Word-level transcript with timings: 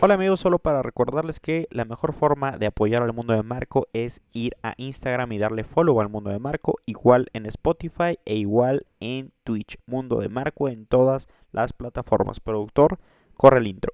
Hola 0.00 0.14
amigos, 0.14 0.40
solo 0.40 0.58
para 0.58 0.82
recordarles 0.82 1.40
que 1.40 1.68
la 1.70 1.84
mejor 1.84 2.12
forma 2.12 2.58
de 2.58 2.66
apoyar 2.66 3.02
al 3.02 3.12
mundo 3.12 3.32
de 3.32 3.42
Marco 3.42 3.88
es 3.92 4.20
ir 4.32 4.56
a 4.62 4.74
Instagram 4.76 5.32
y 5.32 5.38
darle 5.38 5.64
follow 5.64 6.00
al 6.00 6.08
mundo 6.08 6.30
de 6.30 6.38
Marco, 6.38 6.76
igual 6.86 7.28
en 7.32 7.46
Spotify 7.46 8.18
e 8.24 8.36
igual 8.36 8.86
en 9.00 9.32
Twitch. 9.44 9.78
Mundo 9.86 10.20
de 10.20 10.28
Marco 10.28 10.68
en 10.68 10.86
todas 10.86 11.28
las 11.52 11.72
plataformas. 11.72 12.40
Productor, 12.40 12.98
corre 13.36 13.58
el 13.58 13.66
intro. 13.66 13.92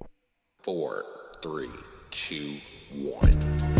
4, 0.63 1.03
3, 1.41 1.69
2, 2.91 3.19
1. 3.69 3.74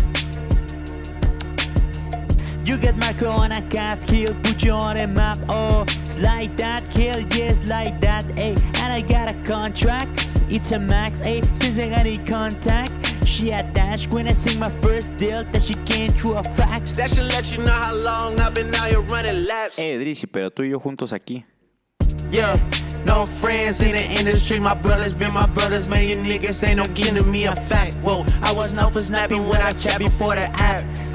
You 2.65 2.77
get 2.77 2.97
Marco 2.97 3.29
on 3.29 3.51
a 3.51 3.61
cast 3.69 4.07
kill, 4.07 4.33
put 4.41 4.63
you 4.63 4.71
on 4.71 4.97
a 4.97 5.05
map. 5.05 5.37
Oh, 5.49 5.83
it's 6.01 6.17
like 6.17 6.57
that, 6.57 6.89
kill, 6.89 7.19
yes, 7.37 7.69
like 7.69 8.01
that. 8.01 8.25
Hey, 8.39 8.55
and 8.81 8.91
I 8.91 9.01
got 9.01 9.29
a 9.29 9.35
contract, 9.43 10.27
it's 10.49 10.71
a 10.71 10.79
max. 10.79 11.19
Hey, 11.19 11.41
since 11.53 11.79
I 11.79 11.89
got 11.89 12.07
in 12.07 12.25
contact, 12.25 12.91
she 13.27 13.51
attached 13.51 14.11
when 14.15 14.27
I 14.27 14.33
sing 14.33 14.57
my 14.57 14.71
first 14.81 15.15
deal 15.15 15.43
that 15.43 15.61
she 15.61 15.75
came 15.85 16.09
through 16.09 16.37
a 16.37 16.43
fax. 16.43 16.95
That 16.95 17.11
should 17.11 17.27
let 17.27 17.55
you 17.55 17.63
know 17.63 17.71
how 17.71 17.93
long 17.93 18.39
I've 18.39 18.55
been 18.55 18.73
out 18.73 18.89
here 18.89 19.01
running 19.01 19.45
laps. 19.45 19.77
Eh, 19.77 19.97
Drizzy, 19.99 20.25
pero 20.25 20.49
tú 20.49 20.63
y 20.63 20.71
yo 20.71 20.79
juntos 20.79 21.13
aquí. 21.13 21.45
Yeah, 22.31 22.57
no 23.05 23.25
friends 23.25 23.81
in 23.81 23.91
the 23.91 24.03
industry. 24.03 24.59
My 24.59 24.73
brothers 24.73 25.13
been 25.13 25.31
my 25.31 25.45
brothers, 25.45 25.87
man. 25.87 26.07
You 26.09 26.15
niggas 26.15 26.67
ain't 26.67 26.77
no 26.77 26.85
giving 26.95 27.29
me 27.29 27.45
a 27.45 27.55
fact. 27.55 27.97
Whoa, 27.97 28.25
I 28.41 28.51
was 28.51 28.73
known 28.73 28.91
for 28.91 29.01
snapping 29.01 29.47
when 29.47 29.61
I 29.61 29.71
chat 29.71 29.99
before 29.99 30.33
the 30.33 30.49
app. 30.59 30.83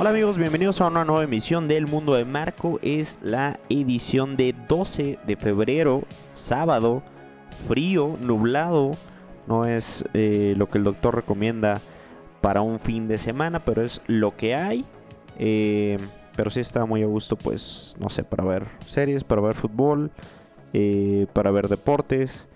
Hola 0.00 0.08
amigos, 0.08 0.38
bienvenidos 0.38 0.80
a 0.80 0.86
una 0.86 1.04
nueva 1.04 1.24
emisión 1.24 1.68
del 1.68 1.86
Mundo 1.86 2.14
de 2.14 2.24
Marco. 2.24 2.78
Es 2.80 3.20
la 3.22 3.60
edición 3.68 4.34
de 4.34 4.54
12 4.66 5.18
de 5.26 5.36
febrero, 5.36 6.04
sábado, 6.32 7.02
frío, 7.68 8.16
nublado. 8.18 8.92
No 9.46 9.66
es 9.66 10.06
eh, 10.14 10.54
lo 10.56 10.70
que 10.70 10.78
el 10.78 10.84
doctor 10.84 11.16
recomienda 11.16 11.82
para 12.40 12.62
un 12.62 12.78
fin 12.78 13.08
de 13.08 13.18
semana, 13.18 13.62
pero 13.62 13.82
es 13.82 14.00
lo 14.06 14.34
que 14.38 14.54
hay. 14.54 14.86
Eh, 15.38 15.98
pero 16.34 16.48
sí 16.48 16.60
está 16.60 16.86
muy 16.86 17.02
a 17.02 17.06
gusto, 17.06 17.36
pues, 17.36 17.94
no 18.00 18.08
sé, 18.08 18.24
para 18.24 18.42
ver 18.44 18.68
series, 18.86 19.22
para 19.22 19.42
ver 19.42 19.54
fútbol, 19.54 20.12
eh, 20.72 21.26
para 21.34 21.50
ver 21.50 21.68
deportes. 21.68 22.48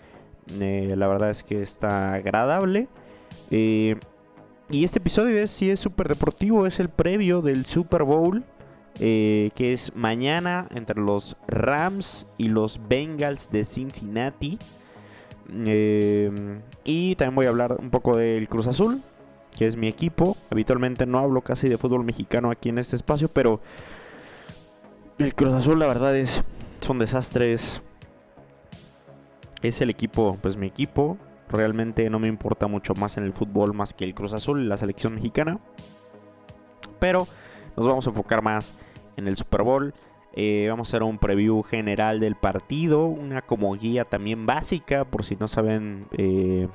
La 0.58 1.06
verdad 1.06 1.28
es 1.28 1.42
que 1.42 1.60
está 1.60 2.14
agradable. 2.14 2.88
Eh, 3.50 3.96
y 4.70 4.84
este 4.84 4.98
episodio 4.98 5.38
es, 5.38 5.50
sí 5.50 5.70
es 5.70 5.80
súper 5.80 6.08
deportivo, 6.08 6.66
es 6.66 6.80
el 6.80 6.88
previo 6.88 7.42
del 7.42 7.66
Super 7.66 8.02
Bowl, 8.04 8.44
eh, 9.00 9.50
que 9.54 9.72
es 9.72 9.94
mañana 9.94 10.68
entre 10.74 11.00
los 11.00 11.36
Rams 11.46 12.26
y 12.38 12.48
los 12.48 12.80
Bengals 12.88 13.50
de 13.50 13.64
Cincinnati. 13.64 14.58
Eh, 15.52 16.60
y 16.84 17.14
también 17.16 17.34
voy 17.34 17.46
a 17.46 17.50
hablar 17.50 17.76
un 17.78 17.90
poco 17.90 18.16
del 18.16 18.48
Cruz 18.48 18.66
Azul, 18.66 19.02
que 19.56 19.66
es 19.66 19.76
mi 19.76 19.88
equipo. 19.88 20.36
Habitualmente 20.50 21.06
no 21.06 21.18
hablo 21.18 21.42
casi 21.42 21.68
de 21.68 21.78
fútbol 21.78 22.04
mexicano 22.04 22.50
aquí 22.50 22.70
en 22.70 22.78
este 22.78 22.96
espacio, 22.96 23.28
pero 23.28 23.60
el 25.18 25.34
Cruz 25.34 25.52
Azul 25.52 25.78
la 25.78 25.86
verdad 25.86 26.16
es 26.16 26.42
son 26.80 26.98
desastres. 26.98 27.80
Es 29.62 29.80
el 29.80 29.88
equipo, 29.88 30.38
pues 30.42 30.56
mi 30.56 30.66
equipo. 30.66 31.16
Realmente 31.54 32.08
no 32.10 32.18
me 32.18 32.28
importa 32.28 32.66
mucho 32.66 32.94
más 32.94 33.16
en 33.16 33.24
el 33.24 33.32
fútbol 33.32 33.74
más 33.74 33.94
que 33.94 34.04
el 34.04 34.14
Cruz 34.14 34.32
Azul 34.32 34.60
y 34.60 34.66
la 34.66 34.76
selección 34.76 35.14
mexicana. 35.14 35.58
Pero 36.98 37.26
nos 37.76 37.86
vamos 37.86 38.06
a 38.06 38.10
enfocar 38.10 38.42
más 38.42 38.76
en 39.16 39.28
el 39.28 39.36
Super 39.36 39.62
Bowl. 39.62 39.94
Eh, 40.34 40.66
vamos 40.68 40.88
a 40.88 40.90
hacer 40.90 41.02
un 41.04 41.18
preview 41.18 41.62
general 41.62 42.18
del 42.18 42.34
partido. 42.34 43.06
Una 43.06 43.42
como 43.42 43.74
guía 43.74 44.04
también 44.04 44.46
básica 44.46 45.04
por 45.04 45.24
si 45.24 45.36
no 45.36 45.46
saben 45.46 46.06
eh, 46.12 46.68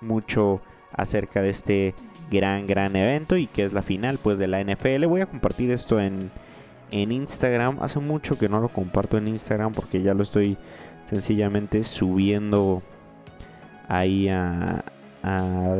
mucho 0.00 0.62
acerca 0.92 1.42
de 1.42 1.50
este 1.50 1.94
gran, 2.30 2.66
gran 2.66 2.96
evento 2.96 3.36
y 3.36 3.46
que 3.46 3.64
es 3.64 3.72
la 3.72 3.82
final 3.82 4.18
pues 4.22 4.38
de 4.38 4.48
la 4.48 4.62
NFL. 4.62 5.04
Voy 5.06 5.20
a 5.20 5.26
compartir 5.26 5.70
esto 5.70 6.00
en, 6.00 6.30
en 6.90 7.12
Instagram. 7.12 7.78
Hace 7.82 7.98
mucho 7.98 8.38
que 8.38 8.48
no 8.48 8.60
lo 8.60 8.68
comparto 8.68 9.18
en 9.18 9.28
Instagram 9.28 9.72
porque 9.72 10.00
ya 10.00 10.14
lo 10.14 10.22
estoy 10.22 10.56
sencillamente 11.06 11.84
subiendo 11.84 12.82
ahí 13.92 14.28
a, 14.28 14.82
a, 15.22 15.74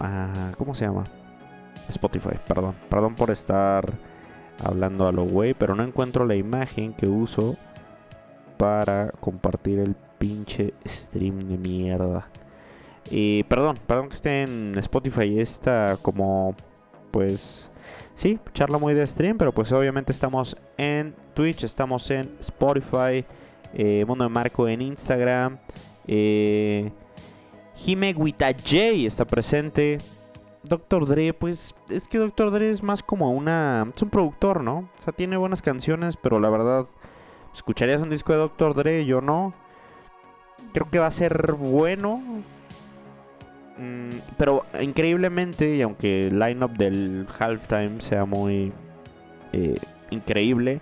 a- 0.00 0.52
¿cómo 0.56 0.74
se 0.74 0.84
llama? 0.86 1.04
Spotify, 1.88 2.36
perdón. 2.46 2.74
Perdón 2.88 3.14
por 3.14 3.30
estar 3.30 3.84
hablando 4.64 5.06
a 5.06 5.12
lo 5.12 5.24
güey, 5.24 5.54
pero 5.54 5.74
no 5.74 5.84
encuentro 5.84 6.24
la 6.24 6.34
imagen 6.34 6.92
que 6.94 7.06
uso 7.08 7.56
para 8.56 9.10
compartir 9.20 9.78
el 9.78 9.94
pinche 10.18 10.74
stream 10.86 11.48
de 11.48 11.58
mierda. 11.58 12.26
Y 13.10 13.44
perdón, 13.44 13.76
perdón 13.86 14.08
que 14.08 14.14
esté 14.14 14.42
en 14.42 14.76
Spotify. 14.78 15.38
Esta 15.38 15.96
como 16.02 16.54
pues 17.12 17.70
sí, 18.14 18.38
charla 18.52 18.78
muy 18.78 18.94
de 18.94 19.06
stream, 19.06 19.38
pero 19.38 19.52
pues 19.52 19.70
obviamente 19.72 20.10
estamos 20.10 20.56
en 20.76 21.14
Twitch, 21.34 21.64
estamos 21.64 22.10
en 22.10 22.30
Spotify, 22.40 23.24
eh, 23.74 24.04
Mundo 24.06 24.24
de 24.24 24.30
Marco 24.30 24.66
en 24.68 24.82
Instagram. 24.82 25.58
Eh, 26.06 26.90
Jime 27.76 28.14
J 28.14 28.50
está 29.06 29.24
presente. 29.24 29.98
Dr. 30.68 31.06
Dre, 31.06 31.32
pues 31.32 31.74
es 31.88 32.08
que 32.08 32.18
Dr. 32.18 32.50
Dre 32.50 32.70
es 32.70 32.82
más 32.82 33.02
como 33.02 33.30
una. 33.30 33.90
Es 33.94 34.02
un 34.02 34.10
productor, 34.10 34.62
¿no? 34.62 34.78
O 34.98 35.02
sea, 35.02 35.12
tiene 35.12 35.36
buenas 35.36 35.62
canciones, 35.62 36.16
pero 36.16 36.40
la 36.40 36.50
verdad, 36.50 36.86
¿escucharías 37.54 38.02
un 38.02 38.10
disco 38.10 38.32
de 38.32 38.38
Dr. 38.38 38.74
Dre? 38.74 39.04
Yo 39.04 39.20
no. 39.20 39.54
Creo 40.72 40.90
que 40.90 40.98
va 40.98 41.06
a 41.06 41.12
ser 41.12 41.52
bueno. 41.52 42.20
Mm, 43.78 44.10
pero 44.36 44.64
increíblemente, 44.80 45.76
y 45.76 45.82
aunque 45.82 46.28
el 46.28 46.38
lineup 46.38 46.72
del 46.72 47.26
halftime 47.38 48.00
sea 48.00 48.24
muy 48.24 48.72
eh, 49.52 49.76
increíble, 50.10 50.80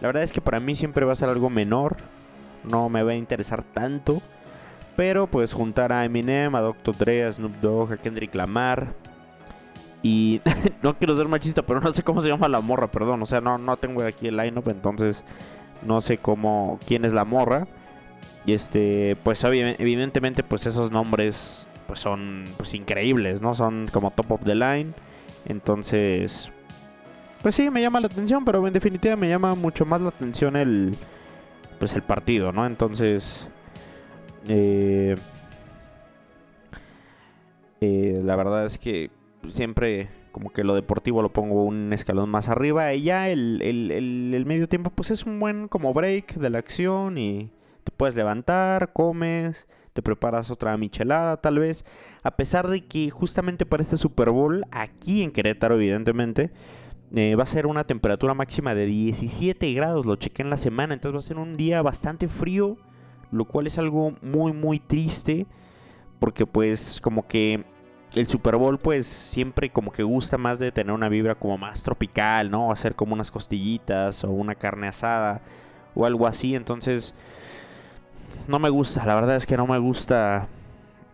la 0.00 0.08
verdad 0.08 0.22
es 0.22 0.32
que 0.32 0.40
para 0.40 0.60
mí 0.60 0.74
siempre 0.74 1.04
va 1.04 1.12
a 1.12 1.16
ser 1.16 1.28
algo 1.28 1.50
menor. 1.50 1.96
No 2.64 2.88
me 2.88 3.02
va 3.02 3.12
a 3.12 3.16
interesar 3.16 3.62
tanto. 3.62 4.22
Pero 4.96 5.26
pues 5.26 5.52
juntar 5.52 5.92
a 5.92 6.04
Eminem, 6.04 6.54
a 6.54 6.60
Dr. 6.60 6.96
Dre, 6.96 7.24
a 7.24 7.32
Snoop 7.32 7.60
Dogg, 7.60 7.92
a 7.92 7.96
Kendrick 7.98 8.34
Lamar. 8.34 8.94
Y 10.02 10.40
no 10.82 10.96
quiero 10.96 11.16
ser 11.16 11.28
machista, 11.28 11.62
pero 11.62 11.80
no 11.80 11.92
sé 11.92 12.02
cómo 12.02 12.20
se 12.20 12.28
llama 12.28 12.48
la 12.48 12.60
morra, 12.60 12.90
perdón. 12.90 13.22
O 13.22 13.26
sea, 13.26 13.40
no, 13.40 13.58
no 13.58 13.76
tengo 13.76 14.02
aquí 14.02 14.28
el 14.28 14.36
lineup, 14.36 14.68
entonces 14.68 15.22
no 15.82 16.00
sé 16.00 16.18
cómo, 16.18 16.78
quién 16.86 17.04
es 17.04 17.12
la 17.12 17.24
morra. 17.24 17.66
Y 18.46 18.52
este, 18.52 19.16
pues 19.22 19.42
evidentemente, 19.44 20.42
pues 20.42 20.66
esos 20.66 20.90
nombres 20.90 21.66
pues 21.86 22.00
son 22.00 22.44
pues 22.56 22.74
increíbles, 22.74 23.40
¿no? 23.40 23.54
Son 23.54 23.86
como 23.92 24.10
top 24.10 24.32
of 24.32 24.44
the 24.44 24.54
line. 24.54 24.92
Entonces, 25.44 26.50
pues 27.42 27.54
sí, 27.54 27.70
me 27.70 27.80
llama 27.80 28.00
la 28.00 28.06
atención, 28.06 28.44
pero 28.44 28.66
en 28.66 28.72
definitiva 28.72 29.16
me 29.16 29.28
llama 29.28 29.54
mucho 29.54 29.84
más 29.84 30.00
la 30.00 30.08
atención 30.08 30.56
el, 30.56 30.96
pues 31.78 31.94
el 31.94 32.02
partido, 32.02 32.52
¿no? 32.52 32.66
Entonces, 32.66 33.48
eh, 34.48 35.14
eh, 37.80 38.20
la 38.24 38.36
verdad 38.36 38.64
es 38.66 38.78
que 38.78 39.10
siempre 39.50 40.08
como 40.32 40.50
que 40.52 40.64
lo 40.64 40.74
deportivo 40.74 41.22
lo 41.22 41.32
pongo 41.32 41.64
un 41.64 41.92
escalón 41.92 42.28
más 42.28 42.48
arriba 42.48 42.92
y 42.94 43.02
ya 43.04 43.28
el, 43.30 43.60
el- 43.62 43.90
el- 44.34 44.46
medio 44.46 44.68
tiempo 44.68 44.90
pues 44.90 45.10
es 45.10 45.24
un 45.24 45.40
buen 45.40 45.68
como 45.68 45.94
break 45.94 46.34
de 46.34 46.50
la 46.50 46.58
acción 46.58 47.16
y 47.18 47.50
te 47.84 47.92
puedes 47.96 48.16
levantar, 48.16 48.92
comes, 48.92 49.66
te 49.92 50.02
preparas 50.02 50.50
otra 50.50 50.76
michelada 50.76 51.38
tal 51.38 51.58
vez, 51.58 51.84
a 52.22 52.32
pesar 52.36 52.68
de 52.68 52.84
que 52.84 53.08
justamente 53.10 53.64
para 53.64 53.82
este 53.82 53.96
Super 53.96 54.30
Bowl 54.30 54.64
aquí 54.72 55.22
en 55.22 55.30
Querétaro 55.30 55.76
evidentemente 55.76 56.50
eh, 57.14 57.34
va 57.36 57.44
a 57.44 57.46
ser 57.46 57.66
una 57.66 57.84
temperatura 57.84 58.34
máxima 58.34 58.74
de 58.74 58.84
17 58.86 59.72
grados, 59.72 60.04
lo 60.04 60.16
chequé 60.16 60.42
en 60.42 60.50
la 60.50 60.56
semana, 60.58 60.92
entonces 60.94 61.14
va 61.14 61.18
a 61.20 61.22
ser 61.28 61.38
un 61.38 61.56
día 61.56 61.80
bastante 61.80 62.28
frío, 62.28 62.76
lo 63.36 63.44
cual 63.44 63.66
es 63.66 63.78
algo 63.78 64.14
muy 64.22 64.52
muy 64.52 64.78
triste 64.78 65.46
porque 66.18 66.46
pues 66.46 67.00
como 67.00 67.26
que 67.26 67.64
el 68.14 68.26
Super 68.26 68.56
Bowl 68.56 68.78
pues 68.78 69.06
siempre 69.06 69.70
como 69.70 69.92
que 69.92 70.02
gusta 70.02 70.38
más 70.38 70.58
de 70.58 70.72
tener 70.72 70.92
una 70.92 71.08
vibra 71.08 71.34
como 71.34 71.58
más 71.58 71.82
tropical, 71.82 72.50
¿no? 72.50 72.72
Hacer 72.72 72.94
como 72.94 73.14
unas 73.14 73.30
costillitas 73.30 74.24
o 74.24 74.30
una 74.30 74.54
carne 74.54 74.88
asada 74.88 75.42
o 75.94 76.06
algo 76.06 76.26
así. 76.26 76.54
Entonces 76.54 77.14
no 78.48 78.58
me 78.58 78.70
gusta, 78.70 79.04
la 79.06 79.14
verdad 79.14 79.36
es 79.36 79.46
que 79.46 79.56
no 79.56 79.66
me 79.66 79.78
gusta 79.78 80.48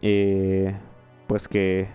eh, 0.00 0.74
pues 1.26 1.48
que 1.48 1.88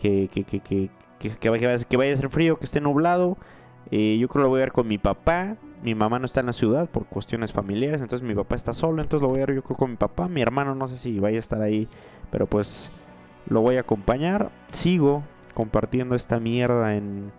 que, 0.00 0.28
que, 0.32 0.44
que, 0.44 0.90
que, 1.38 1.50
vaya, 1.50 1.76
que 1.78 1.96
vaya 1.96 2.14
a 2.14 2.16
ser 2.16 2.30
frío, 2.30 2.58
que 2.58 2.64
esté 2.64 2.80
nublado. 2.80 3.36
Eh, 3.90 4.18
yo 4.20 4.28
creo 4.28 4.42
que 4.42 4.44
lo 4.44 4.48
voy 4.50 4.60
a 4.60 4.64
ver 4.64 4.72
con 4.72 4.86
mi 4.86 4.98
papá. 4.98 5.56
Mi 5.82 5.94
mamá 5.94 6.18
no 6.18 6.26
está 6.26 6.40
en 6.40 6.46
la 6.46 6.52
ciudad 6.52 6.88
por 6.88 7.06
cuestiones 7.06 7.52
familiares, 7.52 8.02
entonces 8.02 8.26
mi 8.26 8.34
papá 8.34 8.54
está 8.54 8.72
solo, 8.74 9.00
entonces 9.00 9.22
lo 9.22 9.28
voy 9.28 9.40
a 9.40 9.46
ver 9.46 9.56
yo 9.56 9.62
creo 9.62 9.76
con 9.76 9.90
mi 9.90 9.96
papá. 9.96 10.28
Mi 10.28 10.42
hermano 10.42 10.74
no 10.74 10.88
sé 10.88 10.96
si 10.96 11.18
vaya 11.18 11.36
a 11.36 11.40
estar 11.40 11.62
ahí, 11.62 11.88
pero 12.30 12.46
pues 12.46 12.90
lo 13.48 13.62
voy 13.62 13.76
a 13.76 13.80
acompañar. 13.80 14.50
Sigo 14.72 15.22
compartiendo 15.54 16.14
esta 16.14 16.38
mierda 16.38 16.96
en, 16.96 17.32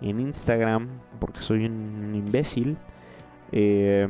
en 0.00 0.20
Instagram 0.20 0.88
porque 1.18 1.42
soy 1.42 1.66
un 1.66 2.14
imbécil. 2.14 2.76
Eh, 3.52 4.08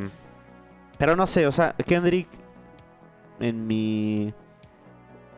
pero 0.99 1.17
no 1.17 1.27
sé, 1.27 1.47
o 1.47 1.53
sea, 1.53 1.75
Kendrick 1.85 2.29
en 3.41 3.67
mi 3.67 4.33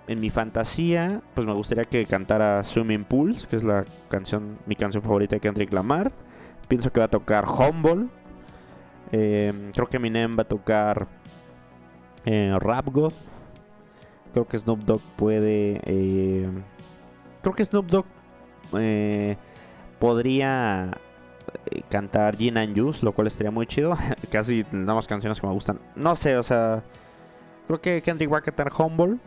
en 0.08 0.20
mi 0.20 0.30
fantasía, 0.30 1.20
pues 1.34 1.46
me 1.46 1.52
gustaría 1.52 1.84
que 1.84 2.04
cantara 2.04 2.62
Swimming 2.62 3.04
Pools, 3.04 3.46
que 3.46 3.56
es 3.56 3.64
la 3.64 3.84
canción, 4.08 4.58
mi 4.66 4.76
canción 4.76 5.02
favorita 5.02 5.36
de 5.36 5.40
Kendrick 5.40 5.72
Lamar. 5.72 6.12
Pienso 6.68 6.92
que 6.92 7.00
va 7.00 7.06
a 7.06 7.10
tocar 7.10 7.44
Humble. 7.46 8.08
Eh, 9.12 9.70
creo 9.72 9.88
que 9.88 9.96
Eminem 9.98 10.36
va 10.36 10.42
a 10.42 10.48
tocar 10.48 11.06
eh, 12.24 12.56
Rap 12.58 12.88
God. 12.90 13.12
Creo 14.32 14.46
que 14.46 14.58
Snoop 14.58 14.80
Dogg 14.80 15.00
puede. 15.16 15.80
Eh, 15.84 16.50
creo 17.40 17.54
que 17.54 17.64
Snoop 17.64 17.86
Dogg 17.86 18.06
eh, 18.78 19.36
podría 19.98 20.98
eh, 21.70 21.82
cantar 21.88 22.36
Gin 22.36 22.58
and 22.58 22.78
Juice, 22.78 23.04
lo 23.04 23.12
cual 23.12 23.28
estaría 23.28 23.50
muy 23.50 23.66
chido. 23.66 23.96
Casi 24.30 24.64
nada 24.72 24.94
más 24.94 25.06
canciones 25.06 25.40
que 25.40 25.46
me 25.46 25.52
gustan. 25.52 25.80
No 25.94 26.16
sé, 26.16 26.36
o 26.36 26.42
sea. 26.42 26.82
Creo 27.66 27.80
que 27.80 28.02
Kendrick 28.02 28.32
va 28.32 28.38
a 28.38 28.42
cantar 28.42 28.70
Humble. 28.76 29.18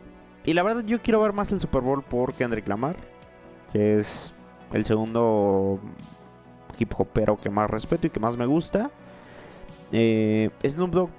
Y 0.44 0.54
la 0.54 0.62
verdad, 0.62 0.84
yo 0.84 1.02
quiero 1.02 1.20
ver 1.20 1.32
más 1.32 1.50
el 1.52 1.60
Super 1.60 1.82
Bowl 1.82 2.02
por 2.02 2.32
Kendrick 2.32 2.66
Lamar, 2.66 2.96
que 3.72 3.98
es 3.98 4.32
el 4.72 4.86
segundo 4.86 5.78
hip 6.80 6.92
hopero 6.96 7.36
que 7.36 7.50
más 7.50 7.70
respeto 7.70 8.06
y 8.06 8.10
que 8.10 8.20
más 8.20 8.36
me 8.36 8.46
gusta. 8.46 8.90
Eh, 9.92 10.50
Snoop 10.66 10.90
Dogg 10.90 11.10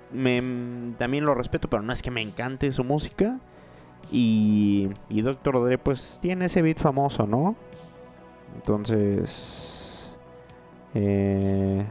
también 0.98 1.26
lo 1.26 1.36
respeto, 1.36 1.70
pero 1.70 1.84
no 1.84 1.94
es 1.94 2.02
que 2.02 2.12
me 2.12 2.22
encante 2.22 2.72
su 2.72 2.84
música. 2.84 3.40
Y, 4.12 4.90
y 5.10 5.22
Dr. 5.22 5.64
Dre, 5.64 5.78
pues 5.78 6.20
tiene 6.22 6.46
ese 6.46 6.62
beat 6.62 6.80
famoso, 6.80 7.28
¿no? 7.28 7.56
Entonces. 8.56 10.14
Eh, 10.94 11.86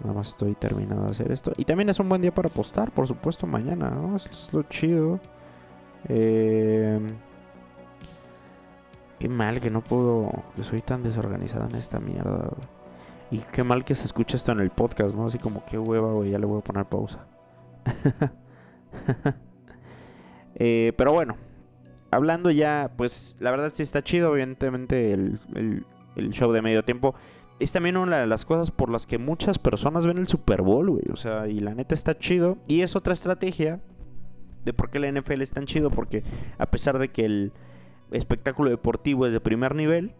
Nada 0.00 0.14
más 0.14 0.28
estoy 0.28 0.54
terminando 0.54 1.04
de 1.04 1.10
hacer 1.10 1.32
esto. 1.32 1.52
Y 1.56 1.64
también 1.64 1.88
es 1.88 1.98
un 1.98 2.08
buen 2.08 2.22
día 2.22 2.32
para 2.32 2.48
apostar, 2.48 2.92
por 2.92 3.08
supuesto, 3.08 3.46
mañana, 3.46 3.90
¿no? 3.90 4.16
Es 4.16 4.52
lo 4.52 4.62
chido. 4.64 5.18
Eh, 6.08 7.00
qué 9.18 9.28
mal 9.28 9.60
que 9.60 9.70
no 9.70 9.82
puedo. 9.82 10.30
Que 10.56 10.64
soy 10.64 10.80
tan 10.80 11.02
desorganizado 11.02 11.68
en 11.68 11.76
esta 11.76 12.00
mierda. 12.00 12.50
Y 13.30 13.38
qué 13.52 13.62
mal 13.62 13.84
que 13.84 13.94
se 13.94 14.06
escucha 14.06 14.36
esto 14.36 14.52
en 14.52 14.60
el 14.60 14.70
podcast, 14.70 15.14
¿no? 15.14 15.26
Así 15.26 15.38
como 15.38 15.64
qué 15.66 15.78
hueva, 15.78 16.12
güey. 16.12 16.30
Ya 16.30 16.38
le 16.38 16.46
voy 16.46 16.60
a 16.60 16.64
poner 16.64 16.84
pausa. 16.86 17.26
eh, 20.54 20.92
pero 20.96 21.12
bueno. 21.12 21.36
Hablando 22.10 22.50
ya, 22.50 22.92
pues 22.96 23.36
la 23.38 23.50
verdad 23.50 23.70
sí 23.74 23.82
está 23.82 24.02
chido. 24.02 24.32
Evidentemente 24.32 25.12
el, 25.12 25.38
el, 25.54 25.84
el 26.16 26.30
show 26.30 26.50
de 26.52 26.62
medio 26.62 26.82
tiempo 26.82 27.14
es 27.60 27.72
también 27.72 27.96
una 27.96 28.18
de 28.18 28.26
las 28.26 28.44
cosas 28.44 28.70
por 28.70 28.88
las 28.88 29.06
que 29.06 29.18
muchas 29.18 29.58
personas 29.58 30.06
ven 30.06 30.18
el 30.18 30.28
Super 30.28 30.62
Bowl, 30.62 30.90
güey. 30.90 31.04
O 31.12 31.16
sea, 31.16 31.48
y 31.48 31.60
la 31.60 31.74
neta 31.74 31.94
está 31.94 32.16
chido. 32.18 32.56
Y 32.66 32.82
es 32.82 32.96
otra 32.96 33.12
estrategia 33.12 33.80
de 34.64 34.72
por 34.72 34.90
qué 34.90 35.00
la 35.00 35.10
NFL 35.10 35.42
es 35.42 35.52
tan 35.52 35.66
chido. 35.66 35.90
Porque 35.90 36.22
a 36.56 36.66
pesar 36.66 36.98
de 36.98 37.08
que 37.08 37.24
el 37.24 37.52
espectáculo 38.12 38.70
deportivo 38.70 39.26
es 39.26 39.32
de 39.32 39.40
primer 39.40 39.74
nivel, 39.74 40.14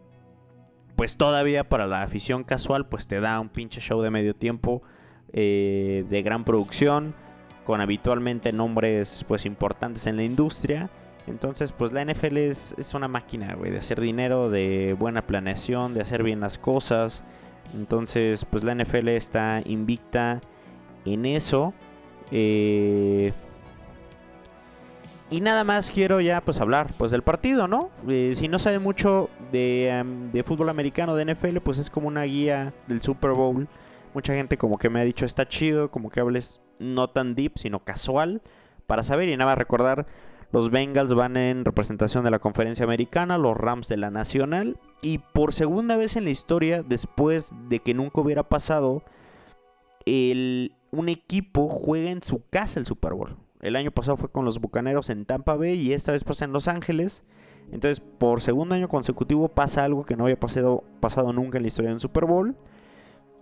pues 0.96 1.17
todavía 1.17 1.69
para 1.69 1.87
la 1.87 2.02
afición 2.02 2.44
casual, 2.44 2.88
pues 2.88 3.06
te 3.06 3.20
da 3.20 3.38
un 3.38 3.49
pinche 3.49 3.81
show 3.81 4.02
de 4.02 4.11
medio 4.11 4.35
tiempo 4.35 4.82
eh, 5.32 6.05
de 6.08 6.23
gran 6.23 6.44
producción, 6.44 7.14
con 7.64 7.81
habitualmente 7.81 8.52
nombres 8.52 9.25
pues 9.29 9.46
importantes 9.46 10.06
en 10.06 10.17
la 10.17 10.25
industria. 10.25 10.90
Entonces, 11.26 11.73
pues 11.73 11.93
la 11.93 12.05
NFL 12.05 12.38
es, 12.38 12.75
es 12.79 12.94
una 12.94 13.06
máquina, 13.06 13.55
de 13.55 13.76
hacer 13.76 14.00
dinero, 14.00 14.49
de 14.50 14.96
buena 14.99 15.26
planeación, 15.26 15.94
de 15.94 16.00
hacer 16.00 16.23
bien 16.23 16.40
las 16.40 16.58
cosas. 16.58 17.23
Entonces, 17.75 18.44
pues 18.46 18.64
la 18.64 18.75
NFL 18.75 19.08
está 19.08 19.62
invicta 19.67 20.40
en 21.05 21.26
eso. 21.26 21.75
Eh, 22.31 23.32
y 25.30 25.40
nada 25.40 25.64
más 25.64 25.90
quiero 25.90 26.20
ya 26.20 26.40
pues 26.40 26.60
hablar 26.60 26.88
pues 26.96 27.10
del 27.10 27.22
partido, 27.22 27.69
¿no? 27.69 27.90
Eh, 28.08 28.32
si 28.34 28.48
no 28.48 28.58
sabe 28.58 28.78
mucho 28.78 29.28
de, 29.52 30.00
um, 30.02 30.30
de, 30.32 30.42
fútbol 30.42 30.70
americano, 30.70 31.14
de 31.14 31.34
NFL, 31.34 31.58
pues 31.58 31.78
es 31.78 31.90
como 31.90 32.08
una 32.08 32.22
guía 32.22 32.72
del 32.86 33.02
Super 33.02 33.32
Bowl. 33.32 33.69
Mucha 34.14 34.32
gente 34.34 34.56
como 34.56 34.78
que 34.78 34.88
me 34.88 35.00
ha 35.00 35.04
dicho 35.04 35.26
está 35.26 35.46
chido, 35.46 35.90
como 35.90 36.10
que 36.10 36.20
hables 36.20 36.62
no 36.78 37.10
tan 37.10 37.34
deep, 37.34 37.58
sino 37.58 37.80
casual, 37.80 38.40
para 38.86 39.02
saber 39.02 39.28
y 39.28 39.36
nada 39.36 39.50
más 39.50 39.58
recordar 39.58 40.06
los 40.50 40.70
Bengals 40.70 41.12
van 41.12 41.36
en 41.36 41.64
representación 41.64 42.25
de 42.25 42.30
la 42.30 42.38
conferencia 42.38 42.84
americana, 42.84 43.36
los 43.36 43.56
Rams 43.56 43.88
de 43.88 43.98
la 43.98 44.10
nacional. 44.10 44.78
Y 45.02 45.19
por 45.19 45.52
segunda 45.52 45.96
vez 45.96 46.16
en 46.16 46.25
la 46.25 46.30
historia, 46.30 46.82
después 46.82 47.52
de 47.69 47.80
que 47.80 47.92
nunca 47.92 48.22
hubiera 48.22 48.44
pasado, 48.44 49.02
el, 50.06 50.72
un 50.90 51.10
equipo 51.10 51.69
juega 51.69 52.10
en 52.10 52.22
su 52.22 52.42
casa 52.48 52.80
el 52.80 52.86
Super 52.86 53.12
Bowl. 53.12 53.36
El 53.60 53.76
año 53.76 53.90
pasado 53.90 54.16
fue 54.16 54.31
con 54.31 54.44
los 54.44 54.60
Bucaneros 54.60 55.10
en 55.10 55.25
Tampa 55.25 55.56
Bay 55.56 55.75
y 55.75 55.93
esta 55.93 56.12
vez 56.12 56.25
pasa 56.25 56.44
en 56.44 56.52
Los 56.52 56.69
Ángeles. 56.69 57.25
Entonces, 57.72 58.00
por 58.00 58.40
segundo 58.40 58.75
año 58.75 58.88
consecutivo 58.88 59.49
pasa 59.49 59.84
algo 59.84 60.05
que 60.05 60.16
no 60.16 60.25
había 60.25 60.38
pasado, 60.38 60.84
pasado 61.00 61.32
nunca 61.32 61.58
en 61.58 61.62
la 61.62 61.69
historia 61.69 61.90
del 61.90 62.00
Super 62.00 62.25
Bowl. 62.25 62.56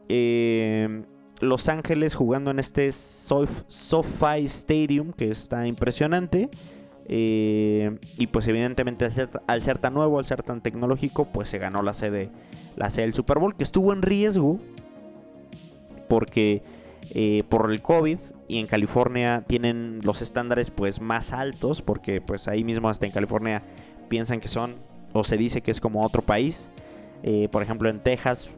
Eh, 0.08 1.04
los 1.40 1.68
Ángeles 1.68 2.14
jugando 2.14 2.50
en 2.50 2.58
este 2.58 2.90
SoFi 2.90 4.44
Stadium, 4.44 5.12
que 5.12 5.30
está 5.30 5.66
impresionante. 5.66 6.48
Eh, 7.08 7.98
y 8.18 8.26
pues 8.26 8.48
evidentemente 8.48 9.04
al 9.04 9.12
ser, 9.12 9.28
al 9.46 9.62
ser, 9.62 9.78
tan 9.78 9.94
nuevo, 9.94 10.18
al 10.18 10.24
ser 10.24 10.42
tan 10.42 10.60
tecnológico, 10.60 11.26
pues 11.26 11.48
se 11.48 11.58
ganó 11.58 11.82
la 11.82 11.94
sede, 11.94 12.30
la 12.74 12.90
sede 12.90 13.04
del 13.04 13.14
Super 13.14 13.38
Bowl, 13.38 13.54
que 13.54 13.62
estuvo 13.62 13.92
en 13.92 14.02
riesgo 14.02 14.58
porque 16.08 16.62
eh, 17.14 17.42
por 17.48 17.70
el 17.70 17.82
COVID 17.82 18.18
y 18.48 18.58
en 18.58 18.66
California 18.66 19.44
tienen 19.46 20.00
los 20.02 20.22
estándares 20.22 20.70
pues 20.70 21.00
más 21.00 21.32
altos, 21.32 21.82
porque 21.82 22.20
pues 22.20 22.48
ahí 22.48 22.64
mismo 22.64 22.88
hasta 22.88 23.06
en 23.06 23.12
California 23.12 23.62
piensan 24.08 24.40
que 24.40 24.48
son, 24.48 24.76
o 25.12 25.24
se 25.24 25.36
dice 25.36 25.62
que 25.62 25.70
es 25.70 25.80
como 25.80 26.04
otro 26.04 26.22
país. 26.22 26.70
Eh, 27.22 27.48
por 27.50 27.62
ejemplo 27.62 27.88
en 27.88 28.00
Texas 28.00 28.50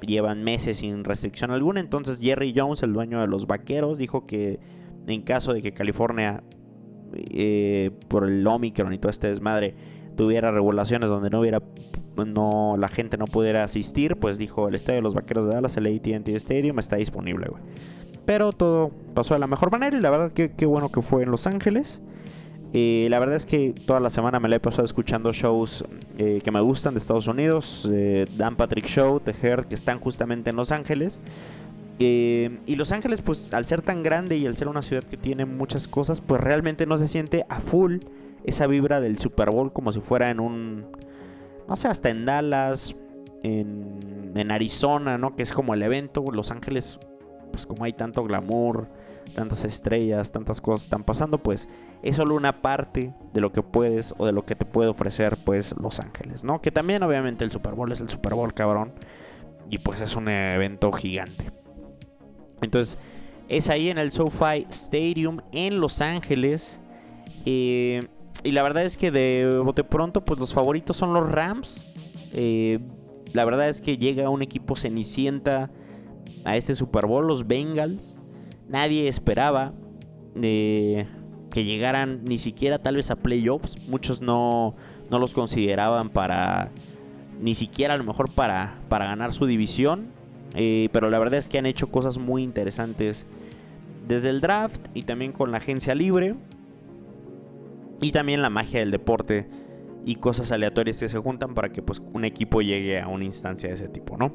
llevan 0.00 0.42
meses 0.42 0.78
sin 0.78 1.04
restricción 1.04 1.50
alguna, 1.50 1.80
entonces 1.80 2.18
Jerry 2.20 2.52
Jones, 2.56 2.82
el 2.82 2.92
dueño 2.92 3.20
de 3.20 3.26
los 3.26 3.46
Vaqueros, 3.46 3.98
dijo 3.98 4.26
que 4.26 4.58
en 5.06 5.22
caso 5.22 5.52
de 5.52 5.60
que 5.60 5.72
California 5.72 6.42
eh, 7.12 7.90
por 8.08 8.28
el 8.28 8.46
Omicron 8.46 8.92
y 8.92 8.98
todo 8.98 9.10
este 9.10 9.28
desmadre 9.28 9.74
tuviera 10.16 10.50
regulaciones 10.50 11.10
donde 11.10 11.30
no 11.30 11.40
hubiera 11.40 11.60
no 12.16 12.76
la 12.76 12.88
gente 12.88 13.16
no 13.16 13.24
pudiera 13.24 13.64
asistir, 13.64 14.16
pues 14.16 14.36
dijo 14.36 14.68
el 14.68 14.74
estadio 14.74 14.98
de 14.98 15.02
los 15.02 15.14
Vaqueros 15.14 15.46
de 15.46 15.52
Dallas, 15.54 15.76
el 15.78 15.86
AT&T 15.86 16.34
Stadium 16.36 16.78
está 16.78 16.96
disponible, 16.96 17.46
güey. 17.48 17.62
Pero 18.30 18.52
todo 18.52 18.92
pasó 19.12 19.34
de 19.34 19.40
la 19.40 19.48
mejor 19.48 19.72
manera 19.72 19.98
y 19.98 20.00
la 20.00 20.08
verdad 20.08 20.30
que 20.30 20.52
qué 20.52 20.64
bueno 20.64 20.88
que 20.92 21.02
fue 21.02 21.24
en 21.24 21.32
Los 21.32 21.48
Ángeles. 21.48 22.00
Eh, 22.72 23.08
la 23.10 23.18
verdad 23.18 23.34
es 23.34 23.44
que 23.44 23.74
toda 23.88 23.98
la 23.98 24.08
semana 24.08 24.38
me 24.38 24.48
la 24.48 24.54
he 24.54 24.60
pasado 24.60 24.84
escuchando 24.84 25.32
shows 25.32 25.84
eh, 26.16 26.40
que 26.44 26.52
me 26.52 26.60
gustan 26.60 26.94
de 26.94 26.98
Estados 26.98 27.26
Unidos. 27.26 27.90
Dan 28.36 28.54
Patrick 28.54 28.86
Show, 28.86 29.18
The 29.18 29.34
Herd, 29.42 29.66
que 29.66 29.74
están 29.74 29.98
justamente 29.98 30.50
en 30.50 30.54
Los 30.54 30.70
Ángeles. 30.70 31.18
Eh, 31.98 32.60
y 32.66 32.76
Los 32.76 32.92
Ángeles, 32.92 33.20
pues 33.20 33.52
al 33.52 33.66
ser 33.66 33.82
tan 33.82 34.04
grande 34.04 34.36
y 34.36 34.46
al 34.46 34.54
ser 34.54 34.68
una 34.68 34.82
ciudad 34.82 35.02
que 35.02 35.16
tiene 35.16 35.44
muchas 35.44 35.88
cosas, 35.88 36.20
pues 36.20 36.40
realmente 36.40 36.86
no 36.86 36.98
se 36.98 37.08
siente 37.08 37.44
a 37.48 37.58
full 37.58 37.96
esa 38.44 38.68
vibra 38.68 39.00
del 39.00 39.18
Super 39.18 39.50
Bowl 39.50 39.72
como 39.72 39.90
si 39.90 39.98
fuera 39.98 40.30
en 40.30 40.38
un, 40.38 40.86
no 41.68 41.74
sé, 41.74 41.88
hasta 41.88 42.10
en 42.10 42.26
Dallas, 42.26 42.94
en, 43.42 44.32
en 44.36 44.52
Arizona, 44.52 45.18
¿no? 45.18 45.34
Que 45.34 45.42
es 45.42 45.52
como 45.52 45.74
el 45.74 45.82
evento. 45.82 46.22
Los 46.32 46.52
Ángeles, 46.52 47.00
pues 47.50 47.66
como 47.66 47.84
hay 47.84 47.92
tanto 47.92 48.24
glamour, 48.24 48.88
tantas 49.34 49.64
estrellas, 49.64 50.32
tantas 50.32 50.60
cosas 50.60 50.84
están 50.84 51.04
pasando, 51.04 51.38
pues 51.38 51.68
es 52.02 52.16
solo 52.16 52.34
una 52.34 52.62
parte 52.62 53.14
de 53.32 53.40
lo 53.40 53.52
que 53.52 53.62
puedes 53.62 54.14
o 54.18 54.26
de 54.26 54.32
lo 54.32 54.44
que 54.44 54.54
te 54.54 54.64
puede 54.64 54.88
ofrecer, 54.88 55.36
pues 55.44 55.74
Los 55.80 56.00
Ángeles, 56.00 56.44
¿no? 56.44 56.60
Que 56.60 56.70
también 56.70 57.02
obviamente 57.02 57.44
el 57.44 57.50
Super 57.50 57.74
Bowl 57.74 57.92
es 57.92 58.00
el 58.00 58.08
Super 58.08 58.34
Bowl, 58.34 58.54
cabrón. 58.54 58.92
Y 59.68 59.78
pues 59.78 60.00
es 60.00 60.16
un 60.16 60.28
evento 60.28 60.90
gigante. 60.92 61.44
Entonces, 62.62 62.98
Es 63.48 63.68
ahí 63.68 63.90
en 63.90 63.98
el 63.98 64.12
SoFi 64.12 64.66
Stadium 64.70 65.40
en 65.50 65.80
Los 65.80 66.00
Ángeles. 66.00 66.80
Eh, 67.44 67.98
y 68.44 68.52
la 68.52 68.62
verdad 68.62 68.84
es 68.84 68.96
que 68.96 69.10
de 69.10 69.60
bote 69.64 69.82
pronto, 69.82 70.24
pues 70.24 70.38
los 70.38 70.54
favoritos 70.54 70.96
son 70.96 71.12
los 71.12 71.28
Rams. 71.28 72.30
Eh, 72.32 72.78
la 73.32 73.44
verdad 73.44 73.68
es 73.68 73.80
que 73.80 73.96
llega 73.98 74.30
un 74.30 74.42
equipo 74.42 74.76
cenicienta 74.76 75.68
a 76.44 76.56
este 76.56 76.74
Super 76.74 77.06
Bowl, 77.06 77.26
los 77.26 77.46
Bengals. 77.46 78.18
Nadie 78.68 79.08
esperaba 79.08 79.72
eh, 80.40 81.06
que 81.50 81.64
llegaran 81.64 82.24
ni 82.24 82.38
siquiera 82.38 82.78
tal 82.78 82.96
vez 82.96 83.10
a 83.10 83.16
playoffs. 83.16 83.88
Muchos 83.88 84.20
no, 84.20 84.74
no 85.10 85.18
los 85.18 85.32
consideraban 85.32 86.10
para, 86.10 86.70
ni 87.40 87.54
siquiera 87.54 87.94
a 87.94 87.96
lo 87.96 88.04
mejor 88.04 88.30
para, 88.32 88.78
para 88.88 89.06
ganar 89.06 89.32
su 89.32 89.46
división. 89.46 90.08
Eh, 90.54 90.88
pero 90.92 91.10
la 91.10 91.18
verdad 91.18 91.38
es 91.38 91.48
que 91.48 91.58
han 91.58 91.66
hecho 91.66 91.88
cosas 91.88 92.18
muy 92.18 92.42
interesantes 92.42 93.26
desde 94.08 94.30
el 94.30 94.40
draft 94.40 94.80
y 94.94 95.02
también 95.02 95.32
con 95.32 95.50
la 95.52 95.58
agencia 95.58 95.94
libre. 95.94 96.34
Y 98.00 98.12
también 98.12 98.40
la 98.40 98.50
magia 98.50 98.80
del 98.80 98.90
deporte 98.90 99.46
y 100.04 100.16
cosas 100.16 100.50
aleatorias 100.52 100.98
que 100.98 101.08
se 101.08 101.18
juntan 101.18 101.54
para 101.54 101.70
que 101.70 101.82
pues, 101.82 102.02
un 102.12 102.24
equipo 102.24 102.62
llegue 102.62 103.00
a 103.00 103.08
una 103.08 103.24
instancia 103.24 103.68
de 103.68 103.74
ese 103.74 103.88
tipo, 103.88 104.16
¿no? 104.16 104.32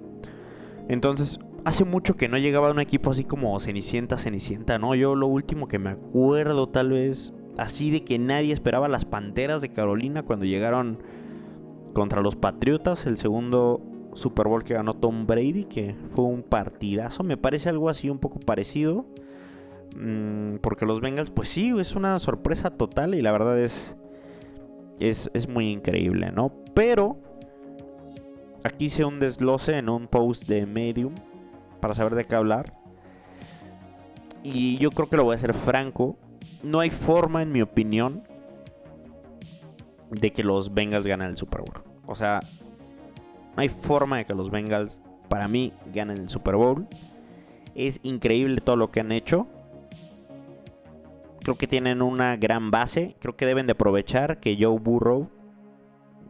Entonces, 0.88 1.40
hace 1.66 1.84
mucho 1.84 2.16
que 2.16 2.30
no 2.30 2.38
llegaba 2.38 2.72
un 2.72 2.80
equipo 2.80 3.12
así 3.12 3.24
como 3.24 3.60
Cenicienta, 3.60 4.18
Cenicienta, 4.18 4.78
¿no? 4.78 4.94
Yo 4.94 5.16
lo 5.16 5.28
último 5.28 5.68
que 5.68 5.80
me 5.80 5.90
acuerdo 5.90 6.70
tal 6.70 6.92
vez 6.92 7.34
así 7.58 7.90
de 7.90 8.04
que 8.04 8.20
nadie 8.20 8.54
esperaba 8.54 8.88
las 8.88 9.04
Panteras 9.04 9.62
de 9.62 9.70
Carolina 9.70 10.24
cuando 10.24 10.46
llegaron 10.46 11.00
contra 11.94 12.22
los 12.22 12.36
Patriotas, 12.36 13.08
el 13.08 13.18
segundo 13.18 13.82
Super 14.14 14.48
Bowl 14.48 14.64
que 14.64 14.76
ganó 14.76 14.94
Tom 14.94 15.26
Brady, 15.26 15.66
que 15.66 15.96
fue 16.14 16.26
un 16.26 16.44
partidazo, 16.44 17.24
me 17.24 17.36
parece 17.36 17.70
algo 17.70 17.90
así 17.90 18.10
un 18.10 18.20
poco 18.20 18.40
parecido. 18.40 19.06
Mm, 19.98 20.58
porque 20.62 20.86
los 20.86 21.02
Bengals, 21.02 21.32
pues 21.32 21.50
sí, 21.50 21.74
es 21.80 21.96
una 21.96 22.20
sorpresa 22.20 22.70
total 22.70 23.16
y 23.16 23.22
la 23.22 23.32
verdad 23.32 23.60
es, 23.60 23.96
es, 25.00 25.32
es 25.34 25.48
muy 25.48 25.72
increíble, 25.72 26.32
¿no? 26.32 26.52
Pero 26.76 27.18
aquí 28.64 28.86
hice 28.86 29.04
un 29.04 29.20
desglose 29.20 29.78
en 29.78 29.90
un 29.90 30.08
post 30.08 30.48
de 30.48 30.66
Medium 30.66 31.14
para 31.80 31.96
saber 31.96 32.16
de 32.16 32.26
qué 32.26 32.36
hablar. 32.36 32.74
Y 34.44 34.78
yo 34.78 34.92
creo 34.92 35.10
que 35.10 35.18
lo 35.18 35.24
voy 35.24 35.36
a 35.36 35.40
ser 35.40 35.54
franco. 35.56 36.18
No 36.64 36.80
hay 36.80 36.92
forma, 36.92 37.42
en 37.42 37.52
mi 37.52 37.64
opinión, 37.64 38.24
de 40.12 40.32
que 40.32 40.44
los 40.44 40.74
Bengals 40.74 41.08
ganen 41.08 41.30
el 41.30 41.38
Super 41.38 41.62
Bowl. 41.62 41.84
O 42.06 42.16
sea, 42.16 42.40
no 43.56 43.62
hay 43.62 43.70
forma 43.70 44.18
de 44.18 44.26
que 44.26 44.36
los 44.36 44.52
Bengals, 44.52 45.02
para 45.30 45.48
mí, 45.48 45.74
ganen 45.92 46.20
el 46.20 46.30
Super 46.30 46.56
Bowl. 46.56 46.88
Es 47.74 48.00
increíble 48.04 48.62
todo 48.62 48.76
lo 48.76 48.92
que 48.92 49.00
han 49.00 49.12
hecho. 49.12 49.48
Creo 51.40 51.58
que 51.58 51.68
tienen 51.68 52.02
una 52.02 52.38
gran 52.38 52.72
base. 52.72 53.16
Creo 53.20 53.36
que 53.36 53.46
deben 53.46 53.66
de 53.66 53.74
aprovechar 53.74 54.40
que 54.40 54.58
Joe 54.60 54.80
Burrow, 54.80 55.30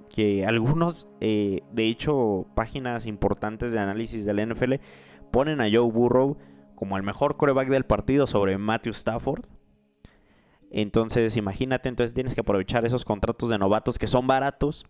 que 0.09 0.45
algunos, 0.45 1.07
eh, 1.19 1.63
de 1.73 1.85
hecho, 1.85 2.45
páginas 2.55 3.05
importantes 3.05 3.73
de 3.73 3.79
análisis 3.79 4.25
del 4.25 4.39
NFL 4.39 4.75
ponen 5.35 5.59
a 5.59 5.65
Joe 5.69 5.91
Burrow 5.91 6.37
como 6.75 6.95
el 6.95 7.03
mejor 7.03 7.35
coreback 7.35 7.67
del 7.67 7.83
partido 7.83 8.25
sobre 8.25 8.57
Matthew 8.57 8.91
Stafford. 8.91 9.43
Entonces, 10.71 11.35
imagínate, 11.35 11.89
entonces 11.89 12.13
tienes 12.13 12.33
que 12.35 12.39
aprovechar 12.39 12.85
esos 12.85 13.03
contratos 13.03 13.49
de 13.49 13.57
novatos 13.57 13.99
que 13.99 14.07
son 14.07 14.27
baratos, 14.27 14.85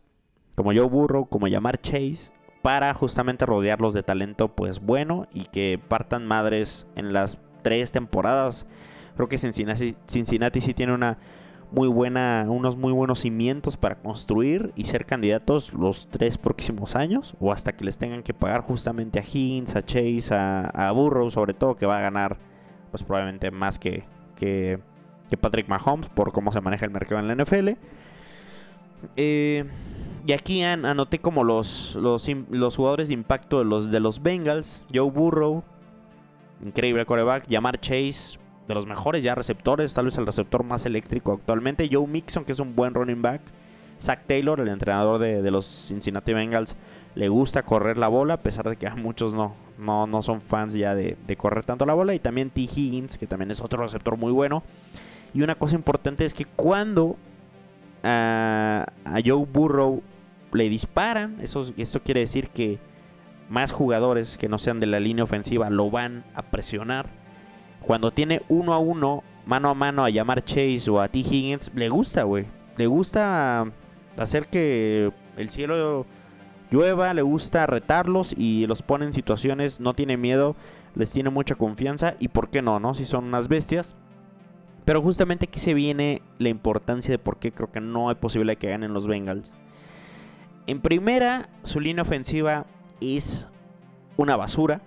como 0.56 0.72
Joe 0.72 0.88
Burrow, 0.88 1.28
como 1.30 1.48
llamar 1.48 1.82
Chase, 1.82 2.32
para 2.62 2.94
justamente 2.94 3.48
rodearlos 3.48 3.96
de 3.96 4.04
talento 4.04 4.56
pues 4.56 4.80
bueno 4.82 5.28
y 5.34 5.46
que 5.46 5.80
partan 5.88 6.28
madres 6.28 6.86
en 6.96 7.12
las 7.12 7.40
tres 7.64 7.92
temporadas. 7.92 8.68
Creo 9.16 9.28
que 9.28 9.40
Cincinnati, 9.40 9.96
Cincinnati 10.08 10.62
sí 10.62 10.76
tiene 10.76 10.94
una 10.94 11.18
muy 11.72 11.88
buena, 11.88 12.46
unos 12.48 12.78
muy 12.78 12.94
buenos 12.94 13.20
cimientos 13.20 13.78
para 13.78 13.96
construir 13.96 14.72
y 14.76 14.86
ser 14.86 15.06
candidatos 15.06 15.74
los 15.74 16.08
tres 16.08 16.38
próximos 16.38 16.96
años 16.96 17.36
o 17.40 17.52
hasta 17.52 17.76
que 17.76 17.86
les 17.86 17.98
tengan 17.98 18.24
que 18.24 18.34
pagar 18.34 18.62
justamente 18.62 19.20
a 19.20 19.24
Hines, 19.24 19.76
a 19.76 19.86
Chase, 19.86 20.34
a, 20.34 20.92
Burrow 20.92 21.30
sobre 21.32 21.54
todo 21.54 21.76
que 21.76 21.86
va 21.86 21.98
a 21.98 22.02
ganar 22.02 22.38
pues 22.92 23.04
probablemente 23.04 23.52
más 23.52 23.80
que, 23.80 24.04
que, 24.36 24.80
Patrick 25.42 25.68
Mahomes 25.68 26.08
por 26.08 26.32
cómo 26.32 26.54
se 26.54 26.62
maneja 26.62 26.86
el 26.86 26.92
mercado 26.92 27.20
en 27.20 27.28
la 27.28 27.44
NFL. 27.44 27.72
Eh, 29.18 29.66
y 30.26 30.32
aquí 30.32 30.64
anoté 30.64 31.20
como 31.20 31.44
los, 31.44 31.96
los, 31.96 32.28
los, 32.50 32.76
jugadores 32.76 33.10
de 33.10 33.14
impacto 33.16 33.60
de 33.60 33.66
los, 33.66 33.92
de 33.92 34.00
los 34.00 34.24
Bengals. 34.24 34.82
Joe 34.94 35.12
Burrow, 35.12 35.64
increíble 36.64 37.06
coreback. 37.06 37.48
Yamar 37.48 37.80
Chase, 37.82 38.40
de 38.68 38.74
los 38.74 38.88
mejores 38.88 39.24
ya 39.24 39.36
receptores, 39.36 39.94
tal 39.94 40.06
vez 40.06 40.18
el 40.18 40.26
receptor 40.26 40.64
más 40.64 40.86
eléctrico 40.86 41.34
actualmente. 41.34 41.90
Joe 41.92 42.08
Mixon, 42.08 42.46
que 42.46 42.52
es 42.52 42.60
un 42.60 42.76
buen 42.76 42.94
running 42.94 43.22
back. 43.22 43.42
Zach 44.02 44.22
Taylor, 44.28 44.60
el 44.60 44.68
entrenador 44.68 45.20
de, 45.20 45.52
los 45.52 45.66
Cincinnati 45.66 46.34
Bengals, 46.34 46.76
le 47.16 47.30
gusta 47.30 47.64
correr 47.64 47.98
la 47.98 48.08
bola, 48.08 48.36
a 48.36 48.42
pesar 48.42 48.70
de 48.70 48.76
que 48.76 48.88
a 48.88 48.96
muchos 48.96 49.34
no, 49.34 49.56
no, 49.78 50.06
no 50.06 50.22
son 50.22 50.42
fans 50.42 50.74
ya 50.74 50.96
de, 50.96 51.16
correr 51.38 51.64
tanto 51.64 51.86
la 51.86 51.94
bola. 51.94 52.14
Y 52.14 52.20
también 52.20 52.50
T. 52.50 52.62
Higgins, 52.62 53.18
que 53.18 53.28
también 53.28 53.52
es 53.52 53.62
otro 53.62 53.84
receptor 53.84 54.18
muy 54.18 54.32
bueno. 54.32 54.64
Y 55.34 55.42
una 55.42 55.56
cosa 55.56 55.76
importante 55.76 56.26
es 56.26 56.34
que 56.34 56.46
cuando 56.46 57.16
a, 58.04 58.86
Joe 59.26 59.46
Burrow 59.46 60.02
le 60.52 60.70
disparan, 60.70 61.38
eso, 61.42 61.72
eso 61.78 62.00
quiere 62.02 62.22
decir 62.22 62.50
que 62.50 62.80
más 63.50 63.72
jugadores 63.72 64.38
que 64.38 64.50
no 64.50 64.58
sean 64.58 64.80
de 64.80 64.88
la 64.88 65.00
línea 65.00 65.24
ofensiva 65.24 65.70
lo 65.70 65.92
van 65.92 66.24
a 66.34 66.42
presionar 66.42 67.25
cuando 67.86 68.12
tiene 68.12 68.42
uno 68.50 68.74
a 68.74 68.80
uno, 68.80 69.24
mano 69.46 69.70
a 69.70 69.74
mano 69.74 70.04
a 70.04 70.10
llamar 70.10 70.44
Chase 70.44 70.90
o 70.90 71.00
a 71.00 71.08
T. 71.08 71.20
Higgins, 71.20 71.72
le 71.76 71.90
gusta, 71.90 72.24
güey. 72.24 72.46
Le 72.78 72.88
gusta 72.88 73.66
hacer 74.18 74.48
que 74.48 75.12
el 75.38 75.50
cielo 75.50 76.06
llueva, 76.72 77.14
le 77.14 77.22
gusta 77.22 77.68
retarlos 77.68 78.34
y 78.38 78.66
los 78.68 78.82
pone 78.82 79.06
en 79.06 79.14
situaciones, 79.14 79.80
no 79.80 79.94
tiene 79.94 80.18
miedo, 80.18 80.56
les 80.96 81.12
tiene 81.12 81.30
mucha 81.30 81.56
confianza 81.56 82.16
y 82.20 82.30
por 82.30 82.50
qué 82.50 82.62
no, 82.62 82.80
¿no? 82.80 82.94
Si 82.94 83.06
son 83.06 83.26
unas 83.26 83.48
bestias. 83.48 83.96
Pero 84.84 85.02
justamente 85.02 85.46
aquí 85.46 85.60
se 85.60 85.74
viene 85.74 86.22
la 86.38 86.50
importancia 86.50 87.12
de 87.12 87.18
por 87.18 87.38
qué 87.38 87.52
creo 87.52 87.72
que 87.72 87.82
no 87.82 88.10
hay 88.10 88.16
posibilidad 88.16 88.54
de 88.54 88.58
que 88.58 88.70
ganen 88.70 88.94
los 88.94 89.08
Bengals. 89.08 89.52
En 90.68 90.82
primera, 90.82 91.50
su 91.64 91.80
línea 91.80 92.04
ofensiva 92.04 92.66
es 93.02 93.48
una 94.18 94.36
basura. 94.36 94.82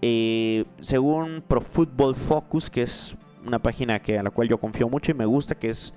Eh, 0.00 0.64
según 0.80 1.42
Pro 1.46 1.60
Football 1.60 2.14
Focus, 2.14 2.70
que 2.70 2.82
es 2.82 3.16
una 3.44 3.58
página 3.58 4.00
que, 4.00 4.18
a 4.18 4.22
la 4.22 4.30
cual 4.30 4.48
yo 4.48 4.58
confío 4.58 4.88
mucho 4.88 5.10
y 5.10 5.14
me 5.14 5.26
gusta, 5.26 5.54
que 5.56 5.70
es 5.70 5.92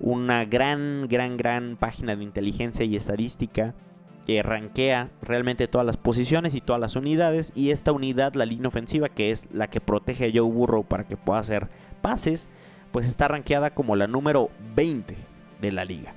una 0.00 0.44
gran, 0.44 1.06
gran, 1.08 1.36
gran 1.36 1.76
página 1.76 2.16
de 2.16 2.24
inteligencia 2.24 2.84
y 2.84 2.96
estadística 2.96 3.74
que 4.26 4.42
rankea 4.42 5.10
realmente 5.20 5.66
todas 5.66 5.86
las 5.86 5.96
posiciones 5.96 6.54
y 6.54 6.60
todas 6.60 6.80
las 6.80 6.96
unidades. 6.96 7.52
Y 7.54 7.70
esta 7.70 7.92
unidad, 7.92 8.34
la 8.34 8.46
línea 8.46 8.68
ofensiva, 8.68 9.08
que 9.08 9.30
es 9.30 9.48
la 9.52 9.68
que 9.68 9.80
protege 9.80 10.26
a 10.26 10.30
Joe 10.32 10.50
Burrow 10.50 10.84
para 10.84 11.06
que 11.06 11.16
pueda 11.16 11.40
hacer 11.40 11.68
pases, 12.02 12.48
pues 12.92 13.08
está 13.08 13.28
rankeada 13.28 13.70
como 13.70 13.96
la 13.96 14.06
número 14.06 14.50
20 14.74 15.16
de 15.60 15.72
la 15.72 15.84
liga. 15.84 16.14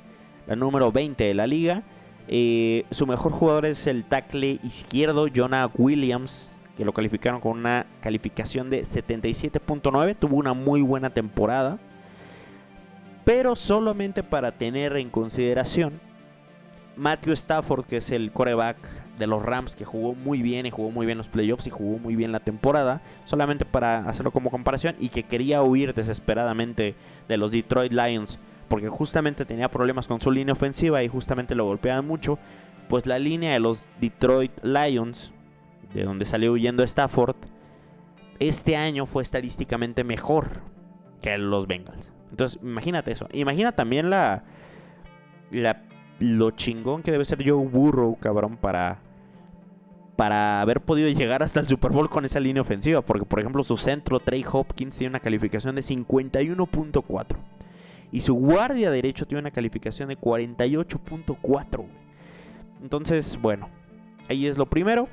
La 0.48 0.56
número 0.56 0.92
20 0.92 1.24
de 1.24 1.34
la 1.34 1.48
liga. 1.48 1.84
Eh, 2.28 2.86
su 2.92 3.06
mejor 3.06 3.32
jugador 3.32 3.66
es 3.66 3.88
el 3.88 4.04
tackle 4.04 4.60
izquierdo, 4.64 5.28
Jonah 5.34 5.70
Williams, 5.76 6.50
que 6.78 6.86
lo 6.86 6.94
calificaron 6.94 7.42
con 7.42 7.58
una 7.58 7.86
calificación 8.02 8.70
de 8.70 8.82
77.9. 8.82 10.16
Tuvo 10.18 10.38
una 10.38 10.54
muy 10.54 10.82
buena 10.82 11.10
temporada. 11.10 11.80
Pero 13.24 13.56
solamente 13.56 14.22
para 14.22 14.52
tener 14.52 14.96
en 14.98 15.10
consideración, 15.10 16.00
Matthew 16.96 17.34
Stafford, 17.34 17.86
que 17.86 17.98
es 17.98 18.12
el 18.12 18.32
coreback 18.32 18.78
de 19.18 19.28
los 19.28 19.42
Rams, 19.42 19.76
que 19.76 19.84
jugó 19.84 20.14
muy 20.14 20.42
bien 20.42 20.66
y 20.66 20.72
jugó 20.72 20.92
muy 20.92 21.06
bien 21.06 21.18
los 21.18 21.28
playoffs 21.28 21.68
y 21.68 21.72
jugó 21.72 21.98
muy 21.98 22.16
bien 22.16 22.32
la 22.32 22.40
temporada, 22.40 23.02
solamente 23.26 23.66
para 23.66 24.08
hacerlo 24.08 24.32
como 24.32 24.52
comparación, 24.52 24.96
y 25.00 25.10
que 25.10 25.24
quería 25.24 25.64
huir 25.64 25.94
desesperadamente 25.94 26.96
de 27.28 27.38
los 27.38 27.52
Detroit 27.52 27.92
Lions, 27.92 28.38
porque 28.68 28.90
justamente 28.90 29.46
tenía 29.46 29.70
problemas 29.70 30.08
con 30.08 30.22
su 30.22 30.32
línea 30.32 30.54
ofensiva 30.54 31.04
y 31.04 31.08
justamente 31.08 31.56
lo 31.56 31.66
golpeaban 31.66 32.06
mucho, 32.06 32.38
pues 32.88 33.06
la 33.06 33.20
línea 33.20 33.54
de 33.54 33.60
los 33.60 33.90
Detroit 34.00 34.52
Lions 34.64 35.32
de 35.94 36.04
donde 36.04 36.26
salió 36.26 36.54
huyendo 36.54 36.84
Stafford, 36.84 37.36
este 38.40 38.76
año 38.76 39.06
fue 39.06 39.24
estadísticamente 39.24 40.04
mejor 40.04 40.62
que 41.22 41.38
los 41.38 41.68
Bengals. 41.68 42.12
Entonces, 42.32 42.60
imagínate 42.62 43.12
eso. 43.12 43.28
Imagina 43.32 43.72
también 43.72 44.10
la, 44.10 44.44
la 45.52 45.84
lo 46.20 46.52
chingón 46.52 47.02
que 47.04 47.12
debe 47.12 47.26
ser 47.26 47.48
Joe 47.48 47.68
Burrow, 47.68 48.18
cabrón, 48.20 48.58
para 48.58 49.00
para 50.16 50.62
haber 50.62 50.80
podido 50.80 51.10
llegar 51.10 51.44
hasta 51.44 51.60
el 51.60 51.68
Super 51.68 51.92
Bowl 51.92 52.10
con 52.10 52.24
esa 52.24 52.40
línea 52.40 52.62
ofensiva, 52.62 53.02
porque 53.02 53.26
por 53.26 53.40
ejemplo 53.40 53.64
su 53.64 53.76
centro 53.76 54.22
Trey 54.22 54.46
Hopkins 54.50 54.98
tiene 54.98 55.10
una 55.10 55.20
calificación 55.20 55.76
de 55.76 55.82
51.4 55.82 57.36
y 58.12 58.22
su 58.22 58.34
guardia 58.34 58.92
derecho 58.92 59.26
tiene 59.26 59.42
una 59.42 59.52
calificación 59.52 60.10
de 60.10 60.18
48.4. 60.18 61.86
Entonces, 62.82 63.38
bueno, 63.42 63.70
ahí 64.30 64.48
es 64.48 64.58
lo 64.58 64.68
primero. 64.68 65.10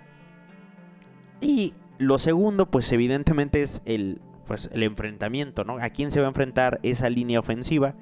Y 1.42 1.74
lo 1.98 2.18
segundo, 2.18 2.70
pues 2.70 2.90
evidentemente 2.92 3.60
es 3.60 3.82
el 3.84 4.20
pues 4.46 4.68
el 4.72 4.82
enfrentamiento, 4.82 5.64
¿no? 5.64 5.78
A 5.78 5.90
quién 5.90 6.10
se 6.10 6.20
va 6.20 6.26
a 6.26 6.28
enfrentar 6.28 6.80
esa 6.82 7.08
línea 7.08 7.40
ofensiva. 7.40 7.94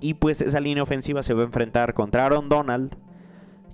Y 0.00 0.14
pues 0.14 0.40
esa 0.40 0.60
línea 0.60 0.82
ofensiva 0.82 1.22
se 1.22 1.34
va 1.34 1.42
a 1.42 1.46
enfrentar 1.46 1.94
contra 1.94 2.26
Aaron 2.26 2.48
Donald, 2.48 2.96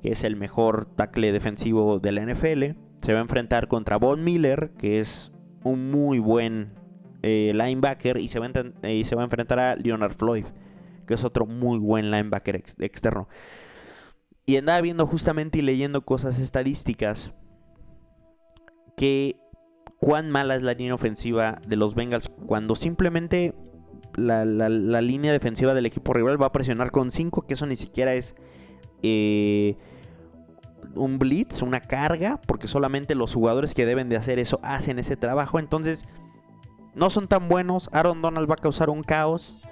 que 0.03 0.13
es 0.13 0.25
el 0.25 0.37
mejor 0.37 0.87
tackle 0.95 1.33
defensivo 1.33 1.99
de 1.99 2.13
la 2.13 2.25
NFL. 2.25 2.79
Se 3.03 3.13
va 3.13 3.19
a 3.19 3.23
enfrentar 3.23 3.67
contra 3.69 3.97
Von 3.97 4.23
Miller, 4.23 4.71
que 4.79 5.01
es 5.01 5.33
un 5.65 5.91
muy 5.91 6.19
buen 6.19 6.75
eh, 7.23 7.53
linebacker. 7.55 8.19
Y 8.19 8.29
se, 8.29 8.39
va 8.39 8.47
a, 8.47 8.89
y 8.89 9.05
se 9.05 9.17
va 9.17 9.23
a 9.23 9.25
enfrentar 9.25 9.59
a 9.59 9.77
Leonard 9.77 10.13
Floyd, 10.15 10.45
que 11.07 11.15
es 11.15 11.25
otro 11.25 11.47
muy 11.47 11.79
buen 11.79 12.11
linebacker 12.11 12.63
externo. 12.79 13.29
Y 14.47 14.57
andaba 14.57 14.81
viendo 14.81 15.07
justamente 15.07 15.59
y 15.59 15.63
leyendo 15.63 16.03
cosas 16.03 16.39
estadísticas 16.39 17.33
que 19.03 19.35
cuán 19.99 20.31
mala 20.31 20.55
es 20.55 20.63
la 20.63 20.75
línea 20.75 20.95
ofensiva 20.95 21.59
de 21.67 21.75
los 21.75 21.97
Bengals 21.97 22.31
cuando 22.47 22.77
simplemente 22.77 23.53
la, 24.15 24.45
línea 25.01 25.33
defensiva 25.33 25.75
del 25.75 25.87
equipo 25.87 26.13
rival 26.13 26.41
va 26.41 26.47
a 26.47 26.53
presionar 26.53 26.93
con 26.93 27.11
5, 27.11 27.45
que 27.45 27.55
eso 27.55 27.67
ni 27.67 27.75
siquiera 27.75 28.15
es 28.15 28.37
eh, 29.03 29.77
un 30.95 31.19
blitz, 31.19 31.63
una 31.63 31.81
carga, 31.81 32.41
porque 32.47 32.69
solamente 32.69 33.17
los 33.17 33.35
jugadores 33.35 33.75
que 33.75 33.87
deben 33.87 34.09
de 34.09 34.15
hacer 34.15 34.39
eso 34.39 34.61
hacen 34.63 35.01
ese 35.01 35.17
trabajo. 35.17 35.59
Entonces, 35.59 36.05
no 36.95 37.11
son 37.11 37.27
tan 37.27 37.49
buenos. 37.49 37.91
Aaron 37.91 38.23
Donald 38.23 38.49
va 38.49 38.55
a 38.55 38.63
causar 38.63 38.89
un 38.89 39.03
caos. 39.03 39.67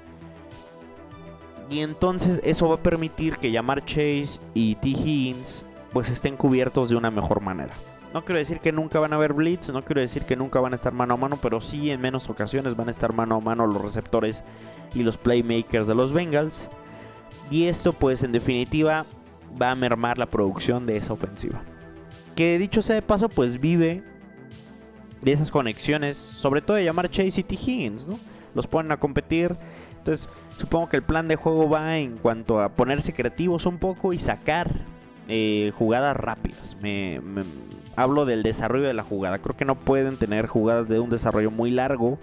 Y 1.70 1.82
entonces 1.82 2.40
eso 2.42 2.68
va 2.68 2.74
a 2.74 2.82
permitir 2.82 3.36
que 3.36 3.52
Yamar 3.52 3.84
Chase 3.84 4.40
y 4.54 4.74
T. 4.74 4.88
Higgins 4.88 5.64
pues 5.92 6.10
estén 6.10 6.36
cubiertos 6.36 6.88
de 6.88 6.96
una 6.96 7.12
mejor 7.12 7.40
manera. 7.40 7.74
No 8.12 8.24
quiero 8.24 8.38
decir 8.38 8.58
que 8.58 8.72
nunca 8.72 8.98
van 8.98 9.12
a 9.12 9.16
haber 9.16 9.34
blitz, 9.34 9.70
no 9.70 9.84
quiero 9.84 10.00
decir 10.00 10.24
que 10.24 10.34
nunca 10.34 10.58
van 10.58 10.72
a 10.72 10.76
estar 10.76 10.92
mano 10.92 11.14
a 11.14 11.16
mano, 11.16 11.38
pero 11.40 11.60
sí 11.60 11.92
en 11.92 12.00
menos 12.00 12.28
ocasiones 12.28 12.74
van 12.74 12.88
a 12.88 12.90
estar 12.90 13.14
mano 13.14 13.36
a 13.36 13.40
mano 13.40 13.66
los 13.66 13.80
receptores 13.80 14.42
y 14.94 15.04
los 15.04 15.16
playmakers 15.16 15.86
de 15.86 15.94
los 15.94 16.12
Bengals. 16.12 16.68
Y 17.52 17.66
esto 17.66 17.92
pues 17.92 18.24
en 18.24 18.32
definitiva 18.32 19.04
va 19.60 19.70
a 19.70 19.76
mermar 19.76 20.18
la 20.18 20.26
producción 20.26 20.86
de 20.86 20.96
esa 20.96 21.12
ofensiva. 21.12 21.62
Que 22.34 22.58
dicho 22.58 22.82
sea 22.82 22.96
de 22.96 23.02
paso 23.02 23.28
pues 23.28 23.60
vive 23.60 24.02
de 25.22 25.32
esas 25.32 25.52
conexiones, 25.52 26.16
sobre 26.16 26.62
todo 26.62 26.76
de 26.76 26.84
llamar 26.84 27.10
Chase 27.10 27.40
y 27.40 27.44
T. 27.44 27.54
Higgins, 27.54 28.08
¿no? 28.08 28.18
Los 28.54 28.66
ponen 28.66 28.90
a 28.90 28.98
competir. 28.98 29.54
Entonces 29.98 30.28
supongo 30.58 30.88
que 30.88 30.96
el 30.96 31.04
plan 31.04 31.28
de 31.28 31.36
juego 31.36 31.68
va 31.68 31.98
en 31.98 32.16
cuanto 32.16 32.60
a 32.60 32.70
ponerse 32.70 33.12
creativos 33.12 33.66
un 33.66 33.78
poco 33.78 34.12
y 34.12 34.18
sacar 34.18 34.68
eh, 35.28 35.72
jugadas 35.78 36.16
rápidas. 36.16 36.76
me, 36.82 37.20
hablo 37.96 38.24
del 38.24 38.42
desarrollo 38.42 38.86
de 38.86 38.94
la 38.94 39.02
jugada. 39.02 39.38
Creo 39.38 39.56
que 39.56 39.64
no 39.64 39.74
pueden 39.74 40.16
tener 40.16 40.46
jugadas 40.46 40.88
de 40.88 41.00
un 41.00 41.10
desarrollo 41.10 41.50
muy 41.50 41.70
largo. 41.70 42.18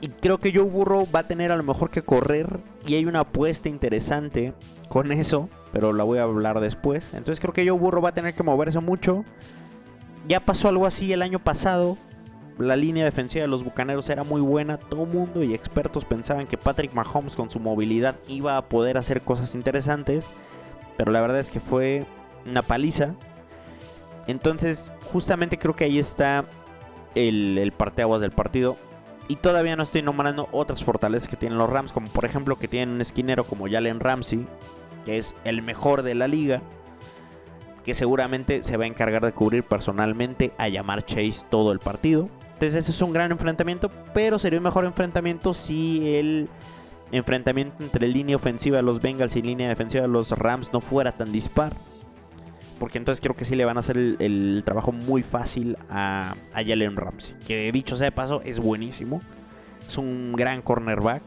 Y 0.00 0.08
creo 0.08 0.38
que 0.38 0.52
Joe 0.52 0.64
Burrow 0.64 1.06
va 1.14 1.20
a 1.20 1.28
tener 1.28 1.52
a 1.52 1.56
lo 1.56 1.62
mejor 1.62 1.90
que 1.90 2.02
correr. 2.02 2.60
Y 2.86 2.94
hay 2.94 3.04
una 3.04 3.20
apuesta 3.20 3.68
interesante 3.68 4.54
con 4.88 5.12
eso. 5.12 5.48
Pero 5.72 5.92
la 5.92 6.04
voy 6.04 6.18
a 6.18 6.22
hablar 6.22 6.60
después. 6.60 7.14
Entonces 7.14 7.40
creo 7.40 7.52
que 7.52 7.68
Joe 7.68 7.78
Burrow 7.78 8.02
va 8.02 8.10
a 8.10 8.14
tener 8.14 8.34
que 8.34 8.42
moverse 8.42 8.80
mucho. 8.80 9.24
Ya 10.26 10.40
pasó 10.40 10.68
algo 10.68 10.86
así 10.86 11.12
el 11.12 11.22
año 11.22 11.38
pasado. 11.38 11.96
La 12.58 12.76
línea 12.76 13.04
defensiva 13.04 13.42
de 13.42 13.48
los 13.48 13.64
Bucaneros 13.64 14.10
era 14.10 14.24
muy 14.24 14.40
buena. 14.40 14.78
Todo 14.78 15.06
mundo 15.06 15.42
y 15.42 15.54
expertos 15.54 16.04
pensaban 16.04 16.46
que 16.46 16.58
Patrick 16.58 16.92
Mahomes 16.92 17.36
con 17.36 17.50
su 17.50 17.58
movilidad 17.58 18.16
iba 18.28 18.56
a 18.56 18.68
poder 18.68 18.98
hacer 18.98 19.22
cosas 19.22 19.54
interesantes. 19.54 20.26
Pero 20.96 21.12
la 21.12 21.20
verdad 21.20 21.38
es 21.38 21.50
que 21.50 21.60
fue 21.60 22.04
una 22.44 22.62
paliza. 22.62 23.14
Entonces, 24.30 24.92
justamente 25.12 25.58
creo 25.58 25.74
que 25.74 25.84
ahí 25.84 25.98
está 25.98 26.44
el, 27.14 27.72
parteaguas 27.76 28.20
del 28.20 28.30
partido. 28.30 28.76
Y 29.28 29.36
todavía 29.36 29.76
no 29.76 29.82
estoy 29.82 30.02
nombrando 30.02 30.48
otras 30.50 30.82
fortalezas 30.82 31.28
que 31.28 31.36
tienen 31.36 31.58
los 31.58 31.70
Rams, 31.70 31.92
como 31.92 32.08
por 32.08 32.24
ejemplo 32.24 32.56
que 32.56 32.66
tienen 32.66 32.96
un 32.96 33.00
esquinero 33.00 33.44
como 33.44 33.68
Jalen 33.68 34.00
Ramsey, 34.00 34.46
que 35.04 35.18
es 35.18 35.36
el 35.44 35.62
mejor 35.62 36.02
de 36.02 36.16
la 36.16 36.26
liga, 36.26 36.62
que 37.84 37.94
seguramente 37.94 38.64
se 38.64 38.76
va 38.76 38.84
a 38.84 38.88
encargar 38.88 39.24
de 39.24 39.32
cubrir 39.32 39.62
personalmente 39.62 40.52
a 40.58 40.68
llamar 40.68 41.06
Chase 41.06 41.46
todo 41.48 41.70
el 41.70 41.78
partido. 41.78 42.28
Entonces 42.54 42.74
ese 42.74 42.90
es 42.90 43.00
un 43.02 43.12
gran 43.12 43.30
enfrentamiento, 43.30 43.90
pero 44.12 44.38
sería 44.40 44.58
un 44.58 44.64
mejor 44.64 44.84
enfrentamiento 44.84 45.54
si 45.54 46.16
el 46.16 46.48
enfrentamiento 47.12 47.84
entre 47.84 48.08
línea 48.08 48.34
ofensiva 48.34 48.78
de 48.78 48.82
los 48.82 49.00
Bengals 49.00 49.36
y 49.36 49.42
línea 49.42 49.68
defensiva 49.68 50.02
de 50.02 50.08
los 50.08 50.30
Rams 50.32 50.72
no 50.72 50.80
fuera 50.80 51.12
tan 51.12 51.30
dispar 51.30 51.72
porque 52.80 52.96
entonces 52.96 53.20
creo 53.20 53.36
que 53.36 53.44
sí 53.44 53.54
le 53.54 53.66
van 53.66 53.76
a 53.76 53.80
hacer 53.80 53.98
el, 53.98 54.62
trabajo 54.64 54.90
muy 54.90 55.22
fácil 55.22 55.76
a, 55.90 56.34
a 56.54 56.64
Jalen 56.64 56.96
Ramsey. 56.96 57.34
Que 57.46 57.70
dicho 57.72 57.94
sea 57.94 58.06
de 58.06 58.12
paso, 58.12 58.40
es 58.42 58.58
buenísimo. 58.58 59.20
Es 59.86 59.98
un 59.98 60.32
gran 60.32 60.62
cornerback. 60.62 61.22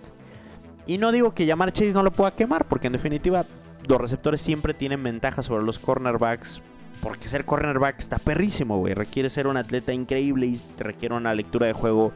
Y 0.88 0.98
no 0.98 1.12
digo 1.12 1.36
que 1.36 1.46
llamar 1.46 1.72
Chase 1.72 1.92
no 1.92 2.02
lo 2.02 2.12
pueda 2.12 2.32
quemar, 2.32 2.66
porque 2.66 2.88
en 2.88 2.94
definitiva 2.94 3.46
los 3.88 4.02
receptores 4.02 4.42
siempre 4.42 4.74
tienen 4.74 5.04
ventaja 5.04 5.44
sobre 5.44 5.64
los 5.64 5.78
cornerbacks. 5.78 6.60
Porque 7.04 7.28
ser 7.28 7.46
cornerback 7.46 8.00
está 8.00 8.18
perrísimo, 8.18 8.80
güey. 8.80 8.96
Requiere 8.96 9.30
ser 9.30 9.46
un 9.46 9.56
atleta 9.56 9.94
increíble 9.94 10.48
y 10.48 10.62
requiere 10.80 11.16
una 11.16 11.36
lectura 11.36 11.68
de 11.68 11.74
juego 11.74 12.14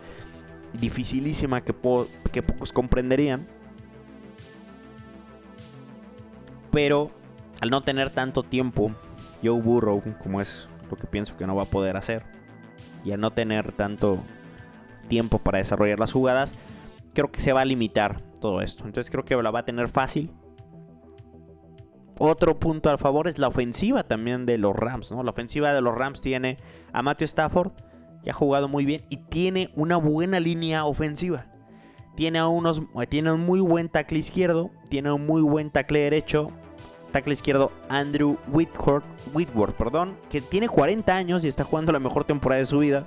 dificilísima 0.74 1.62
que, 1.62 1.76
que 2.32 2.42
pocos 2.42 2.74
comprenderían. 2.74 3.46
Pero 6.72 7.12
al 7.62 7.70
no 7.70 7.84
tener 7.84 8.10
tanto 8.10 8.42
tiempo 8.42 8.96
Joe 9.44 9.62
Burrow, 9.62 10.02
como 10.22 10.42
es 10.42 10.68
lo 10.90 10.98
que 10.98 11.08
pienso 11.08 11.36
que 11.38 11.48
no 11.48 11.56
va 11.56 11.64
a 11.64 11.66
poder 11.66 11.98
hacer, 11.98 12.24
y 13.04 13.12
al 13.12 13.20
no 13.20 13.32
tener 13.32 13.72
tanto 13.72 14.20
tiempo 15.08 15.40
para 15.40 15.60
desarrollar 15.60 16.00
las 16.00 16.12
jugadas, 16.12 16.54
creo 17.14 17.32
que 17.32 17.42
se 17.42 17.54
va 17.54 17.62
a 17.62 17.66
limitar 17.66 18.22
todo 18.40 18.62
esto. 18.62 18.86
Entonces 18.86 19.10
creo 19.12 19.26
que 19.26 19.36
la 19.36 19.52
va 19.52 19.60
a 19.60 19.66
tener 19.66 19.90
fácil. 19.90 20.32
Otro 22.20 22.60
punto 22.60 22.90
a 22.90 22.98
favor 22.98 23.28
es 23.28 23.38
la 23.38 23.48
ofensiva 23.48 24.04
también 24.04 24.46
de 24.46 24.58
los 24.58 24.76
Rams, 24.76 25.12
¿no? 25.12 25.24
La 25.24 25.32
ofensiva 25.32 25.74
de 25.74 25.82
los 25.82 25.96
Rams 25.96 26.22
tiene 26.22 26.58
a 26.92 27.02
Matthew 27.02 27.26
Stafford, 27.26 27.72
que 28.24 28.32
ha 28.32 28.34
jugado 28.34 28.68
muy 28.68 28.86
bien, 28.86 29.02
y 29.10 29.18
tiene 29.18 29.72
una 29.76 29.98
buena 29.98 30.40
línea 30.40 30.86
ofensiva. 30.86 31.46
Tiene, 32.16 32.44
unos, 32.44 32.82
tiene 33.10 33.32
un 33.32 33.42
muy 33.42 33.60
buen 33.60 33.90
tackle 33.90 34.18
izquierdo, 34.18 34.72
tiene 34.90 35.12
un 35.12 35.28
muy 35.28 35.44
buen 35.44 35.70
tackle 35.70 36.00
derecho, 36.00 36.52
tackle 37.12 37.34
izquierdo 37.34 37.72
Andrew 37.90 38.38
Whitworth, 38.48 39.06
Whitworth 39.34 39.76
perdón, 39.76 40.16
que 40.30 40.42
tiene 40.42 40.68
40 40.68 41.16
años 41.16 41.44
y 41.44 41.48
está 41.48 41.64
jugando 41.64 41.92
la 41.92 42.00
mejor 42.00 42.24
temporada 42.24 42.60
de 42.60 42.66
su 42.66 42.80
vida. 42.80 43.06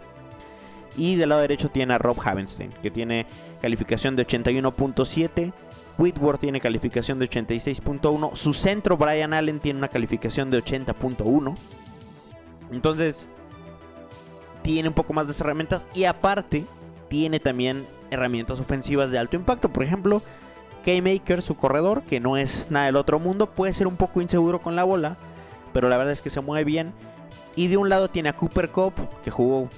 Y 0.96 1.14
del 1.14 1.28
lado 1.28 1.42
derecho 1.42 1.68
tiene 1.68 1.94
a 1.94 1.98
Rob 1.98 2.16
Havenstein, 2.22 2.70
que 2.82 2.90
tiene 2.90 3.26
calificación 3.62 4.16
de 4.16 4.26
81.7. 4.26 5.52
Whitworth 5.98 6.40
tiene 6.40 6.60
calificación 6.60 7.18
de 7.18 7.30
86.1. 7.30 8.34
Su 8.34 8.52
centro, 8.52 8.96
Brian 8.96 9.32
Allen, 9.32 9.60
tiene 9.60 9.78
una 9.78 9.88
calificación 9.88 10.50
de 10.50 10.62
80.1. 10.62 11.54
Entonces, 12.72 13.26
tiene 14.62 14.88
un 14.88 14.94
poco 14.94 15.12
más 15.12 15.28
de 15.28 15.34
herramientas. 15.38 15.86
Y 15.94 16.04
aparte, 16.04 16.64
tiene 17.08 17.38
también 17.38 17.86
herramientas 18.10 18.58
ofensivas 18.60 19.10
de 19.10 19.18
alto 19.18 19.36
impacto. 19.36 19.68
Por 19.68 19.84
ejemplo, 19.84 20.22
K-Maker, 20.84 21.42
su 21.42 21.56
corredor, 21.56 22.02
que 22.02 22.20
no 22.20 22.36
es 22.36 22.70
nada 22.70 22.86
del 22.86 22.96
otro 22.96 23.18
mundo, 23.18 23.50
puede 23.50 23.72
ser 23.72 23.86
un 23.86 23.96
poco 23.96 24.20
inseguro 24.20 24.60
con 24.60 24.76
la 24.76 24.84
bola, 24.84 25.16
pero 25.72 25.88
la 25.88 25.96
verdad 25.96 26.12
es 26.12 26.22
que 26.22 26.30
se 26.30 26.40
mueve 26.40 26.64
bien. 26.64 26.92
Y 27.56 27.68
de 27.68 27.76
un 27.76 27.88
lado 27.88 28.08
tiene 28.08 28.28
a 28.28 28.36
Cooper 28.36 28.70
Cup, 28.70 28.94
que 29.22 29.30
jugó 29.30 29.68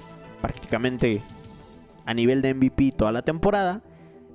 prácticamente 0.41 1.21
a 2.05 2.13
nivel 2.13 2.41
de 2.41 2.53
MVP 2.53 2.91
toda 2.91 3.11
la 3.11 3.21
temporada. 3.21 3.81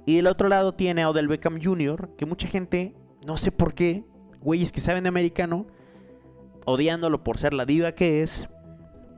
Y 0.06 0.16
del 0.16 0.26
otro 0.26 0.48
lado 0.48 0.72
tiene 0.72 1.02
a 1.02 1.10
Odell 1.10 1.28
Beckham 1.28 1.60
Jr., 1.62 2.10
que 2.16 2.26
mucha 2.26 2.48
gente, 2.48 2.94
no 3.26 3.36
sé 3.36 3.52
por 3.52 3.74
qué, 3.74 4.04
güeyes 4.40 4.72
que 4.72 4.80
saben 4.80 5.04
de 5.04 5.08
americano, 5.08 5.66
odiándolo 6.64 7.22
por 7.22 7.38
ser 7.38 7.52
la 7.54 7.64
diva 7.64 7.92
que 7.92 8.22
es 8.22 8.48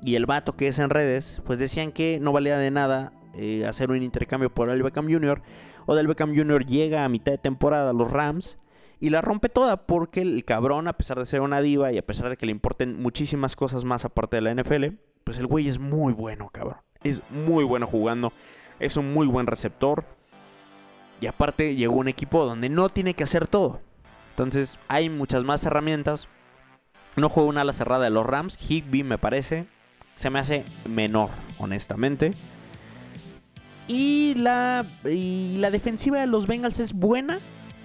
y 0.03 0.15
el 0.15 0.27
vato 0.27 0.57
que 0.57 0.69
es 0.69 0.79
en 0.79 0.91
redes, 0.91 1.41
pues 1.45 1.59
decían 1.59 1.93
que 1.93 2.19
no 2.21 2.33
valía 2.33 2.59
de 2.59 2.71
nada 2.71 3.13
eh, 3.35 3.67
hacer 3.67 3.91
un 3.91 4.03
intercambio 4.03 4.51
por 4.53 4.69
Odell 4.69 4.83
Beckham 4.83 5.11
Jr. 5.11 5.43
Odell 5.91 6.07
Beckham 6.07 6.37
Jr. 6.37 6.65
llega 6.67 7.05
a 7.05 7.09
mitad 7.09 7.33
de 7.33 7.39
temporada 7.39 7.91
a 7.91 7.93
los 7.93 8.09
Rams 8.09 8.57
y 9.01 9.11
la 9.11 9.23
rompe 9.23 9.49
toda 9.49 9.89
porque 9.89 10.21
el 10.21 10.45
cabrón, 10.45 10.87
a 10.87 10.93
pesar 10.93 11.19
de 11.19 11.27
ser 11.27 11.41
una 11.41 11.61
diva 11.61 11.91
y 11.91 11.99
a 11.99 12.07
pesar 12.07 12.29
de 12.29 12.37
que 12.37 12.47
le 12.47 12.53
importen 12.53 13.03
muchísimas 13.03 13.57
cosas 13.57 13.85
más 13.85 14.05
aparte 14.05 14.37
de 14.37 14.43
la 14.43 14.55
NFL, 14.55 14.95
pues 15.25 15.39
el 15.39 15.49
güey 15.49 15.67
es 15.67 15.81
muy 15.81 16.13
bueno, 16.13 16.49
cabrón. 16.53 16.77
Es 17.03 17.21
muy 17.33 17.65
bueno 17.65 17.89
jugando, 17.89 18.33
es 18.79 18.97
un 18.97 19.13
muy 19.13 19.27
buen 19.27 19.49
receptor. 19.49 20.05
Y 21.21 21.27
aparte 21.27 21.75
llegó 21.75 21.97
un 21.97 22.07
equipo 22.07 22.45
donde 22.45 22.69
no 22.69 22.89
tiene 22.89 23.15
que 23.15 23.25
hacer 23.25 23.49
todo. 23.49 23.81
Entonces 24.31 24.79
hay 24.87 25.11
muchas 25.11 25.43
más 25.43 25.67
herramientas. 25.67 26.29
No 27.17 27.29
juega 27.29 27.49
una 27.49 27.63
ala 27.63 27.73
cerrada 27.73 28.05
de 28.05 28.11
los 28.11 28.25
Rams. 28.25 28.57
Higby 28.57 29.03
me 29.03 29.19
parece. 29.19 29.67
Se 30.15 30.31
me 30.31 30.39
hace 30.39 30.65
menor, 30.89 31.31
honestamente. 31.59 32.31
Y 33.93 34.35
la, 34.37 34.87
la 35.03 35.71
defensiva 35.73 36.21
de 36.21 36.29
los 36.29 36.47
Bengals 36.47 36.79
es 36.79 36.93
buena, 36.93 37.41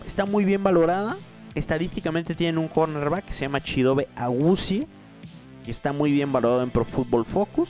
está 0.06 0.28
muy 0.28 0.46
bien 0.46 0.64
valorada. 0.64 1.18
Estadísticamente 1.56 2.36
tienen 2.36 2.60
un 2.60 2.68
cornerback 2.68 3.26
que 3.26 3.34
se 3.34 3.46
llama 3.46 3.60
Chidobe 3.60 4.08
Agusi, 4.16 4.86
que 5.64 5.72
está 5.72 5.94
muy 5.94 6.12
bien 6.12 6.32
valorado 6.32 6.62
en 6.62 6.70
Pro 6.70 6.86
Football 6.86 7.26
Focus. 7.26 7.70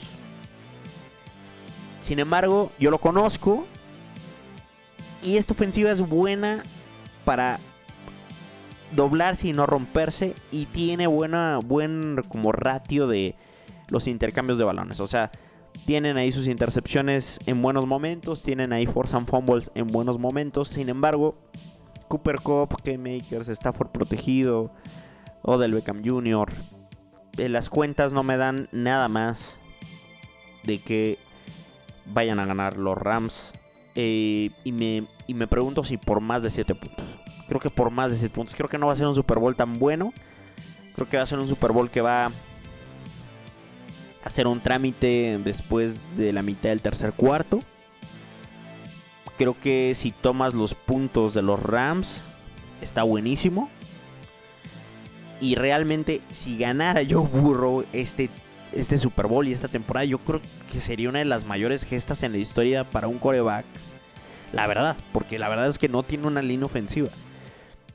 Sin 2.02 2.18
embargo, 2.18 2.70
yo 2.78 2.90
lo 2.90 2.98
conozco. 2.98 3.64
Y 5.22 5.38
esta 5.38 5.54
ofensiva 5.54 5.90
es 5.90 6.06
buena 6.06 6.62
para 7.24 7.58
doblarse 8.92 9.48
y 9.48 9.54
no 9.54 9.64
romperse. 9.64 10.34
Y 10.52 10.66
tiene 10.66 11.06
buena, 11.06 11.58
buen 11.64 12.22
como 12.28 12.52
ratio 12.52 13.06
de 13.06 13.34
los 13.88 14.06
intercambios 14.06 14.58
de 14.58 14.64
balones. 14.64 15.00
O 15.00 15.06
sea, 15.06 15.30
tienen 15.84 16.16
ahí 16.16 16.32
sus 16.32 16.46
intercepciones 16.46 17.38
en 17.46 17.60
buenos 17.62 17.86
momentos. 17.86 18.42
Tienen 18.42 18.72
ahí 18.72 18.86
force 18.86 19.16
and 19.16 19.28
fumbles 19.28 19.70
en 19.74 19.86
buenos 19.86 20.18
momentos. 20.18 20.68
Sin 20.68 20.88
embargo, 20.88 21.36
Cooper 22.08 22.40
Cup, 22.40 22.76
K-Makers, 22.82 23.48
Stafford 23.48 23.88
protegido. 23.88 24.70
O 25.42 25.58
del 25.58 25.74
Beckham 25.74 26.02
Jr. 26.04 26.48
Eh, 27.38 27.48
las 27.48 27.68
cuentas 27.68 28.12
no 28.12 28.22
me 28.22 28.36
dan 28.36 28.68
nada 28.72 29.08
más 29.08 29.58
de 30.64 30.80
que 30.80 31.18
vayan 32.06 32.40
a 32.40 32.46
ganar 32.46 32.78
los 32.78 32.98
Rams. 32.98 33.52
Eh, 33.94 34.50
y, 34.64 34.72
me, 34.72 35.06
y 35.26 35.34
me 35.34 35.46
pregunto 35.46 35.84
si 35.84 35.98
por 35.98 36.20
más 36.20 36.42
de 36.42 36.50
7 36.50 36.74
puntos. 36.74 37.06
Creo 37.48 37.60
que 37.60 37.70
por 37.70 37.90
más 37.90 38.10
de 38.10 38.18
7 38.18 38.34
puntos. 38.34 38.54
Creo 38.56 38.68
que 38.68 38.78
no 38.78 38.88
va 38.88 38.94
a 38.94 38.96
ser 38.96 39.06
un 39.06 39.14
Super 39.14 39.38
Bowl 39.38 39.54
tan 39.54 39.74
bueno. 39.74 40.12
Creo 40.96 41.08
que 41.08 41.16
va 41.16 41.22
a 41.22 41.26
ser 41.26 41.38
un 41.38 41.46
Super 41.46 41.72
Bowl 41.72 41.90
que 41.90 42.00
va 42.00 42.32
hacer 44.26 44.48
un 44.48 44.60
trámite 44.60 45.38
después 45.44 46.16
de 46.16 46.32
la 46.32 46.42
mitad 46.42 46.70
del 46.70 46.82
tercer 46.82 47.12
cuarto. 47.12 47.60
Creo 49.38 49.56
que 49.62 49.94
si 49.94 50.10
tomas 50.10 50.52
los 50.52 50.74
puntos 50.74 51.32
de 51.32 51.42
los 51.42 51.62
Rams, 51.62 52.08
está 52.82 53.04
buenísimo. 53.04 53.70
Y 55.40 55.54
realmente, 55.54 56.22
si 56.32 56.58
ganara 56.58 57.02
Joe 57.08 57.28
Burrow 57.28 57.84
este, 57.92 58.28
este 58.72 58.98
Super 58.98 59.28
Bowl 59.28 59.46
y 59.46 59.52
esta 59.52 59.68
temporada, 59.68 60.04
yo 60.04 60.18
creo 60.18 60.40
que 60.72 60.80
sería 60.80 61.08
una 61.08 61.20
de 61.20 61.26
las 61.26 61.44
mayores 61.44 61.84
gestas 61.84 62.24
en 62.24 62.32
la 62.32 62.38
historia 62.38 62.82
para 62.82 63.06
un 63.06 63.18
coreback. 63.18 63.64
La 64.52 64.66
verdad, 64.66 64.96
porque 65.12 65.38
la 65.38 65.48
verdad 65.48 65.68
es 65.68 65.78
que 65.78 65.88
no 65.88 66.02
tiene 66.02 66.26
una 66.26 66.42
línea 66.42 66.66
ofensiva. 66.66 67.10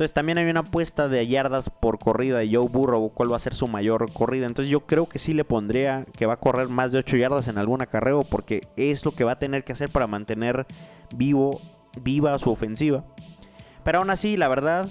Entonces 0.02 0.16
también 0.16 0.40
hay 0.40 0.50
una 0.50 0.62
apuesta 0.62 1.08
de 1.08 1.28
yardas 1.28 1.70
por 1.70 2.00
corrida 2.00 2.40
de 2.40 2.50
Joe 2.52 2.68
Burrow, 2.68 3.12
cuál 3.14 3.32
va 3.32 3.36
a 3.36 3.40
ser 3.40 3.54
su 3.54 3.68
mayor 3.68 4.12
corrida. 4.12 4.48
Entonces 4.48 4.72
yo 4.72 4.88
creo 4.88 5.08
que 5.08 5.20
sí 5.20 5.32
le 5.32 5.44
pondría 5.44 6.08
que 6.18 6.26
va 6.26 6.34
a 6.34 6.38
correr 6.38 6.70
más 6.70 6.92
de 6.92 6.98
8 6.98 7.18
yardas 7.18 7.48
en 7.48 7.60
algún 7.60 7.84
acarreo, 7.84 8.22
porque 8.22 8.62
es 8.78 9.06
lo 9.06 9.12
que 9.12 9.24
va 9.24 9.34
a 9.34 9.38
tener 9.38 9.64
que 9.64 9.74
hacer 9.74 9.90
para 9.90 10.08
mantener 10.08 10.66
vivo, 11.16 11.62
viva 12.02 12.40
su 12.40 12.50
ofensiva. 12.50 13.06
Pero 13.84 14.00
aún 14.00 14.10
así, 14.10 14.38
la 14.38 14.48
verdad, 14.48 14.90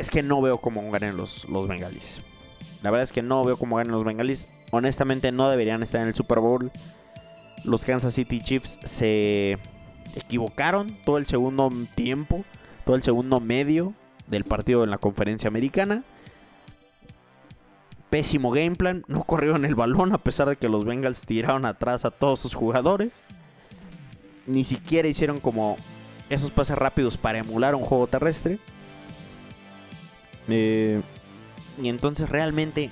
es 0.00 0.10
que 0.10 0.24
no 0.24 0.42
veo 0.42 0.58
cómo 0.58 0.90
ganen 0.90 1.16
los, 1.16 1.44
los 1.48 1.68
bengalis. 1.68 2.18
La 2.82 2.90
verdad 2.90 3.04
es 3.04 3.12
que 3.12 3.22
no 3.22 3.44
veo 3.44 3.58
cómo 3.58 3.76
ganen 3.76 3.92
los 3.92 4.04
bengalis. 4.04 4.48
Honestamente 4.72 5.30
no 5.30 5.48
deberían 5.48 5.84
estar 5.84 6.00
en 6.00 6.08
el 6.08 6.16
Super 6.16 6.40
Bowl. 6.40 6.72
Los 7.64 7.84
Kansas 7.84 8.14
City 8.14 8.40
Chiefs 8.40 8.80
se 8.84 9.60
equivocaron 10.16 10.88
todo 11.04 11.18
el 11.18 11.26
segundo 11.26 11.70
tiempo, 11.94 12.44
todo 12.84 12.96
el 12.96 13.02
segundo 13.02 13.40
medio 13.40 13.94
del 14.26 14.44
partido 14.44 14.84
en 14.84 14.90
la 14.90 14.98
conferencia 14.98 15.48
americana. 15.48 16.02
Pésimo 18.10 18.50
game 18.50 18.72
plan, 18.72 19.04
no 19.08 19.24
corrieron 19.24 19.64
el 19.64 19.74
balón 19.74 20.12
a 20.12 20.18
pesar 20.18 20.48
de 20.48 20.56
que 20.56 20.68
los 20.68 20.84
Bengals 20.84 21.24
tiraron 21.26 21.64
atrás 21.66 22.04
a 22.04 22.10
todos 22.10 22.40
sus 22.40 22.54
jugadores. 22.54 23.12
Ni 24.46 24.64
siquiera 24.64 25.08
hicieron 25.08 25.40
como 25.40 25.76
esos 26.28 26.50
pases 26.50 26.76
rápidos 26.76 27.16
para 27.16 27.38
emular 27.38 27.74
un 27.74 27.84
juego 27.84 28.06
terrestre. 28.06 28.58
Eh, 30.48 31.00
y 31.80 31.88
entonces 31.88 32.28
realmente 32.28 32.90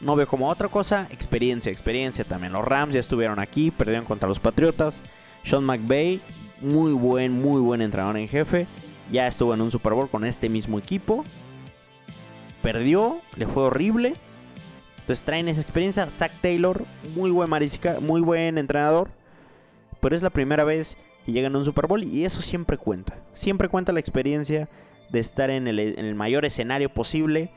no 0.00 0.16
veo 0.16 0.26
como 0.26 0.48
otra 0.48 0.68
cosa. 0.68 1.08
Experiencia, 1.10 1.72
experiencia 1.72 2.24
también. 2.24 2.52
Los 2.52 2.64
Rams 2.64 2.94
ya 2.94 3.00
estuvieron 3.00 3.40
aquí, 3.40 3.70
perdieron 3.70 4.04
contra 4.04 4.28
los 4.28 4.38
Patriotas. 4.38 5.00
Sean 5.44 5.64
McVay, 5.64 6.20
muy 6.60 6.92
buen, 6.92 7.40
muy 7.40 7.60
buen 7.60 7.80
entrenador 7.82 8.16
en 8.16 8.28
jefe. 8.28 8.66
Ya 9.10 9.26
estuvo 9.26 9.54
en 9.54 9.62
un 9.62 9.70
Super 9.70 9.94
Bowl 9.94 10.08
con 10.08 10.24
este 10.24 10.48
mismo 10.48 10.78
equipo. 10.78 11.24
Perdió, 12.62 13.18
le 13.36 13.46
fue 13.46 13.64
horrible. 13.64 14.14
Entonces 15.00 15.24
traen 15.24 15.48
esa 15.48 15.60
experiencia. 15.60 16.10
Zach 16.10 16.32
Taylor, 16.40 16.82
muy 17.14 17.30
buen 17.30 17.48
marisca, 17.48 18.00
muy 18.00 18.20
buen 18.20 18.58
entrenador. 18.58 19.08
Pero 20.00 20.16
es 20.16 20.22
la 20.22 20.30
primera 20.30 20.64
vez 20.64 20.96
que 21.24 21.32
llegan 21.32 21.54
a 21.54 21.58
un 21.58 21.64
Super 21.64 21.86
Bowl 21.86 22.02
y 22.02 22.24
eso 22.24 22.42
siempre 22.42 22.76
cuenta. 22.76 23.14
Siempre 23.34 23.68
cuenta 23.68 23.92
la 23.92 24.00
experiencia 24.00 24.68
de 25.10 25.20
estar 25.20 25.50
en 25.50 25.68
el, 25.68 26.14
mayor 26.16 26.44
escenario 26.44 26.88
posible. 26.88 27.50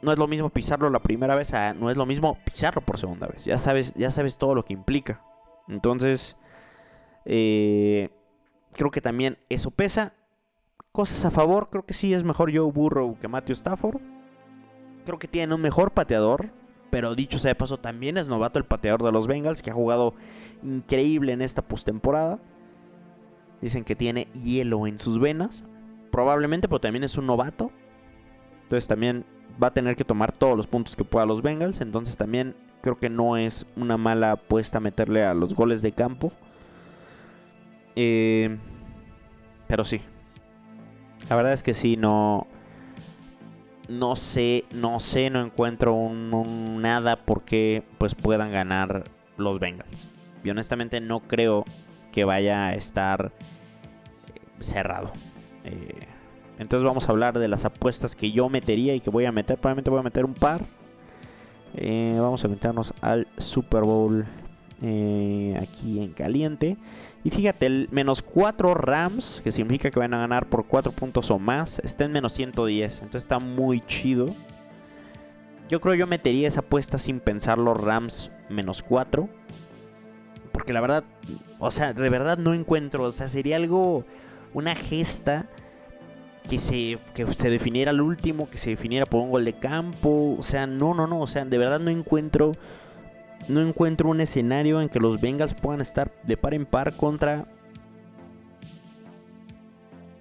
No 0.00 0.12
es 0.12 0.18
lo 0.18 0.26
mismo 0.26 0.48
pisarlo 0.48 0.88
la 0.90 0.98
primera 1.00 1.34
vez, 1.34 1.52
no 1.76 1.90
es 1.90 1.96
lo 1.96 2.06
mismo 2.06 2.38
pisarlo 2.44 2.80
por 2.80 2.98
segunda 2.98 3.26
vez. 3.26 3.44
Ya 3.44 3.58
sabes, 3.58 3.94
ya 3.94 4.10
sabes 4.10 4.38
todo 4.38 4.54
lo 4.54 4.64
que 4.64 4.72
implica. 4.72 5.20
Entonces, 5.68 6.36
eh, 7.24 8.10
creo 8.74 8.90
que 8.90 9.00
también 9.00 9.38
eso 9.48 9.70
pesa. 9.70 10.14
Cosas 10.92 11.24
a 11.24 11.30
favor, 11.30 11.70
creo 11.70 11.86
que 11.86 11.94
sí 11.94 12.12
es 12.12 12.22
mejor 12.22 12.54
Joe 12.54 12.70
Burrow 12.70 13.18
que 13.18 13.28
Matthew 13.28 13.54
Stafford. 13.54 14.00
Creo 15.06 15.18
que 15.18 15.28
tiene 15.28 15.54
un 15.54 15.60
mejor 15.60 15.92
pateador. 15.92 16.50
Pero 16.90 17.14
dicho 17.14 17.38
sea 17.38 17.52
de 17.52 17.54
paso, 17.54 17.78
también 17.78 18.18
es 18.18 18.28
novato 18.28 18.58
el 18.58 18.66
pateador 18.66 19.02
de 19.02 19.12
los 19.12 19.26
Bengals, 19.26 19.62
que 19.62 19.70
ha 19.70 19.74
jugado 19.74 20.12
increíble 20.62 21.32
en 21.32 21.40
esta 21.40 21.62
postemporada. 21.62 22.38
Dicen 23.62 23.84
que 23.84 23.96
tiene 23.96 24.28
hielo 24.34 24.86
en 24.86 24.98
sus 24.98 25.18
venas 25.18 25.64
probablemente, 26.12 26.68
pero 26.68 26.80
también 26.80 27.02
es 27.02 27.16
un 27.16 27.26
novato. 27.26 27.72
Entonces 28.64 28.86
también 28.86 29.24
va 29.60 29.68
a 29.68 29.72
tener 29.72 29.96
que 29.96 30.04
tomar 30.04 30.32
todos 30.32 30.56
los 30.56 30.68
puntos 30.68 30.94
que 30.94 31.04
pueda 31.04 31.26
los 31.26 31.42
Bengals. 31.42 31.80
Entonces 31.80 32.16
también 32.16 32.54
creo 32.82 32.98
que 32.98 33.08
no 33.08 33.36
es 33.36 33.66
una 33.74 33.96
mala 33.96 34.32
apuesta 34.32 34.78
meterle 34.78 35.24
a 35.24 35.34
los 35.34 35.54
goles 35.54 35.82
de 35.82 35.92
campo. 35.92 36.32
Eh, 37.96 38.56
pero 39.68 39.84
sí. 39.84 40.00
La 41.28 41.36
verdad 41.36 41.52
es 41.52 41.62
que 41.62 41.74
sí, 41.74 41.96
no. 41.96 42.46
No 43.88 44.16
sé, 44.16 44.64
no 44.74 45.00
sé, 45.00 45.28
no 45.28 45.42
encuentro 45.42 45.94
un, 45.94 46.80
nada 46.80 47.16
por 47.16 47.42
qué 47.42 47.82
pues 47.98 48.14
puedan 48.14 48.52
ganar 48.52 49.04
los 49.36 49.58
Bengals. 49.58 50.08
Y 50.44 50.50
honestamente 50.50 51.00
no 51.00 51.20
creo 51.20 51.64
que 52.10 52.24
vaya 52.24 52.66
a 52.66 52.74
estar 52.74 53.32
cerrado. 54.60 55.12
Eh, 55.64 55.98
entonces 56.58 56.86
vamos 56.86 57.08
a 57.08 57.12
hablar 57.12 57.38
de 57.38 57.48
las 57.48 57.64
apuestas 57.64 58.14
que 58.14 58.30
yo 58.30 58.48
metería 58.48 58.94
y 58.94 59.00
que 59.00 59.10
voy 59.10 59.24
a 59.24 59.32
meter. 59.32 59.58
Probablemente 59.58 59.90
voy 59.90 60.00
a 60.00 60.04
meter 60.04 60.24
un 60.24 60.34
par. 60.34 60.62
Eh, 61.74 62.16
vamos 62.20 62.44
a 62.44 62.48
meternos 62.48 62.92
al 63.00 63.26
Super 63.38 63.82
Bowl 63.82 64.24
eh, 64.82 65.56
aquí 65.60 66.00
en 66.00 66.12
caliente. 66.12 66.76
Y 67.24 67.30
fíjate, 67.30 67.66
el 67.66 67.88
menos 67.92 68.22
4 68.22 68.74
Rams, 68.74 69.40
que 69.44 69.52
significa 69.52 69.90
que 69.90 70.00
van 70.00 70.14
a 70.14 70.18
ganar 70.18 70.46
por 70.46 70.66
4 70.66 70.92
puntos 70.92 71.30
o 71.30 71.38
más, 71.38 71.78
está 71.80 72.04
en 72.04 72.12
menos 72.12 72.32
110. 72.32 72.94
Entonces 72.94 73.22
está 73.22 73.38
muy 73.38 73.80
chido. 73.80 74.26
Yo 75.68 75.80
creo 75.80 75.94
yo 75.94 76.06
metería 76.06 76.48
esa 76.48 76.60
apuesta 76.60 76.98
sin 76.98 77.20
pensar 77.20 77.58
los 77.58 77.80
Rams 77.80 78.30
menos 78.48 78.82
4. 78.82 79.28
Porque 80.50 80.72
la 80.72 80.80
verdad, 80.80 81.04
o 81.58 81.70
sea, 81.70 81.92
de 81.92 82.08
verdad 82.10 82.38
no 82.38 82.54
encuentro, 82.54 83.04
o 83.04 83.12
sea, 83.12 83.28
sería 83.28 83.56
algo 83.56 84.04
una 84.52 84.74
gesta 84.74 85.46
que 86.48 86.58
se, 86.58 86.98
que 87.14 87.26
se 87.32 87.50
definiera 87.50 87.90
al 87.90 88.00
último, 88.00 88.50
que 88.50 88.58
se 88.58 88.70
definiera 88.70 89.06
por 89.06 89.22
un 89.22 89.30
gol 89.30 89.44
de 89.44 89.54
campo. 89.54 90.36
O 90.38 90.42
sea, 90.42 90.66
no, 90.66 90.94
no, 90.94 91.06
no. 91.06 91.20
O 91.20 91.26
sea, 91.26 91.44
de 91.44 91.58
verdad 91.58 91.80
no 91.80 91.90
encuentro. 91.90 92.52
No 93.48 93.60
encuentro 93.60 94.08
un 94.08 94.20
escenario 94.20 94.80
en 94.80 94.88
que 94.88 95.00
los 95.00 95.20
Bengals 95.20 95.54
puedan 95.54 95.80
estar 95.80 96.12
de 96.24 96.36
par 96.36 96.54
en 96.54 96.66
par 96.66 96.94
contra 96.96 97.46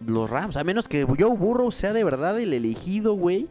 los 0.05 0.29
Rams. 0.29 0.57
A 0.57 0.63
menos 0.63 0.87
que 0.87 1.03
Joe 1.03 1.35
Burrow 1.35 1.71
sea 1.71 1.93
de 1.93 2.03
verdad 2.03 2.39
el 2.39 2.53
elegido, 2.53 3.13
güey. 3.13 3.47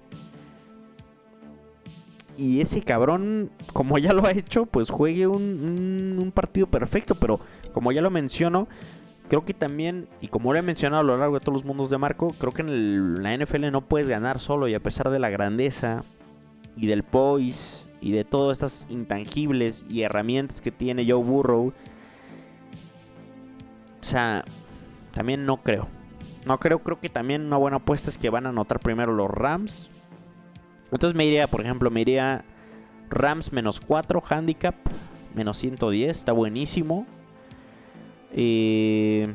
Y 2.37 2.61
ese 2.61 2.81
cabrón, 2.81 3.51
como 3.73 3.99
ya 3.99 4.13
lo 4.13 4.27
ha 4.27 4.33
hecho, 4.33 4.67
pues 4.67 4.91
juegue 4.91 5.27
un, 5.27 6.19
un 6.19 6.33
partido 6.33 6.67
perfecto. 6.67 7.15
Pero 7.15 7.41
como 7.73 7.93
ya 7.93 8.03
lo 8.03 8.11
menciono, 8.11 8.67
Creo 9.31 9.45
que 9.45 9.55
también, 9.55 10.09
y 10.21 10.27
como 10.27 10.53
lo 10.53 10.59
he 10.59 10.63
mencionado 10.63 11.03
a 11.03 11.05
lo 11.05 11.17
largo 11.17 11.35
de 11.35 11.41
todos 11.41 11.55
los 11.55 11.65
mundos 11.65 11.89
de 11.89 11.99
Marco, 11.99 12.35
creo 12.41 12.51
que 12.51 12.63
en 12.63 13.23
la 13.23 13.33
NFL 13.37 13.71
no 13.71 13.83
puedes 13.83 14.09
ganar 14.09 14.41
solo 14.41 14.67
y 14.67 14.75
a 14.75 14.81
pesar 14.81 15.09
de 15.09 15.21
la 15.21 15.31
grandeza 15.31 16.03
y 16.77 16.89
del 16.89 17.05
poise 17.05 17.85
y 18.01 18.13
de 18.13 18.25
todas 18.25 18.59
estas 18.59 18.87
intangibles 18.91 19.85
y 19.89 20.03
herramientas 20.03 20.61
que 20.61 20.71
tiene 20.71 21.05
Joe 21.07 21.23
Burrow, 21.23 21.73
o 24.01 24.05
sea, 24.05 24.45
también 25.13 25.45
no 25.45 25.59
creo. 25.59 25.89
No 26.47 26.59
creo, 26.59 26.79
creo 26.81 26.99
que 27.01 27.09
también 27.09 27.47
una 27.47 27.59
buena 27.59 27.77
apuesta 27.77 28.09
es 28.11 28.17
que 28.17 28.31
van 28.31 28.47
a 28.47 28.49
anotar 28.49 28.81
primero 28.81 29.13
los 29.13 29.31
Rams. 29.31 29.91
Entonces 30.91 31.15
me 31.15 31.27
iría, 31.27 31.47
por 31.47 31.61
ejemplo, 31.61 31.91
me 31.91 32.01
iría 32.01 32.45
Rams 33.11 33.53
menos 33.53 33.81
4, 33.81 34.23
handicap 34.29 34.75
menos 35.35 35.59
110, 35.59 36.17
está 36.17 36.33
buenísimo. 36.33 37.07
Eh, 38.33 39.27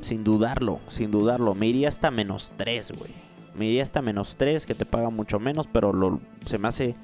sin 0.00 0.22
dudarlo, 0.22 0.80
sin 0.88 1.10
dudarlo. 1.10 1.54
Me 1.54 1.66
iría 1.66 1.88
hasta 1.88 2.10
menos 2.10 2.52
3, 2.56 2.92
güey. 2.98 3.12
Me 3.54 3.66
iría 3.66 3.82
hasta 3.82 4.02
menos 4.02 4.36
3, 4.36 4.66
que 4.66 4.74
te 4.74 4.84
paga 4.84 5.10
mucho 5.10 5.40
menos, 5.40 5.66
pero 5.66 6.20
se 6.44 6.58
me 6.58 6.68
hace 6.68 6.94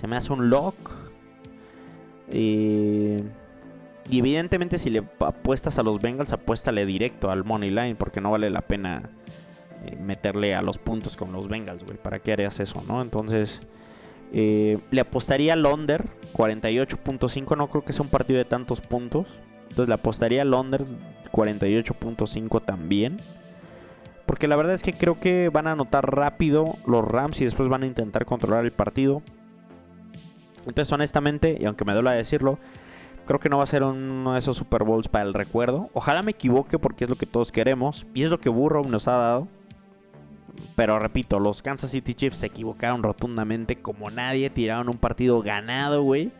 se 0.00 0.06
me 0.06 0.16
hace 0.16 0.32
un 0.32 0.50
lock. 0.50 0.74
Y 4.08 4.18
evidentemente 4.18 4.78
si 4.78 4.90
le 4.90 5.04
apuestas 5.20 5.78
a 5.78 5.82
los 5.82 6.00
Bengals, 6.00 6.32
apuéstale 6.32 6.86
directo 6.86 7.30
al 7.30 7.44
Money 7.44 7.70
Line, 7.70 7.96
porque 7.96 8.20
no 8.20 8.30
vale 8.30 8.50
la 8.50 8.62
pena 8.62 9.10
eh, 9.84 9.96
meterle 9.96 10.54
a 10.54 10.62
los 10.62 10.78
puntos 10.78 11.16
con 11.16 11.32
los 11.32 11.48
Bengals, 11.48 11.84
güey. 11.84 11.98
¿Para 11.98 12.20
qué 12.20 12.32
harías 12.32 12.60
eso, 12.60 12.82
no? 12.86 13.02
Entonces, 13.02 13.60
eh, 14.32 14.78
le 14.90 15.00
apostaría 15.00 15.54
al 15.54 15.66
under 15.66 16.04
48.5. 16.34 17.56
No 17.56 17.68
creo 17.68 17.84
que 17.84 17.92
sea 17.92 18.02
un 18.02 18.10
partido 18.10 18.38
de 18.38 18.44
tantos 18.44 18.80
puntos. 18.80 19.26
Entonces, 19.62 19.88
le 19.88 19.94
apostaría 19.94 20.42
al 20.42 20.54
under 20.54 20.84
48.5 21.32 22.64
también. 22.64 23.16
Porque 24.24 24.48
la 24.48 24.56
verdad 24.56 24.74
es 24.74 24.82
que 24.82 24.92
creo 24.92 25.18
que 25.18 25.48
van 25.48 25.66
a 25.66 25.72
anotar 25.72 26.14
rápido 26.14 26.64
los 26.86 27.04
Rams 27.04 27.40
y 27.40 27.44
después 27.44 27.68
van 27.68 27.82
a 27.82 27.86
intentar 27.86 28.24
controlar 28.24 28.64
el 28.64 28.72
partido. 28.72 29.22
Entonces, 30.66 30.92
honestamente, 30.92 31.56
y 31.60 31.64
aunque 31.64 31.84
me 31.84 31.94
duele 31.94 32.10
decirlo, 32.10 32.58
creo 33.26 33.40
que 33.40 33.48
no 33.48 33.58
va 33.58 33.64
a 33.64 33.68
ser 33.68 33.82
uno 33.82 34.32
de 34.32 34.38
esos 34.38 34.56
Super 34.56 34.84
Bowls 34.84 35.08
para 35.08 35.24
el 35.24 35.34
recuerdo. 35.34 35.90
Ojalá 35.94 36.22
me 36.22 36.32
equivoque 36.32 36.78
porque 36.78 37.04
es 37.04 37.10
lo 37.10 37.16
que 37.16 37.26
todos 37.26 37.52
queremos. 37.52 38.06
Y 38.14 38.22
es 38.22 38.30
lo 38.30 38.40
que 38.40 38.48
Burrow 38.48 38.88
nos 38.88 39.08
ha 39.08 39.16
dado. 39.16 39.48
Pero 40.74 40.98
repito, 40.98 41.38
los 41.38 41.60
Kansas 41.62 41.90
City 41.90 42.14
Chiefs 42.14 42.38
se 42.38 42.46
equivocaron 42.46 43.02
rotundamente 43.02 43.76
como 43.76 44.10
nadie. 44.10 44.50
Tiraron 44.50 44.88
un 44.88 44.96
partido 44.96 45.42
ganado, 45.42 46.02
güey. 46.02 46.30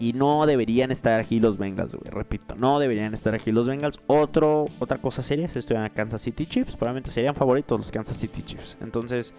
Y 0.00 0.12
no 0.12 0.46
deberían 0.46 0.92
estar 0.92 1.18
aquí 1.18 1.40
los 1.40 1.58
Bengals, 1.58 1.92
güey. 1.92 2.10
Repito, 2.10 2.54
no 2.54 2.78
deberían 2.78 3.14
estar 3.14 3.34
aquí 3.34 3.50
los 3.50 3.66
Bengals. 3.66 3.98
Otra 4.06 4.98
cosa 5.00 5.22
seria 5.22 5.48
si 5.48 5.58
estuvieran 5.58 5.86
a 5.86 5.90
Kansas 5.92 6.22
City 6.22 6.46
Chiefs. 6.46 6.76
Probablemente 6.76 7.10
serían 7.10 7.34
favoritos 7.34 7.78
los 7.78 7.90
Kansas 7.90 8.16
City 8.16 8.42
Chiefs. 8.42 8.76
Entonces, 8.80 9.34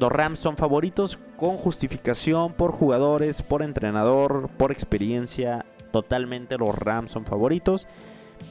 los 0.00 0.10
Rams 0.10 0.38
son 0.38 0.56
favoritos 0.56 1.18
con 1.36 1.58
justificación 1.58 2.54
por 2.54 2.72
jugadores, 2.72 3.42
por 3.42 3.62
entrenador, 3.62 4.48
por 4.56 4.72
experiencia. 4.72 5.66
Totalmente 5.92 6.56
los 6.56 6.74
Rams 6.74 7.12
son 7.12 7.26
favoritos. 7.26 7.86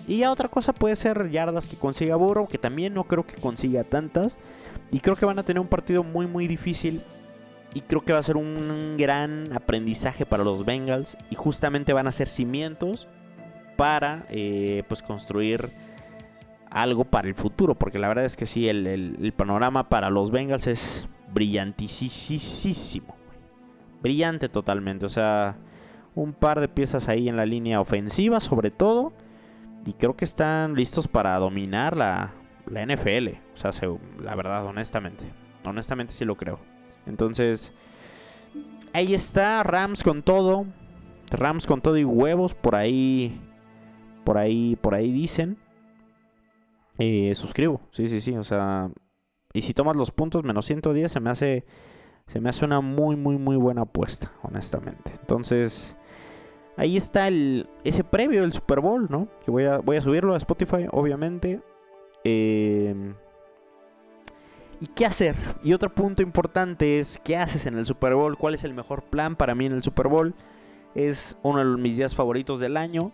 Y 0.07 0.19
ya 0.19 0.31
otra 0.31 0.49
cosa 0.49 0.73
puede 0.73 0.95
ser 0.95 1.31
yardas 1.31 1.67
que 1.67 1.75
consiga 1.75 2.15
Burrow, 2.17 2.47
que 2.47 2.59
también 2.59 2.93
no 2.93 3.05
creo 3.05 3.25
que 3.25 3.41
consiga 3.41 3.83
tantas. 3.83 4.37
Y 4.91 4.99
creo 4.99 5.15
que 5.15 5.25
van 5.25 5.39
a 5.39 5.43
tener 5.43 5.59
un 5.59 5.67
partido 5.67 6.03
muy 6.03 6.27
muy 6.27 6.47
difícil. 6.47 7.01
Y 7.73 7.81
creo 7.81 8.05
que 8.05 8.13
va 8.13 8.19
a 8.19 8.23
ser 8.23 8.37
un 8.37 8.95
gran 8.97 9.51
aprendizaje 9.51 10.27
para 10.27 10.43
los 10.43 10.65
Bengals. 10.65 11.17
Y 11.31 11.35
justamente 11.35 11.93
van 11.93 12.05
a 12.05 12.11
ser 12.11 12.27
cimientos 12.27 13.07
para 13.75 14.27
eh, 14.29 14.83
pues 14.87 15.01
construir 15.01 15.71
algo 16.69 17.05
para 17.05 17.27
el 17.27 17.35
futuro. 17.35 17.75
Porque 17.75 17.99
la 17.99 18.07
verdad 18.07 18.25
es 18.25 18.37
que 18.37 18.45
sí, 18.45 18.67
el, 18.69 18.87
el 18.87 19.33
panorama 19.33 19.89
para 19.89 20.09
los 20.09 20.31
Bengals 20.31 20.67
es 20.67 21.07
brillantísimo. 21.33 23.15
Brillante 24.01 24.49
totalmente. 24.49 25.05
O 25.05 25.09
sea, 25.09 25.57
un 26.15 26.33
par 26.33 26.59
de 26.59 26.67
piezas 26.67 27.09
ahí 27.09 27.29
en 27.29 27.37
la 27.37 27.45
línea 27.45 27.79
ofensiva 27.79 28.39
sobre 28.39 28.71
todo 28.71 29.13
y 29.85 29.93
creo 29.93 30.15
que 30.15 30.25
están 30.25 30.75
listos 30.75 31.07
para 31.07 31.37
dominar 31.37 31.95
la, 31.95 32.33
la 32.67 32.85
NFL. 32.85 33.29
O 33.53 33.57
sea, 33.57 33.71
la 34.21 34.35
verdad, 34.35 34.65
honestamente. 34.65 35.25
Honestamente 35.63 36.13
sí 36.13 36.25
lo 36.25 36.35
creo. 36.35 36.59
Entonces, 37.05 37.73
ahí 38.93 39.13
está 39.13 39.63
Rams 39.63 40.03
con 40.03 40.21
todo. 40.21 40.65
Rams 41.31 41.65
con 41.65 41.81
todo 41.81 41.97
y 41.97 42.03
huevos. 42.03 42.53
Por 42.53 42.75
ahí, 42.75 43.39
por 44.23 44.37
ahí, 44.37 44.75
por 44.75 44.93
ahí 44.93 45.11
dicen. 45.11 45.57
Eh, 46.99 47.33
suscribo. 47.33 47.81
Sí, 47.91 48.09
sí, 48.09 48.21
sí. 48.21 48.35
O 48.35 48.43
sea, 48.43 48.91
y 49.53 49.63
si 49.63 49.73
tomas 49.73 49.95
los 49.95 50.11
puntos 50.11 50.43
menos 50.43 50.65
110, 50.65 51.11
se 51.11 51.19
me 51.19 51.29
hace, 51.31 51.65
se 52.27 52.39
me 52.39 52.49
hace 52.49 52.65
una 52.65 52.81
muy, 52.81 53.15
muy, 53.15 53.37
muy 53.37 53.55
buena 53.55 53.81
apuesta, 53.81 54.31
honestamente. 54.43 55.11
Entonces, 55.19 55.97
ahí 56.77 56.97
está 56.97 57.27
el, 57.27 57.67
ese 57.83 58.03
previo 58.03 58.41
del 58.41 58.53
Super 58.53 58.81
Bowl, 58.81 59.07
¿no? 59.09 59.27
Que 59.43 59.49
voy 59.49 59.63
a, 59.65 59.79
voy 59.79 59.97
a 59.97 60.01
subirlo 60.01 60.35
a 60.35 60.37
Spotify, 60.37 60.85
obviamente. 60.91 61.61
Em, 62.23 63.15
¿Y 64.81 64.87
qué 64.87 65.05
hacer? 65.05 65.35
Y 65.63 65.73
otro 65.73 65.89
punto 65.89 66.21
importante 66.21 66.99
es, 66.99 67.19
¿qué 67.23 67.37
haces 67.37 67.65
en 67.65 67.77
el 67.77 67.85
Super 67.85 68.13
Bowl? 68.13 68.37
¿Cuál 68.37 68.53
es 68.53 68.63
el 68.63 68.73
mejor 68.73 69.03
plan 69.03 69.35
para 69.35 69.55
mí 69.55 69.65
en 69.65 69.73
el 69.73 69.83
Super 69.83 70.07
Bowl? 70.07 70.35
Es 70.95 71.37
uno 71.43 71.59
de 71.59 71.81
mis 71.81 71.97
días 71.97 72.13
favoritos 72.13 72.59
del 72.59 72.77
año. 72.77 73.11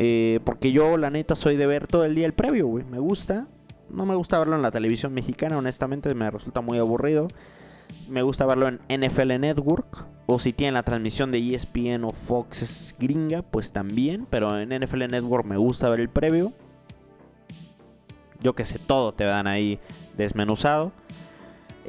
Eh, 0.00 0.38
porque 0.44 0.70
yo, 0.70 0.96
la 0.96 1.10
neta, 1.10 1.34
soy 1.34 1.56
de 1.56 1.66
ver 1.66 1.88
todo 1.88 2.04
el 2.04 2.14
día 2.14 2.24
el 2.24 2.32
previo, 2.32 2.68
güey. 2.68 2.84
Me 2.84 3.00
gusta. 3.00 3.48
No 3.90 4.06
me 4.06 4.14
gusta 4.14 4.38
verlo 4.38 4.54
en 4.54 4.62
la 4.62 4.70
televisión 4.70 5.12
mexicana, 5.12 5.58
honestamente, 5.58 6.14
me 6.14 6.30
resulta 6.30 6.60
muy 6.60 6.78
aburrido. 6.78 7.26
Me 8.08 8.22
gusta 8.22 8.46
verlo 8.46 8.68
en 8.68 8.80
NFL 8.88 9.40
Network. 9.40 10.06
O 10.26 10.38
si 10.38 10.52
tienen 10.52 10.74
la 10.74 10.82
transmisión 10.82 11.32
de 11.32 11.38
ESPN 11.54 12.04
o 12.04 12.10
Fox 12.10 12.94
gringa, 12.98 13.42
pues 13.42 13.72
también. 13.72 14.26
Pero 14.30 14.58
en 14.58 14.68
NFL 14.68 15.08
Network 15.08 15.44
me 15.44 15.56
gusta 15.56 15.88
ver 15.88 16.00
el 16.00 16.08
previo. 16.08 16.52
Yo 18.40 18.54
que 18.54 18.64
sé, 18.64 18.78
todo 18.78 19.12
te 19.12 19.24
dan 19.24 19.48
ahí 19.48 19.80
desmenuzado. 20.16 20.92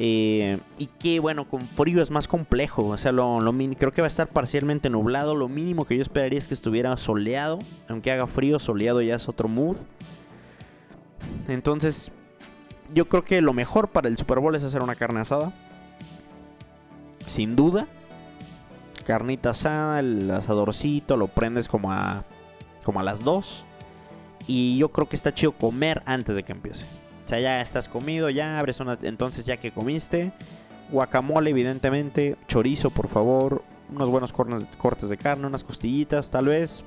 Eh, 0.02 0.58
y 0.78 0.86
que 0.86 1.20
bueno, 1.20 1.50
con 1.50 1.60
frío 1.60 2.02
es 2.02 2.10
más 2.10 2.30
complejo. 2.30 2.88
O 2.88 2.98
sea, 2.98 3.12
lo, 3.12 3.40
creo 3.78 3.92
que 3.92 4.02
va 4.02 4.08
a 4.08 4.10
estar 4.10 4.30
parcialmente 4.30 4.90
nublado. 4.90 5.36
Lo 5.36 5.50
mínimo 5.50 5.84
que 5.84 5.98
yo 5.98 6.02
esperaría 6.02 6.40
es 6.40 6.48
que 6.48 6.54
estuviera 6.54 6.96
soleado. 6.96 7.60
Aunque 7.90 8.10
haga 8.10 8.26
frío, 8.26 8.60
soleado 8.60 9.02
ya 9.02 9.16
es 9.16 9.28
otro 9.28 9.50
mood. 9.50 9.76
Entonces, 11.50 12.14
yo 12.96 13.10
creo 13.10 13.26
que 13.26 13.42
lo 13.42 13.52
mejor 13.52 13.90
para 13.90 14.08
el 14.08 14.18
Super 14.18 14.40
Bowl 14.40 14.56
es 14.56 14.64
hacer 14.64 14.82
una 14.82 14.96
carne 14.96 15.20
asada. 15.20 15.52
Sin 17.26 17.58
duda. 17.58 17.86
Carnita 19.06 19.50
asada, 19.50 20.00
el 20.00 20.32
asadorcito, 20.32 21.18
lo 21.18 21.28
prendes 21.28 21.68
como 21.68 21.92
a, 21.92 22.24
como 22.84 23.02
a 23.02 23.04
las 23.04 23.26
2. 23.26 23.66
Y 24.48 24.78
yo 24.78 24.90
creo 24.90 25.10
que 25.10 25.18
está 25.18 25.34
chido 25.34 25.52
comer 25.52 26.04
antes 26.06 26.38
de 26.38 26.44
que 26.44 26.54
empiece. 26.54 26.86
O 27.30 27.32
sea, 27.32 27.40
ya 27.40 27.62
estás 27.62 27.88
comido, 27.88 28.32
ya 28.32 28.58
abres 28.58 28.80
una... 28.80 28.98
Entonces 29.04 29.46
ya 29.46 29.58
que 29.58 29.70
comiste, 29.70 30.32
guacamole 30.90 31.52
evidentemente, 31.52 32.38
chorizo 32.48 32.90
por 32.90 33.08
favor, 33.08 33.62
unos 33.94 34.10
buenos 34.10 34.34
cortes 34.34 35.10
de 35.10 35.16
carne, 35.16 35.46
unas 35.46 35.64
costillitas 35.64 36.32
tal 36.32 36.48
vez, 36.48 36.84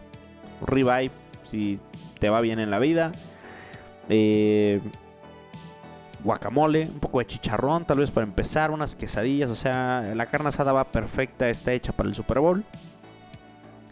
ribeye 0.67 1.13
si 1.45 1.79
te 2.19 2.29
va 2.29 2.41
bien 2.41 2.59
en 2.59 2.73
la 2.73 2.81
vida 2.81 3.13
eh, 4.09 4.81
guacamole, 6.25 6.89
un 6.93 6.99
poco 6.99 7.21
de 7.21 7.29
chicharrón, 7.29 7.85
tal 7.85 7.99
vez 7.99 8.11
para 8.11 8.27
empezar, 8.27 8.73
unas 8.73 8.97
quesadillas. 8.97 9.49
O 9.49 9.55
sea, 9.55 10.13
la 10.17 10.27
carne 10.27 10.49
asada 10.49 10.73
va 10.73 10.91
perfecta, 10.91 11.49
está 11.49 11.73
hecha 11.73 11.93
para 11.93 12.09
el 12.09 12.17
Super 12.17 12.41
Bowl. 12.41 12.65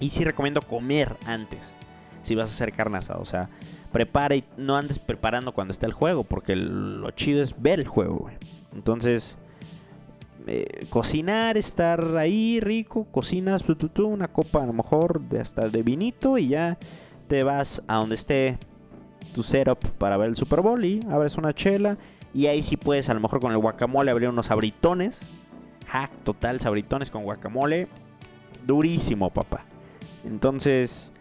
Y 0.01 0.11
sí 0.11 0.25
recomiendo 0.25 0.63
comer 0.63 1.15
antes, 1.27 1.61
si 2.25 2.35
vas 2.35 2.47
a 2.47 2.53
hacer 2.53 2.73
carne 2.73 2.99
asada. 2.99 3.21
O 3.21 3.25
sea, 3.25 3.49
prepara 3.92 4.37
y 4.37 4.44
no 4.57 4.76
andes 4.76 4.98
preparando 4.98 5.53
cuando 5.53 5.72
está 5.72 5.87
el 5.87 5.92
juego, 5.92 6.24
porque 6.24 6.57
lo 6.57 7.11
chido 7.12 7.42
es 7.42 7.61
ver 7.61 7.81
el 7.81 7.88
juego, 7.88 8.31
Entonces, 8.72 9.37
eh, 10.46 10.87
cocinar, 10.88 11.57
estar 11.57 12.16
ahí 12.16 12.61
rico, 12.61 13.05
cocinas 13.11 13.64
una 13.98 14.29
copa 14.29 14.62
a 14.62 14.66
lo 14.66 14.72
mejor 14.72 15.20
hasta 15.38 15.68
de 15.68 15.83
vinito 15.83 16.38
y 16.38 16.48
ya 16.48 16.79
te 17.29 17.44
vas 17.44 17.83
a 17.87 17.96
donde 17.96 18.14
esté 18.14 18.59
tu 19.35 19.42
setup 19.42 19.79
para 19.98 20.16
ver 20.16 20.31
el 20.31 20.37
Super 20.37 20.61
Bowl 20.61 20.85
y 20.85 21.00
abres 21.09 21.37
una 21.37 21.55
chela 21.55 21.98
y 22.33 22.46
ahí 22.46 22.62
sí 22.62 22.76
puedes 22.76 23.09
a 23.09 23.14
lo 23.14 23.20
mejor 23.20 23.40
con 23.40 23.53
el 23.53 23.59
guacamole 23.59 24.11
abrir 24.11 24.29
unos 24.29 24.46
sabritones. 24.46 25.20
Hack 25.87 26.11
total, 26.22 26.61
sabritones 26.61 27.11
con 27.11 27.24
guacamole. 27.24 27.88
Durísimo, 28.66 29.31
papá. 29.31 29.64
Entonces, 30.24 31.12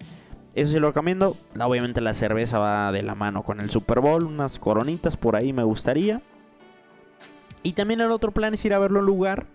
eso 0.56 0.72
sí 0.72 0.80
lo 0.80 0.88
recomiendo. 0.88 1.36
Obviamente 1.60 2.02
la 2.02 2.14
cerveza 2.14 2.60
va 2.60 2.92
de 2.92 3.02
la 3.02 3.16
mano 3.16 3.44
con 3.44 3.60
el 3.62 3.70
Super 3.70 4.00
Bowl. 4.00 4.24
Unas 4.24 4.60
coronitas 4.60 5.18
por 5.18 5.36
ahí 5.36 5.54
me 5.54 5.64
gustaría. 5.64 6.22
Y 7.64 7.74
también 7.74 8.02
el 8.02 8.12
otro 8.12 8.32
plan 8.32 8.54
es 8.54 8.64
ir 8.66 8.74
a 8.74 8.80
verlo 8.80 9.00
en 9.00 9.06
lugar 9.06 9.46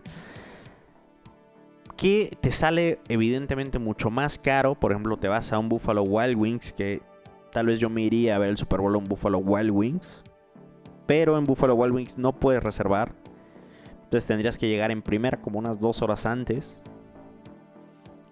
que 1.97 2.37
te 2.41 2.53
sale 2.53 2.99
evidentemente 3.09 3.79
mucho 3.79 4.11
más 4.11 4.39
caro. 4.39 4.75
Por 4.75 4.93
ejemplo, 4.93 5.17
te 5.17 5.29
vas 5.29 5.53
a 5.53 5.59
un 5.59 5.69
Buffalo 5.69 6.03
Wild 6.03 6.37
Wings 6.37 6.73
que 6.73 7.01
Tal 7.55 7.67
vez 7.67 7.79
yo 7.79 7.89
me 7.89 8.03
iría 8.03 8.35
a 8.35 8.39
ver 8.41 8.49
el 8.49 8.59
Super 8.59 8.81
Bowl 8.81 8.97
en 8.97 9.05
Buffalo 9.05 9.39
Wild 9.39 9.71
Wings. 9.71 10.25
Pero 11.07 11.39
en 11.39 11.45
Buffalo 11.45 11.77
Wild 11.77 11.95
Wings 11.95 12.19
no 12.19 12.33
puedes 12.33 12.61
reservar. 12.61 13.15
Entonces 14.03 14.27
tendrías 14.27 14.59
que 14.59 14.69
llegar 14.69 14.91
en 14.91 15.03
primera 15.03 15.41
como 15.41 15.61
unas 15.61 15.79
dos 15.79 16.03
horas 16.03 16.27
antes. 16.27 16.77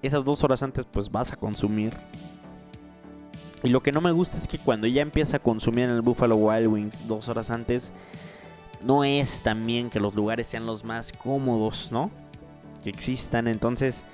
Esas 0.03 0.25
dos 0.25 0.43
horas 0.43 0.65
antes 0.65 0.87
pues 0.87 1.09
vas 1.09 1.33
a 1.33 1.37
consumir. 1.37 1.95
Y 3.63 3.69
lo 3.69 3.83
que 3.83 3.93
no 3.93 4.01
me 4.01 4.11
gusta 4.11 4.37
es 4.37 4.49
que 4.49 4.59
cuando 4.59 4.87
ya 4.87 5.03
empieza 5.03 5.37
a 5.37 5.41
consumir 5.41 5.85
en 5.85 5.91
el 5.91 6.03
Buffalo 6.03 6.37
Wild 6.37 6.67
Wings 6.67 7.07
dos 7.07 7.29
horas 7.29 7.51
antes, 7.51 7.93
no 8.85 9.05
es 9.05 9.43
también 9.43 9.91
que 9.91 10.01
los 10.01 10.15
lugares 10.15 10.47
sean 10.49 10.67
los 10.67 10.85
más 10.85 11.13
cómodos, 11.13 11.91
¿no? 11.93 12.11
Que 12.83 12.91
existan. 12.91 13.47
Entonces 13.47 14.05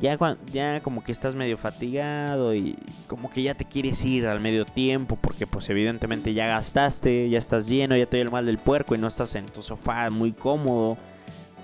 ya, 0.00 0.18
ya 0.52 0.80
como 0.80 1.02
que 1.02 1.12
estás 1.12 1.34
medio 1.34 1.56
fatigado 1.56 2.54
y 2.54 2.76
como 3.06 3.30
que 3.30 3.42
ya 3.42 3.54
te 3.54 3.64
quieres 3.64 4.04
ir 4.04 4.26
al 4.26 4.40
medio 4.40 4.66
tiempo 4.66 5.16
porque 5.16 5.46
pues 5.46 5.68
evidentemente 5.70 6.34
ya 6.34 6.46
gastaste, 6.46 7.30
ya 7.30 7.38
estás 7.38 7.66
lleno, 7.66 7.96
ya 7.96 8.06
te 8.06 8.18
dio 8.18 8.24
el 8.24 8.30
mal 8.30 8.46
del 8.46 8.58
puerco 8.58 8.94
y 8.94 8.98
no 8.98 9.08
estás 9.08 9.34
en 9.36 9.46
tu 9.46 9.62
sofá 9.62 10.10
muy 10.10 10.32
cómodo 10.32 10.98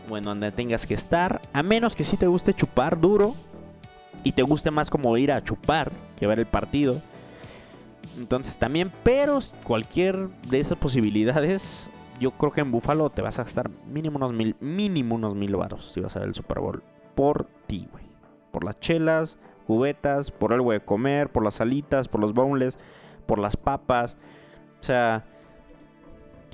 o 0.09 0.16
en 0.16 0.25
donde 0.25 0.51
tengas 0.51 0.87
que 0.87 0.94
estar, 0.94 1.40
a 1.53 1.62
menos 1.62 1.94
que 1.94 2.05
sí 2.05 2.16
te 2.16 2.27
guste 2.27 2.55
chupar 2.55 3.01
duro 3.01 3.35
y 4.25 4.33
te 4.33 4.43
guste 4.43 4.71
más 4.71 4.91
como 4.91 5.17
ir 5.17 5.33
a 5.33 5.43
chupar 5.43 5.91
que 6.19 6.27
ver 6.27 6.39
el 6.39 6.47
partido. 6.47 7.01
Entonces 8.19 8.59
también, 8.59 8.91
pero 9.03 9.39
cualquier 9.65 10.29
de 10.49 10.61
esas 10.61 10.79
posibilidades, 10.79 11.89
yo 12.21 12.33
creo 12.33 12.53
que 12.53 12.61
en 12.61 12.71
Buffalo 12.71 13.11
te 13.11 13.23
vas 13.23 13.39
a 13.39 13.45
gastar 13.45 13.71
mínimo 13.91 14.17
unos 14.17 14.33
mil, 14.33 14.57
mínimo 14.61 15.15
unos 15.15 15.35
mil 15.35 15.57
baros 15.57 15.93
si 15.93 16.01
vas 16.01 16.15
a 16.17 16.21
ver 16.21 16.29
el 16.29 16.35
Super 16.35 16.61
Bowl. 16.61 16.83
Por 17.15 17.47
ti, 17.67 17.89
güey. 17.91 18.05
Por 18.51 18.65
las 18.65 18.79
chelas, 18.81 19.39
cubetas, 19.67 20.31
por 20.31 20.53
algo 20.53 20.73
de 20.73 20.81
comer, 20.81 21.31
por 21.31 21.43
las 21.43 21.61
alitas, 21.61 22.09
por 22.09 22.21
los 22.21 22.35
bowls, 22.35 22.79
por 23.27 23.39
las 23.39 23.57
papas. 23.57 24.19
O 24.81 24.85
sea, 24.85 25.25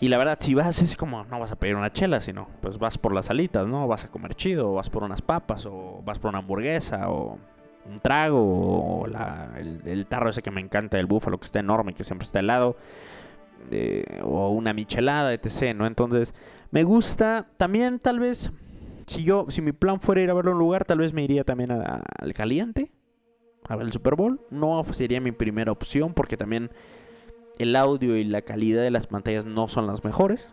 y 0.00 0.08
la 0.08 0.18
verdad, 0.18 0.38
si 0.40 0.54
vas 0.54 0.80
es 0.80 0.96
como, 0.96 1.24
no 1.24 1.40
vas 1.40 1.50
a 1.50 1.56
pedir 1.56 1.74
una 1.74 1.92
chela, 1.92 2.20
sino 2.20 2.48
pues 2.60 2.78
vas 2.78 2.98
por 2.98 3.12
las 3.12 3.30
alitas, 3.30 3.66
¿no? 3.66 3.88
Vas 3.88 4.04
a 4.04 4.08
comer 4.08 4.34
chido, 4.34 4.70
o 4.70 4.74
vas 4.74 4.90
por 4.90 5.02
unas 5.02 5.22
papas, 5.22 5.66
o 5.66 6.02
vas 6.04 6.20
por 6.20 6.28
una 6.28 6.38
hamburguesa, 6.38 7.10
o 7.10 7.38
un 7.88 8.00
trago, 8.00 8.40
o 8.40 9.06
el, 9.06 10.06
tarro 10.06 10.30
ese 10.30 10.42
que 10.42 10.50
me 10.50 10.60
encanta 10.60 10.96
del 10.96 11.06
búfalo, 11.06 11.38
que 11.38 11.46
está 11.46 11.60
enorme, 11.60 11.94
que 11.94 12.04
siempre 12.04 12.24
está 12.24 12.40
helado, 12.40 12.76
eh, 13.70 14.20
o 14.22 14.50
una 14.50 14.72
michelada, 14.72 15.32
etc., 15.32 15.74
¿no? 15.74 15.86
Entonces, 15.86 16.34
me 16.70 16.84
gusta 16.84 17.48
también, 17.56 17.98
tal 17.98 18.20
vez, 18.20 18.50
si 19.06 19.24
yo, 19.24 19.46
si 19.48 19.62
mi 19.62 19.72
plan 19.72 20.00
fuera 20.00 20.20
ir 20.20 20.30
a 20.30 20.34
verlo 20.34 20.52
un 20.52 20.58
lugar, 20.58 20.84
tal 20.84 20.98
vez 20.98 21.12
me 21.12 21.22
iría 21.22 21.44
también 21.44 21.70
al 21.70 22.34
caliente, 22.34 22.90
a 23.66 23.76
ver 23.76 23.86
el 23.86 23.92
Super 23.92 24.14
Bowl. 24.14 24.40
No 24.50 24.82
sería 24.92 25.20
mi 25.20 25.32
primera 25.32 25.72
opción, 25.72 26.14
porque 26.14 26.36
también 26.36 26.70
el 27.58 27.74
audio 27.76 28.16
y 28.16 28.24
la 28.24 28.42
calidad 28.42 28.82
de 28.82 28.90
las 28.90 29.06
pantallas 29.06 29.44
no 29.44 29.68
son 29.68 29.86
las 29.86 30.04
mejores. 30.04 30.46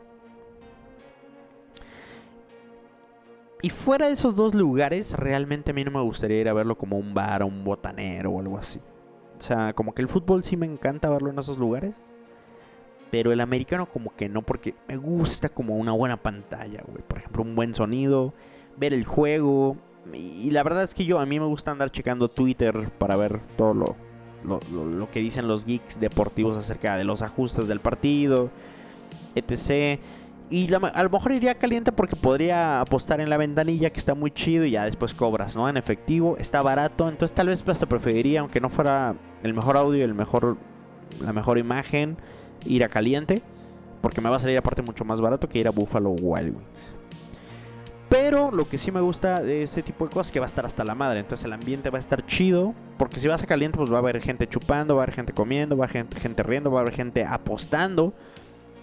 Y 3.65 3.71
fuera 3.71 4.05
de 4.05 4.13
esos 4.13 4.35
dos 4.35 4.53
lugares, 4.53 5.13
realmente 5.13 5.71
a 5.71 5.73
mí 5.73 5.83
no 5.83 5.89
me 5.89 5.99
gustaría 5.99 6.39
ir 6.39 6.49
a 6.49 6.53
verlo 6.53 6.77
como 6.77 6.99
un 6.99 7.15
bar 7.15 7.41
o 7.41 7.47
un 7.47 7.63
botanero 7.63 8.29
o 8.29 8.39
algo 8.39 8.59
así. 8.59 8.79
O 9.39 9.41
sea, 9.41 9.73
como 9.73 9.95
que 9.95 10.03
el 10.03 10.07
fútbol 10.07 10.43
sí 10.43 10.55
me 10.55 10.67
encanta 10.67 11.09
verlo 11.09 11.31
en 11.31 11.39
esos 11.39 11.57
lugares. 11.57 11.95
Pero 13.09 13.33
el 13.33 13.41
americano 13.41 13.87
como 13.87 14.15
que 14.15 14.29
no, 14.29 14.43
porque 14.43 14.75
me 14.87 14.97
gusta 14.97 15.49
como 15.49 15.77
una 15.77 15.93
buena 15.93 16.17
pantalla, 16.17 16.83
güey. 16.85 17.03
Por 17.07 17.17
ejemplo, 17.17 17.41
un 17.41 17.55
buen 17.55 17.73
sonido, 17.73 18.35
ver 18.77 18.93
el 18.93 19.03
juego. 19.03 19.77
Y 20.13 20.51
la 20.51 20.61
verdad 20.61 20.83
es 20.83 20.93
que 20.93 21.05
yo, 21.05 21.17
a 21.17 21.25
mí 21.25 21.39
me 21.39 21.47
gusta 21.47 21.71
andar 21.71 21.89
checando 21.89 22.27
Twitter 22.27 22.91
para 22.99 23.15
ver 23.15 23.39
todo 23.57 23.73
lo, 23.73 23.95
lo, 24.43 25.09
que 25.09 25.21
dicen 25.21 25.47
los 25.47 25.65
geeks 25.65 25.99
deportivos 25.99 26.55
acerca 26.55 26.97
de 26.97 27.03
los 27.03 27.23
ajustes 27.23 27.67
del 27.67 27.79
partido, 27.79 28.51
etc. 29.33 29.99
Y 30.49 30.71
a 30.71 31.03
lo 31.03 31.09
mejor 31.09 31.31
iría 31.31 31.55
caliente 31.55 31.91
porque 31.91 32.15
podría 32.15 32.79
apostar 32.81 33.19
en 33.19 33.29
la 33.29 33.37
ventanilla 33.37 33.89
que 33.89 33.99
está 33.99 34.13
muy 34.13 34.29
chido 34.29 34.63
y 34.63 34.71
ya 34.71 34.85
después 34.85 35.13
cobras, 35.13 35.55
¿no? 35.55 35.67
En 35.67 35.75
efectivo, 35.75 36.37
está 36.37 36.61
barato, 36.61 37.09
entonces 37.09 37.33
tal 37.33 37.47
vez 37.47 37.67
hasta 37.67 37.87
preferiría, 37.87 38.41
aunque 38.41 38.61
no 38.61 38.69
fuera 38.69 39.15
el 39.41 39.53
mejor 39.53 39.75
audio 39.75 40.05
el 40.05 40.13
mejor, 40.13 40.57
la 41.23 41.33
mejor 41.33 41.57
imagen, 41.57 42.17
ir 42.65 42.83
a 42.83 42.89
caliente, 42.89 43.41
porque 44.01 44.21
me 44.21 44.29
va 44.29 44.35
a 44.35 44.39
salir 44.39 44.57
aparte 44.57 44.83
mucho 44.83 45.03
más 45.03 45.19
barato 45.19 45.49
que 45.49 45.57
ir 45.57 45.67
a 45.67 45.71
Buffalo 45.71 46.11
Wild 46.11 46.55
Wings. 46.55 46.95
Pero 48.09 48.51
lo 48.51 48.65
que 48.65 48.77
sí 48.77 48.91
me 48.91 49.01
gusta 49.01 49.41
de 49.41 49.63
ese 49.63 49.81
tipo 49.81 50.05
de 50.05 50.11
cosas 50.11 50.27
es 50.27 50.31
que 50.31 50.39
va 50.39 50.45
a 50.45 50.47
estar 50.47 50.65
hasta 50.65 50.83
la 50.83 50.95
madre. 50.95 51.19
Entonces 51.19 51.43
el 51.45 51.53
ambiente 51.53 51.89
va 51.89 51.97
a 51.97 51.99
estar 51.99 52.25
chido. 52.25 52.73
Porque 52.97 53.19
si 53.19 53.27
vas 53.27 53.43
a 53.43 53.45
caliente, 53.45 53.77
pues 53.77 53.91
va 53.91 53.95
a 53.95 53.99
haber 53.99 54.21
gente 54.21 54.47
chupando, 54.47 54.95
va 54.95 55.01
a 55.01 55.03
haber 55.03 55.15
gente 55.15 55.33
comiendo, 55.33 55.75
va 55.75 55.85
a 55.85 55.89
haber 55.89 56.07
gente, 56.15 56.43
riendo, 56.43 56.71
va 56.71 56.79
a 56.79 56.81
haber 56.83 56.93
gente 56.93 57.25
apostando. 57.25 58.13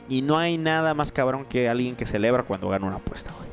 Y 0.09 0.23
no 0.23 0.37
hay 0.37 0.59
nada 0.59 0.95
más 0.95 1.13
cabrón 1.13 1.45
que 1.45 1.69
alguien 1.69 1.97
que 1.97 2.07
celebra 2.07 2.43
cuando 2.43 2.69
gana 2.69 2.87
una 2.87 2.97
apuesta, 2.97 3.31
güey. 3.33 3.51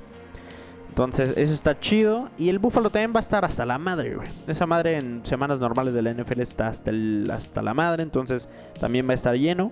Entonces, 0.90 1.38
eso 1.38 1.54
está 1.54 1.80
chido. 1.80 2.30
Y 2.38 2.50
el 2.50 2.60
Búfalo 2.60 2.90
también 2.90 3.14
va 3.14 3.20
a 3.20 3.22
estar 3.22 3.46
hasta 3.46 3.66
la 3.66 3.78
madre, 3.78 4.16
güey. 4.16 4.28
Esa 4.48 4.66
madre 4.66 4.98
en 4.98 5.26
semanas 5.26 5.60
normales 5.60 5.94
de 5.94 6.02
la 6.02 6.14
NFL 6.14 6.42
está 6.42 6.68
hasta, 6.68 6.92
hasta 7.32 7.62
la 7.62 7.74
madre. 7.74 8.04
Entonces, 8.04 8.50
también 8.80 9.08
va 9.08 9.12
a 9.12 9.16
estar 9.16 9.36
lleno. 9.36 9.72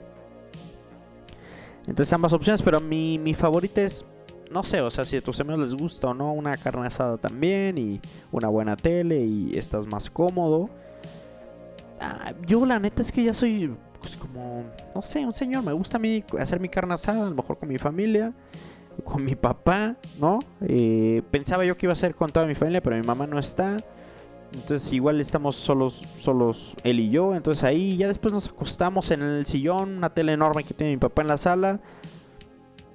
Entonces, 1.86 2.13
ambas 2.13 2.32
opciones. 2.32 2.62
Pero 2.62 2.80
mi, 2.80 3.20
mi 3.20 3.34
favorita 3.34 3.82
es 3.82 4.06
no 4.52 4.63
sé, 4.63 4.82
o 4.82 4.90
sea, 4.90 5.06
si 5.06 5.18
a 5.18 5.22
tus 5.22 5.40
amigos 5.40 5.60
les 5.60 5.76
gusta 5.76 6.08
o 6.08 6.13
no, 6.13 6.32
una 6.34 6.56
carne 6.58 6.88
asada 6.88 7.18
también 7.18 7.78
y 7.78 8.00
una 8.32 8.48
buena 8.48 8.76
tele 8.76 9.20
y 9.20 9.52
estás 9.58 9.88
más 9.88 10.10
cómodo. 10.10 10.70
Ah, 12.00 12.34
yo 12.46 12.66
la 12.66 12.80
neta 12.80 13.02
es 13.02 13.12
que 13.12 13.24
ya 13.24 13.34
soy 13.34 13.76
pues 13.99 14.15
como, 14.15 14.63
no 14.93 15.01
sé, 15.01 15.25
un 15.25 15.33
señor, 15.33 15.63
me 15.63 15.73
gusta 15.73 15.97
a 15.97 15.99
mí 15.99 16.23
hacer 16.39 16.60
mi 16.60 16.69
carne 16.69 16.93
asada, 16.93 17.23
a 17.25 17.29
lo 17.29 17.36
mejor 17.36 17.57
con 17.57 17.69
mi 17.69 17.77
familia, 17.77 18.33
con 19.03 19.23
mi 19.23 19.36
papá, 19.36 19.95
¿no? 20.19 20.39
Eh, 20.62 21.21
pensaba 21.31 21.65
yo 21.65 21.77
que 21.77 21.86
iba 21.86 21.93
a 21.93 21.97
ser 21.97 22.15
con 22.15 22.29
toda 22.29 22.45
mi 22.45 22.55
familia, 22.55 22.81
pero 22.81 22.95
mi 22.95 23.03
mamá 23.03 23.27
no 23.27 23.39
está. 23.39 23.77
Entonces 24.53 24.93
igual 24.93 25.19
estamos 25.19 25.57
solos, 25.57 26.01
solos 26.19 26.73
él 26.83 26.99
y 27.01 27.10
yo. 27.10 27.36
Entonces 27.36 27.63
ahí 27.63 27.97
ya 27.97 28.07
después 28.07 28.33
nos 28.33 28.47
acostamos 28.47 29.12
en 29.12 29.21
el 29.21 29.45
sillón, 29.45 29.97
una 29.97 30.13
tele 30.13 30.33
enorme 30.33 30.63
que 30.63 30.73
tiene 30.73 30.93
mi 30.93 30.97
papá 30.97 31.21
en 31.21 31.27
la 31.27 31.38
sala 31.38 31.81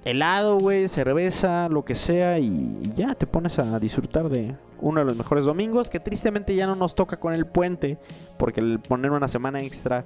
helado, 0.05 0.57
güey, 0.57 0.87
cerveza, 0.87 1.69
lo 1.69 1.85
que 1.85 1.95
sea, 1.95 2.39
y 2.39 2.91
ya 2.95 3.15
te 3.15 3.25
pones 3.25 3.59
a 3.59 3.79
disfrutar 3.79 4.29
de 4.29 4.55
uno 4.81 4.99
de 4.99 5.05
los 5.05 5.17
mejores 5.17 5.45
domingos, 5.45 5.89
que 5.89 5.99
tristemente 5.99 6.55
ya 6.55 6.67
no 6.67 6.75
nos 6.75 6.95
toca 6.95 7.17
con 7.17 7.33
el 7.33 7.45
puente, 7.45 7.97
porque 8.37 8.59
el 8.59 8.79
poner 8.79 9.11
una 9.11 9.27
semana 9.27 9.61
extra, 9.61 10.05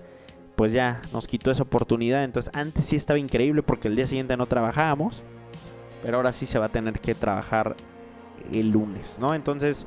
pues 0.58 0.74
ya 0.74 1.02
nos 1.14 1.28
quitó 1.28 1.52
esa 1.52 1.64
oportunidad. 1.64 2.24
Entonces 2.24 2.52
antes 2.54 2.86
sí 2.86 2.98
estaba 2.98 3.20
increíble 3.20 3.62
porque 3.62 3.88
el 3.88 3.96
día 3.96 4.08
siguiente 4.08 4.36
no 4.36 4.48
trabajábamos, 4.48 5.22
pero 6.02 6.18
ahora 6.18 6.34
sí 6.34 6.48
se 6.48 6.58
va 6.60 6.66
a 6.66 6.70
tener 6.70 7.00
que 7.00 7.14
trabajar 7.14 7.76
el 8.52 8.72
lunes, 8.72 9.18
¿no? 9.20 9.36
Entonces, 9.36 9.86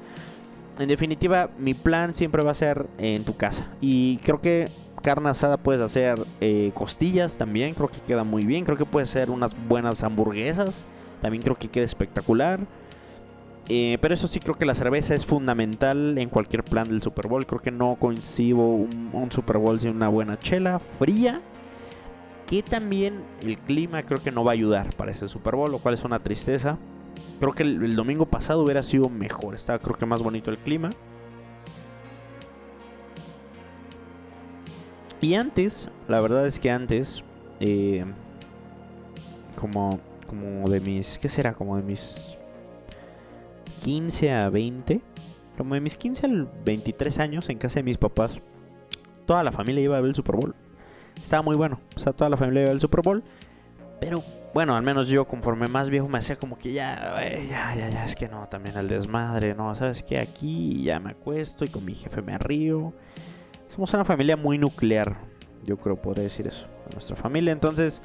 en 0.78 0.88
definitiva, 0.88 1.50
mi 1.58 1.74
plan 1.74 2.14
siempre 2.14 2.44
va 2.44 2.52
a 2.52 2.54
ser 2.54 2.86
en 2.98 3.24
tu 3.24 3.36
casa. 3.36 3.66
Y 3.80 4.18
creo 4.18 4.40
que 4.40 4.68
carne 5.02 5.28
asada 5.28 5.56
puedes 5.56 5.80
hacer 5.82 6.20
eh, 6.40 6.70
costillas 6.72 7.36
también, 7.36 7.74
creo 7.74 7.88
que 7.88 8.00
queda 8.00 8.22
muy 8.22 8.44
bien. 8.44 8.64
Creo 8.64 8.78
que 8.78 8.86
puedes 8.86 9.10
hacer 9.10 9.28
unas 9.28 9.50
buenas 9.66 10.04
hamburguesas, 10.04 10.84
también 11.20 11.42
creo 11.42 11.58
que 11.58 11.68
queda 11.68 11.84
espectacular. 11.84 12.60
Eh, 13.72 13.98
pero 14.00 14.14
eso 14.14 14.26
sí, 14.26 14.40
creo 14.40 14.56
que 14.56 14.64
la 14.64 14.74
cerveza 14.74 15.14
es 15.14 15.24
fundamental 15.24 16.18
en 16.18 16.28
cualquier 16.28 16.64
plan 16.64 16.88
del 16.88 17.02
Super 17.02 17.28
Bowl. 17.28 17.46
Creo 17.46 17.62
que 17.62 17.70
no 17.70 17.94
coincido 18.00 18.58
un, 18.58 19.28
Super 19.30 19.58
Bowl 19.58 19.78
sin 19.78 19.90
una 19.90 20.08
buena 20.08 20.36
chela 20.40 20.80
fría. 20.80 21.40
Que 22.48 22.64
también 22.64 23.22
el 23.42 23.56
clima 23.58 24.02
creo 24.02 24.20
que 24.20 24.32
no 24.32 24.42
va 24.42 24.50
a 24.50 24.54
ayudar 24.54 24.92
para 24.96 25.12
ese 25.12 25.28
Super 25.28 25.54
Bowl, 25.54 25.70
lo 25.70 25.78
cual 25.78 25.94
es 25.94 26.02
una 26.02 26.18
tristeza. 26.18 26.78
Creo 27.38 27.52
que 27.52 27.62
el, 27.62 27.80
el 27.84 27.94
domingo 27.94 28.26
pasado 28.26 28.64
hubiera 28.64 28.82
sido 28.82 29.08
mejor. 29.08 29.54
Estaba 29.54 29.78
creo 29.78 29.96
que 29.96 30.04
más 30.04 30.20
bonito 30.20 30.50
el 30.50 30.58
clima. 30.58 30.90
Y 35.20 35.34
antes, 35.34 35.88
la 36.08 36.20
verdad 36.20 36.44
es 36.44 36.58
que 36.58 36.72
antes, 36.72 37.22
eh, 37.60 38.04
como, 39.54 40.00
como 40.26 40.68
de 40.68 40.80
mis, 40.80 41.18
¿qué 41.18 41.28
será? 41.28 41.54
Como 41.54 41.76
de 41.76 41.84
mis 41.84 42.39
15 43.82 44.32
a 44.32 44.48
20, 44.50 45.00
como 45.56 45.74
de 45.74 45.80
mis 45.80 45.96
15 45.96 46.26
a 46.26 46.30
23 46.64 47.18
años 47.18 47.48
en 47.48 47.58
casa 47.58 47.80
de 47.80 47.82
mis 47.82 47.98
papás, 47.98 48.40
toda 49.26 49.42
la 49.42 49.52
familia 49.52 49.82
iba 49.82 49.96
a 49.96 50.00
ver 50.00 50.10
el 50.10 50.14
Super 50.14 50.36
Bowl. 50.36 50.54
Estaba 51.16 51.42
muy 51.42 51.56
bueno, 51.56 51.80
o 51.96 51.98
sea, 51.98 52.12
toda 52.12 52.30
la 52.30 52.36
familia 52.36 52.62
iba 52.62 52.68
a 52.68 52.70
ver 52.70 52.76
el 52.76 52.80
Super 52.80 53.02
Bowl. 53.02 53.22
Pero 54.00 54.22
bueno, 54.54 54.74
al 54.74 54.82
menos 54.82 55.08
yo 55.08 55.26
conforme 55.26 55.68
más 55.68 55.90
viejo 55.90 56.08
me 56.08 56.18
hacía 56.18 56.36
como 56.36 56.58
que 56.58 56.72
ya, 56.72 57.16
ya, 57.48 57.74
ya, 57.76 57.90
ya, 57.90 58.04
es 58.06 58.16
que 58.16 58.28
no, 58.28 58.48
también 58.48 58.76
el 58.78 58.88
desmadre, 58.88 59.54
no, 59.54 59.74
sabes 59.74 60.02
que 60.02 60.18
aquí 60.18 60.84
ya 60.84 60.98
me 61.00 61.10
acuesto 61.10 61.66
y 61.66 61.68
con 61.68 61.84
mi 61.84 61.94
jefe 61.94 62.22
me 62.22 62.38
río. 62.38 62.94
Somos 63.68 63.92
una 63.92 64.04
familia 64.04 64.36
muy 64.36 64.56
nuclear. 64.56 65.18
Yo 65.64 65.76
creo 65.76 66.00
podría 66.00 66.24
decir 66.24 66.46
eso. 66.46 66.66
Nuestra 66.92 67.14
familia. 67.14 67.52
Entonces, 67.52 68.02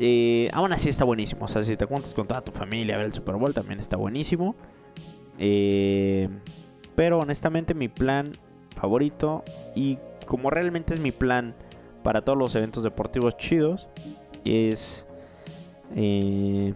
eh, 0.00 0.48
aún 0.52 0.72
así 0.72 0.88
está 0.88 1.04
buenísimo. 1.04 1.44
O 1.44 1.48
sea, 1.48 1.62
si 1.62 1.76
te 1.76 1.86
cuentas 1.86 2.12
con 2.12 2.26
toda 2.26 2.42
tu 2.42 2.52
familia 2.52 2.96
a 2.96 2.98
ver 2.98 3.06
el 3.06 3.14
Super 3.14 3.36
Bowl, 3.36 3.54
también 3.54 3.78
está 3.78 3.96
buenísimo. 3.96 4.56
Eh, 5.40 6.28
pero 6.94 7.18
honestamente, 7.18 7.74
mi 7.74 7.88
plan 7.88 8.30
favorito. 8.76 9.42
Y 9.74 9.98
como 10.26 10.50
realmente 10.50 10.94
es 10.94 11.00
mi 11.00 11.10
plan 11.10 11.56
para 12.04 12.22
todos 12.22 12.38
los 12.38 12.54
eventos 12.54 12.84
deportivos 12.84 13.36
chidos, 13.36 13.88
es. 14.44 15.06
Eh, 15.96 16.74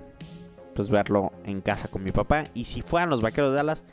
pues 0.74 0.90
verlo 0.90 1.30
en 1.44 1.60
casa 1.60 1.86
con 1.86 2.02
mi 2.02 2.10
papá. 2.10 2.44
Y 2.52 2.64
si 2.64 2.82
fueran 2.82 3.08
los 3.08 3.22
vaqueros 3.22 3.52
de 3.52 3.58
Dallas, 3.58 3.84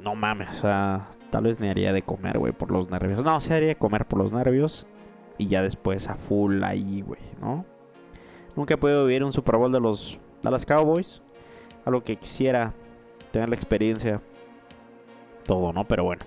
no 0.00 0.14
mames, 0.14 0.50
o 0.50 0.60
sea, 0.60 1.08
Tal 1.34 1.42
vez 1.42 1.58
me 1.58 1.68
haría 1.68 1.92
de 1.92 2.02
comer, 2.02 2.38
güey, 2.38 2.52
por 2.52 2.70
los 2.70 2.88
nervios. 2.90 3.24
No, 3.24 3.40
se 3.40 3.52
haría 3.52 3.66
de 3.66 3.74
comer 3.74 4.06
por 4.06 4.20
los 4.20 4.32
nervios. 4.32 4.86
Y 5.36 5.48
ya 5.48 5.62
después 5.62 6.08
a 6.08 6.14
full 6.14 6.62
ahí, 6.62 7.00
güey, 7.00 7.20
¿no? 7.40 7.64
Nunca 8.54 8.74
he 8.74 8.76
podido 8.76 9.04
vivir 9.04 9.24
un 9.24 9.32
Super 9.32 9.56
Bowl 9.56 9.72
de 9.72 9.80
los 9.80 10.16
Dallas 10.44 10.64
Cowboys. 10.64 11.22
Algo 11.84 12.04
que 12.04 12.14
quisiera 12.14 12.72
tener 13.34 13.48
la 13.48 13.56
experiencia. 13.56 14.22
Todo, 15.44 15.72
¿no? 15.72 15.84
Pero 15.84 16.04
bueno. 16.04 16.22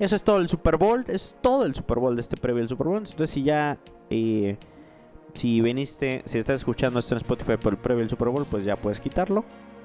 Eso 0.00 0.16
es 0.16 0.24
todo 0.24 0.38
el 0.38 0.48
Super 0.48 0.76
Bowl. 0.76 1.04
Es 1.06 1.36
todo 1.40 1.64
el 1.64 1.74
Super 1.74 1.98
Bowl 1.98 2.16
de 2.16 2.20
este 2.20 2.36
previo 2.36 2.58
del 2.58 2.68
Super 2.68 2.88
Bowl. 2.88 2.98
Entonces, 2.98 3.30
si 3.30 3.44
ya. 3.44 3.78
Eh, 4.10 4.56
si 5.32 5.60
viniste. 5.60 6.22
Si 6.24 6.38
estás 6.38 6.60
escuchando 6.60 6.98
esto 6.98 7.14
en 7.14 7.18
Spotify 7.18 7.56
por 7.56 7.74
el 7.74 7.78
previo 7.78 8.00
del 8.00 8.10
Super 8.10 8.28
Bowl, 8.28 8.44
pues 8.50 8.64
ya 8.64 8.74
puedes 8.74 9.00
quitarlo. 9.00 9.44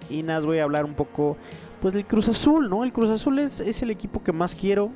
Y 0.10 0.24
nada, 0.24 0.46
voy 0.46 0.58
a 0.58 0.64
hablar 0.64 0.86
un 0.86 0.96
poco 0.96 1.38
pues 1.82 1.94
del 1.94 2.06
Cruz 2.06 2.28
Azul, 2.28 2.70
¿no? 2.70 2.84
El 2.84 2.92
Cruz 2.92 3.10
Azul 3.10 3.40
es, 3.40 3.60
es 3.60 3.82
el 3.82 3.92
equipo 3.92 4.24
que 4.24 4.32
más 4.32 4.56
quiero 4.56 4.92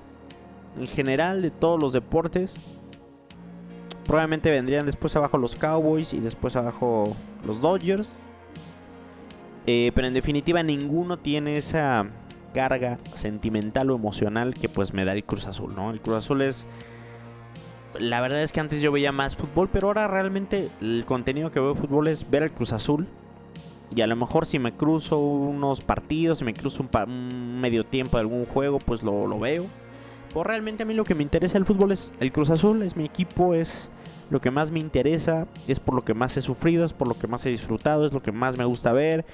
en 0.78 0.88
general 0.88 1.42
de 1.42 1.52
todos 1.52 1.80
los 1.80 1.94
deportes. 1.94 2.54
Probablemente 4.06 4.50
vendrían 4.50 4.86
después 4.86 5.16
abajo 5.16 5.38
los 5.38 5.56
Cowboys 5.56 6.14
y 6.14 6.20
después 6.20 6.56
abajo 6.56 7.16
los 7.46 7.62
Dodgers. 7.62 8.14
Eh, 9.66 9.92
pero 9.94 10.08
en 10.08 10.14
definitiva 10.14 10.64
ninguno 10.64 11.18
tiene 11.18 11.56
esa 11.58 12.08
carga 12.54 12.98
sentimental 13.14 13.92
o 13.92 13.96
emocional 13.96 14.54
que 14.54 14.70
pues 14.70 14.94
me 14.94 15.06
da 15.06 15.14
el 15.14 15.24
Cruz 15.24 15.46
Azul, 15.48 15.76
¿no? 15.76 15.92
El 15.92 16.02
Cruz 16.02 16.18
Azul 16.18 16.42
es... 16.42 16.66
La 18.00 18.22
verdad 18.22 18.44
es 18.44 18.52
que 18.52 18.60
antes 18.60 18.82
yo 18.82 18.92
veía 18.92 19.12
más 19.12 19.36
fútbol, 19.36 19.70
pero 19.72 19.88
ahora 19.88 20.08
realmente 20.08 20.70
el 20.80 21.06
contenido 21.06 21.52
que 21.52 21.60
veo 21.60 21.74
de 21.74 21.80
fútbol 21.82 22.08
es 22.08 22.30
ver 22.30 22.44
al 22.44 22.52
Cruz 22.52 22.72
Azul. 22.72 23.08
Y 23.96 24.02
a 24.02 24.08
lo 24.08 24.16
mejor 24.16 24.46
si 24.46 24.60
me 24.60 24.74
cruzo 24.74 25.20
unos 25.20 25.82
partidos, 25.82 26.40
si 26.40 26.46
me 26.46 26.54
cruzo 26.54 26.86
un, 27.08 27.60
medio 27.60 27.86
tiempo 27.86 28.18
de 28.18 28.22
algún 28.22 28.46
juego, 28.46 28.78
pues 28.78 29.02
lo, 29.02 29.26
lo 29.26 29.40
veo. 29.40 29.66
Pues 30.34 30.46
realmente 30.46 30.84
a 30.84 30.86
mí 30.86 30.94
lo 30.94 31.04
que 31.04 31.16
me 31.16 31.24
interesa 31.24 31.58
el 31.58 31.66
fútbol 31.66 31.92
es 31.92 32.12
el 32.20 32.32
Cruz 32.32 32.52
Azul, 32.52 32.84
es 32.84 32.96
mi 32.96 33.06
equipo, 33.06 33.56
es 33.56 33.90
lo 34.30 34.40
que 34.40 34.52
más 34.52 34.70
me 34.70 34.80
interesa, 34.80 35.48
es 35.68 35.80
por 35.80 35.96
lo 35.96 36.06
que 36.06 36.14
más 36.14 36.38
he 36.38 36.42
sufrido, 36.42 36.86
es 36.86 36.94
por 36.94 37.08
lo 37.08 37.16
que 37.16 37.26
más 37.26 37.44
he 37.48 37.50
disfrutado, 37.50 38.06
es 38.06 38.14
lo 38.14 38.22
que 38.22 38.32
más 38.32 38.56
me 38.56 38.66
gusta 38.66 38.92
ver. 38.92 39.26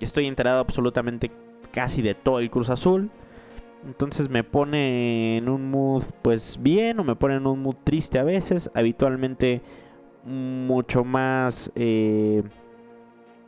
Estoy 0.00 0.26
enterado 0.26 0.60
absolutamente 0.60 1.30
casi 1.72 2.02
de 2.02 2.14
todo 2.14 2.40
el 2.40 2.50
Cruz 2.50 2.70
Azul. 2.70 3.10
Entonces 3.86 4.28
me 4.28 4.42
pone 4.42 5.38
en 5.38 5.48
un 5.48 5.70
mood 5.70 6.04
pues 6.22 6.58
bien 6.60 6.98
o 6.98 7.04
me 7.04 7.14
pone 7.14 7.36
en 7.36 7.46
un 7.46 7.62
mood 7.62 7.76
triste 7.84 8.18
a 8.18 8.24
veces. 8.24 8.70
Habitualmente 8.74 9.62
mucho 10.24 11.04
más... 11.04 11.70
Eh, 11.74 12.42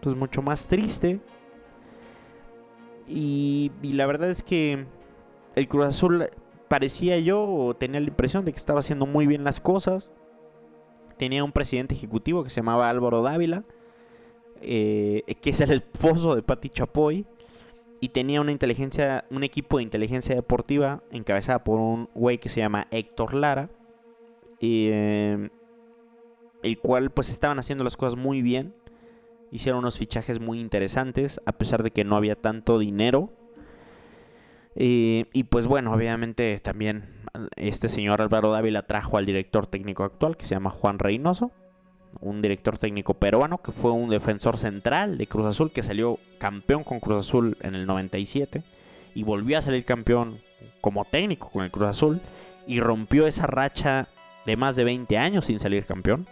pues 0.01 0.15
mucho 0.15 0.43
más 0.43 0.69
triste. 0.69 1.21
Y, 3.07 3.73
y, 3.83 3.95
la 3.95 4.07
verdad 4.07 4.31
es 4.31 4.43
que 4.43 4.85
el 5.55 5.69
Cruz 5.69 5.87
Azul 5.87 6.29
parecía 6.69 7.19
yo 7.19 7.43
o 7.43 7.75
tenía 7.75 8.01
la 8.01 8.07
impresión 8.07 8.45
de 8.45 8.53
que 8.53 8.59
estaba 8.59 8.81
haciendo 8.81 9.07
muy 9.07 9.27
bien 9.27 9.45
las 9.45 9.61
cosas. 9.61 10.13
Tenía 11.17 11.43
un 11.43 11.53
presidente 11.53 11.95
ejecutivo 11.95 12.45
que 12.45 12.51
se 12.51 12.57
llamaba 12.57 12.89
Álvaro 12.89 13.23
Dávila, 13.23 13.65
eh, 14.63 15.23
que 15.41 15.51
es 15.51 15.61
el 15.61 15.71
esposo 15.73 16.35
de 16.35 16.43
Pati 16.43 16.71
Chapoy 16.71 17.27
y 18.01 18.11
tenía 18.11 18.41
una 18.41 18.53
inteligencia, 18.53 19.25
un 19.31 19.45
equipo 19.45 19.79
de 19.79 19.83
inteligencia 19.83 20.35
deportiva 20.35 21.03
encabezada 21.11 21.65
por 21.65 21.81
un 21.81 22.09
güey 22.15 22.39
que 22.39 22.49
se 22.49 22.61
llama 22.61 22.87
Héctor 22.91 23.35
Lara, 23.35 23.71
em, 24.61 25.51
el 26.63 26.79
cual 26.79 27.11
pues 27.11 27.31
estaban 27.31 27.59
haciendo 27.59 27.85
las 27.85 27.97
cosas 27.97 28.17
muy 28.19 28.43
bien, 28.43 28.75
hicieron 29.51 29.81
unos 29.81 29.99
fichajes 29.99 30.41
muy 30.41 30.61
interesantes 30.61 31.41
a 31.47 31.53
pesar 31.53 31.83
de 31.83 31.91
que 31.91 32.05
no 32.05 32.17
había 32.17 32.37
tanto 32.37 32.79
dinero. 32.79 33.31
y 34.81 35.43
pues 35.51 35.67
bueno, 35.67 35.93
obviamente 35.93 36.61
también 36.61 37.19
este 37.57 37.89
señor 37.89 38.23
Álvaro 38.23 38.53
Dávila 38.53 38.87
trajo 38.87 39.19
al 39.19 39.27
director 39.27 39.67
técnico 39.67 40.05
actual 40.05 40.37
que 40.37 40.47
se 40.47 40.55
llama 40.55 40.71
Juan 40.71 41.01
Reynoso 41.01 41.51
un 42.21 42.43
director 42.43 42.79
técnico 42.79 43.15
peruano 43.15 43.59
que 43.59 43.73
fue 43.73 43.93
un 43.93 44.11
defensor 44.11 44.59
central 44.59 45.19
de 45.19 45.27
Cruz 45.27 45.47
Azul 45.47 45.71
que 45.71 45.83
salió 45.83 46.19
campeón 46.39 46.85
con 46.85 47.01
Cruz 47.01 47.27
Azul 47.27 47.57
en 47.61 47.75
el 47.75 47.87
97 47.87 48.63
y 49.15 49.23
volvió 49.23 49.59
a 49.59 49.63
salir 49.63 49.85
campeón 49.85 50.39
como 50.81 51.05
técnico 51.05 51.49
con 51.51 51.65
el 51.65 51.71
Cruz 51.71 51.89
Azul 51.89 52.21
y 52.67 52.81
rompió 52.81 53.27
esa 53.27 53.47
racha 53.47 54.09
de 54.45 54.57
más 54.57 54.77
de 54.77 54.85
20 54.85 55.19
años 55.19 55.47
sin 55.47 55.59
salir 55.59 55.85
campeón. 55.85 56.27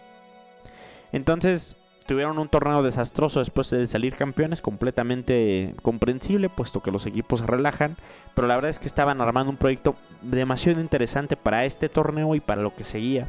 Entonces 1.12 1.76
tuvieron 2.06 2.38
un 2.38 2.48
torneo 2.48 2.82
desastroso 2.82 3.40
después 3.40 3.70
de 3.70 3.86
salir 3.86 4.14
campeones, 4.14 4.60
completamente 4.60 5.74
comprensible, 5.82 6.48
puesto 6.48 6.82
que 6.82 6.92
los 6.92 7.06
equipos 7.06 7.40
se 7.40 7.46
relajan, 7.46 7.96
pero 8.34 8.46
la 8.46 8.54
verdad 8.54 8.70
es 8.70 8.78
que 8.78 8.86
estaban 8.86 9.20
armando 9.20 9.50
un 9.50 9.56
proyecto 9.56 9.96
demasiado 10.22 10.80
interesante 10.80 11.36
para 11.36 11.64
este 11.64 11.88
torneo 11.88 12.34
y 12.34 12.40
para 12.40 12.62
lo 12.62 12.74
que 12.74 12.84
seguía. 12.84 13.28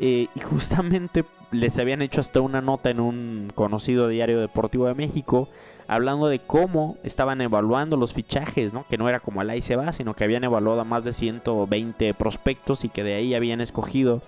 Eh, 0.00 0.28
y 0.34 0.40
justamente 0.40 1.24
les 1.50 1.78
habían 1.78 2.02
hecho 2.02 2.20
hasta 2.20 2.40
una 2.40 2.60
nota 2.60 2.90
en 2.90 3.00
un 3.00 3.50
conocido 3.54 4.08
diario 4.08 4.40
deportivo 4.40 4.86
de 4.86 4.94
México 4.94 5.48
hablando 5.88 6.28
de 6.28 6.38
cómo 6.38 6.98
estaban 7.02 7.40
evaluando 7.40 7.96
los 7.96 8.12
fichajes, 8.12 8.74
¿no? 8.74 8.84
Que 8.88 8.98
no 8.98 9.08
era 9.08 9.20
como 9.20 9.40
el 9.40 9.48
ahí 9.48 9.62
se 9.62 9.74
va, 9.74 9.92
sino 9.94 10.14
que 10.14 10.24
habían 10.24 10.44
evaluado 10.44 10.82
a 10.82 10.84
más 10.84 11.02
de 11.02 11.14
120 11.14 12.12
prospectos 12.14 12.84
y 12.84 12.90
que 12.90 13.02
de 13.02 13.14
ahí 13.14 13.34
habían 13.34 13.62
escogido 13.62 14.22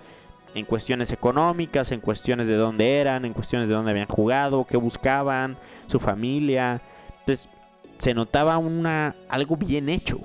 en 0.55 0.65
cuestiones 0.65 1.11
económicas, 1.11 1.91
en 1.91 2.01
cuestiones 2.01 2.47
de 2.47 2.55
dónde 2.55 2.99
eran, 2.99 3.25
en 3.25 3.33
cuestiones 3.33 3.69
de 3.69 3.75
dónde 3.75 3.91
habían 3.91 4.07
jugado, 4.07 4.65
qué 4.67 4.75
buscaban, 4.75 5.55
su 5.87 5.99
familia. 5.99 6.81
Entonces, 7.19 7.47
se 7.99 8.15
notaba 8.15 8.57
una 8.57 9.15
algo 9.29 9.55
bien 9.55 9.87
hecho. 9.87 10.19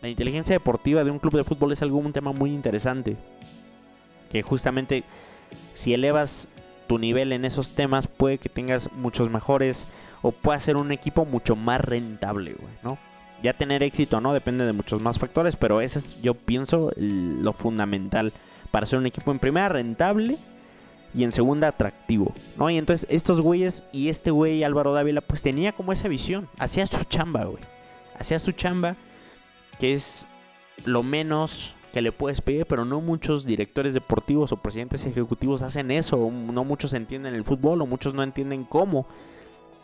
La 0.00 0.08
inteligencia 0.08 0.54
deportiva 0.54 1.02
de 1.02 1.10
un 1.10 1.18
club 1.18 1.34
de 1.34 1.42
fútbol 1.42 1.72
es 1.72 1.82
algo 1.82 1.98
un 1.98 2.12
tema 2.12 2.30
muy 2.30 2.52
interesante 2.52 3.16
que 4.30 4.42
justamente 4.42 5.04
si 5.74 5.94
elevas 5.94 6.48
tu 6.86 6.98
nivel 6.98 7.32
en 7.32 7.44
esos 7.44 7.74
temas 7.74 8.06
puede 8.06 8.38
que 8.38 8.48
tengas 8.48 8.92
muchos 8.92 9.30
mejores 9.30 9.86
o 10.22 10.32
pueda 10.32 10.58
ser 10.60 10.76
un 10.76 10.92
equipo 10.92 11.24
mucho 11.24 11.56
más 11.56 11.80
rentable, 11.80 12.54
güey, 12.54 12.72
¿no? 12.82 12.98
Ya 13.42 13.52
tener 13.52 13.82
éxito 13.82 14.20
no 14.20 14.32
depende 14.32 14.64
de 14.64 14.72
muchos 14.72 15.02
más 15.02 15.18
factores, 15.18 15.56
pero 15.56 15.80
ese 15.80 15.98
es, 15.98 16.22
yo 16.22 16.34
pienso, 16.34 16.90
lo 16.96 17.52
fundamental 17.52 18.32
para 18.70 18.86
ser 18.86 18.98
un 18.98 19.06
equipo 19.06 19.30
en 19.30 19.38
primera 19.38 19.68
rentable 19.68 20.38
y 21.14 21.24
en 21.24 21.32
segunda 21.32 21.68
atractivo, 21.68 22.34
¿no? 22.56 22.70
Y 22.70 22.78
entonces 22.78 23.06
estos 23.10 23.40
güeyes 23.40 23.84
y 23.92 24.08
este 24.08 24.30
güey 24.30 24.64
Álvaro 24.64 24.92
Dávila 24.92 25.20
pues 25.20 25.42
tenía 25.42 25.72
como 25.72 25.92
esa 25.92 26.08
visión, 26.08 26.48
hacía 26.58 26.86
su 26.86 27.02
chamba, 27.04 27.44
güey. 27.44 27.62
Hacía 28.18 28.38
su 28.38 28.52
chamba 28.52 28.96
que 29.78 29.94
es 29.94 30.24
lo 30.84 31.02
menos 31.02 31.74
que 31.96 32.02
le 32.02 32.12
puedes 32.12 32.42
pedir, 32.42 32.66
pero 32.66 32.84
no 32.84 33.00
muchos 33.00 33.46
directores 33.46 33.94
deportivos 33.94 34.52
o 34.52 34.58
presidentes 34.58 35.06
ejecutivos 35.06 35.62
hacen 35.62 35.90
eso, 35.90 36.30
no 36.30 36.62
muchos 36.62 36.92
entienden 36.92 37.34
el 37.34 37.42
fútbol 37.42 37.80
o 37.80 37.86
muchos 37.86 38.12
no 38.12 38.22
entienden 38.22 38.64
cómo 38.64 39.06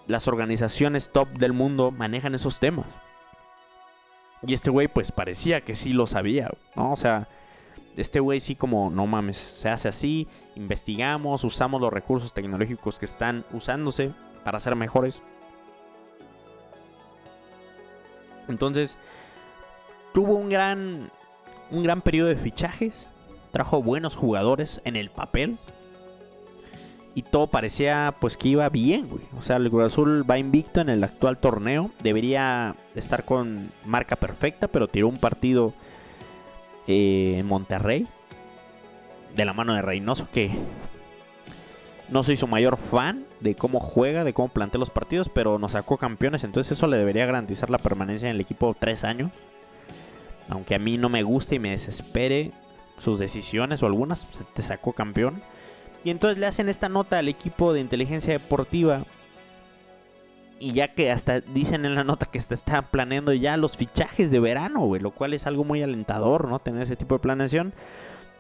las 0.06 0.28
organizaciones 0.28 1.08
top 1.08 1.26
del 1.38 1.54
mundo 1.54 1.90
manejan 1.90 2.34
esos 2.34 2.60
temas. 2.60 2.84
Y 4.46 4.52
este 4.52 4.68
güey 4.68 4.88
pues 4.88 5.10
parecía 5.10 5.62
que 5.62 5.74
sí 5.74 5.94
lo 5.94 6.06
sabía, 6.06 6.50
¿no? 6.76 6.92
O 6.92 6.96
sea, 6.96 7.28
este 7.96 8.20
güey 8.20 8.40
sí 8.40 8.56
como, 8.56 8.90
no 8.90 9.06
mames, 9.06 9.38
se 9.38 9.70
hace 9.70 9.88
así, 9.88 10.28
investigamos, 10.54 11.44
usamos 11.44 11.80
los 11.80 11.90
recursos 11.90 12.34
tecnológicos 12.34 12.98
que 12.98 13.06
están 13.06 13.42
usándose 13.54 14.12
para 14.44 14.60
ser 14.60 14.76
mejores. 14.76 15.18
Entonces, 18.48 18.98
tuvo 20.12 20.34
un 20.34 20.50
gran 20.50 21.10
un 21.72 21.82
gran 21.82 22.02
periodo 22.02 22.28
de 22.28 22.36
fichajes, 22.36 23.08
trajo 23.50 23.82
buenos 23.82 24.14
jugadores 24.14 24.80
en 24.84 24.94
el 24.94 25.10
papel. 25.10 25.56
Y 27.14 27.22
todo 27.22 27.46
parecía 27.46 28.14
pues 28.20 28.36
que 28.36 28.48
iba 28.48 28.68
bien, 28.68 29.08
güey. 29.08 29.22
O 29.38 29.42
sea, 29.42 29.56
el 29.56 29.68
Cruz 29.68 29.84
Azul 29.84 30.30
va 30.30 30.38
invicto 30.38 30.80
en 30.80 30.88
el 30.88 31.04
actual 31.04 31.36
torneo. 31.38 31.90
Debería 32.02 32.74
estar 32.94 33.24
con 33.24 33.70
marca 33.84 34.16
perfecta, 34.16 34.68
pero 34.68 34.88
tiró 34.88 35.08
un 35.08 35.18
partido 35.18 35.74
eh, 36.86 37.36
en 37.38 37.46
Monterrey. 37.46 38.06
De 39.36 39.44
la 39.44 39.52
mano 39.52 39.74
de 39.74 39.82
Reynoso, 39.82 40.28
que 40.32 40.50
no 42.10 42.22
soy 42.22 42.36
su 42.36 42.46
mayor 42.46 42.76
fan 42.76 43.24
de 43.40 43.54
cómo 43.54 43.80
juega, 43.80 44.24
de 44.24 44.34
cómo 44.34 44.48
plantea 44.48 44.78
los 44.78 44.90
partidos, 44.90 45.30
pero 45.30 45.58
nos 45.58 45.72
sacó 45.72 45.96
campeones. 45.98 46.44
Entonces 46.44 46.72
eso 46.76 46.86
le 46.86 46.98
debería 46.98 47.26
garantizar 47.26 47.68
la 47.70 47.78
permanencia 47.78 48.28
en 48.28 48.36
el 48.36 48.40
equipo 48.40 48.74
tres 48.78 49.04
años 49.04 49.30
aunque 50.49 50.74
a 50.74 50.78
mí 50.78 50.99
no 50.99 51.09
me 51.09 51.22
guste 51.22 51.57
y 51.57 51.59
me 51.59 51.70
desespere 51.70 52.51
sus 52.99 53.18
decisiones 53.18 53.82
o 53.82 53.86
algunas, 53.86 54.28
te 54.55 54.62
sacó 54.62 54.93
campeón. 54.93 55.43
Y 56.05 56.11
entonces 56.11 56.38
le 56.38 56.47
hacen 56.47 56.68
esta 56.68 56.88
nota 56.88 57.18
al 57.18 57.28
equipo 57.28 57.72
de 57.72 57.80
inteligencia 57.80 58.32
deportiva. 58.32 59.03
Y 60.59 60.72
ya 60.72 60.88
que 60.88 61.11
hasta 61.11 61.40
dicen 61.40 61.84
en 61.84 61.95
la 61.95 62.05
nota 62.05 62.26
que 62.26 62.40
se 62.40 62.55
están 62.55 62.86
planeando 62.90 63.32
ya 63.32 63.57
los 63.57 63.76
fichajes 63.76 64.30
de 64.30 64.40
verano, 64.40 64.86
güey. 64.86 65.01
Lo 65.01 65.11
cual 65.11 65.34
es 65.34 65.47
algo 65.47 65.64
muy 65.64 65.82
alentador, 65.82 66.49
¿no? 66.49 66.59
Tener 66.59 66.82
ese 66.82 66.97
tipo 66.97 67.16
de 67.16 67.20
planeación. 67.20 67.72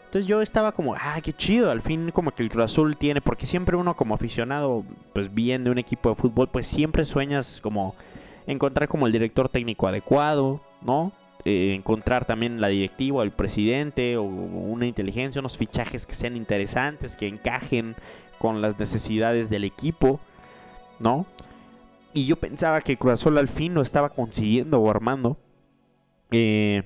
Entonces 0.04 0.28
yo 0.28 0.42
estaba 0.42 0.72
como, 0.72 0.94
ah, 0.94 1.18
qué 1.22 1.32
chido. 1.32 1.70
Al 1.70 1.82
fin 1.82 2.10
como 2.12 2.32
que 2.32 2.42
el 2.42 2.50
Cruz 2.50 2.64
Azul 2.64 2.96
tiene, 2.96 3.20
porque 3.20 3.46
siempre 3.46 3.76
uno 3.76 3.94
como 3.94 4.14
aficionado, 4.14 4.84
pues 5.12 5.34
bien 5.34 5.64
de 5.64 5.70
un 5.70 5.78
equipo 5.78 6.10
de 6.10 6.14
fútbol, 6.16 6.48
pues 6.48 6.66
siempre 6.66 7.04
sueñas 7.04 7.60
como 7.60 7.94
encontrar 8.46 8.88
como 8.88 9.06
el 9.06 9.12
director 9.12 9.48
técnico 9.48 9.88
adecuado, 9.88 10.60
¿no? 10.82 11.12
Eh, 11.44 11.74
encontrar 11.74 12.24
también 12.24 12.60
la 12.60 12.68
directiva, 12.68 13.24
el 13.24 13.32
presidente 13.32 14.16
o 14.16 14.22
una 14.22 14.86
inteligencia, 14.86 15.40
unos 15.40 15.56
fichajes 15.56 16.06
que 16.06 16.14
sean 16.14 16.36
interesantes, 16.36 17.16
que 17.16 17.26
encajen 17.26 17.96
con 18.38 18.60
las 18.62 18.78
necesidades 18.78 19.50
del 19.50 19.64
equipo, 19.64 20.20
¿no? 21.00 21.26
Y 22.14 22.26
yo 22.26 22.36
pensaba 22.36 22.80
que 22.80 22.96
Cruz 22.96 23.26
al 23.26 23.48
fin 23.48 23.74
lo 23.74 23.82
estaba 23.82 24.10
consiguiendo 24.10 24.80
o 24.80 24.88
armando. 24.88 25.36
Eh, 26.30 26.84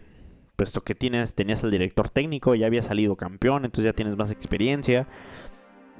puesto 0.57 0.83
que 0.83 0.95
tienes, 0.95 1.35
tenías 1.35 1.63
al 1.63 1.71
director 1.71 2.09
técnico, 2.09 2.55
ya 2.55 2.67
había 2.67 2.83
salido 2.83 3.15
campeón, 3.17 3.65
entonces 3.65 3.85
ya 3.85 3.93
tienes 3.93 4.17
más 4.17 4.31
experiencia. 4.31 5.07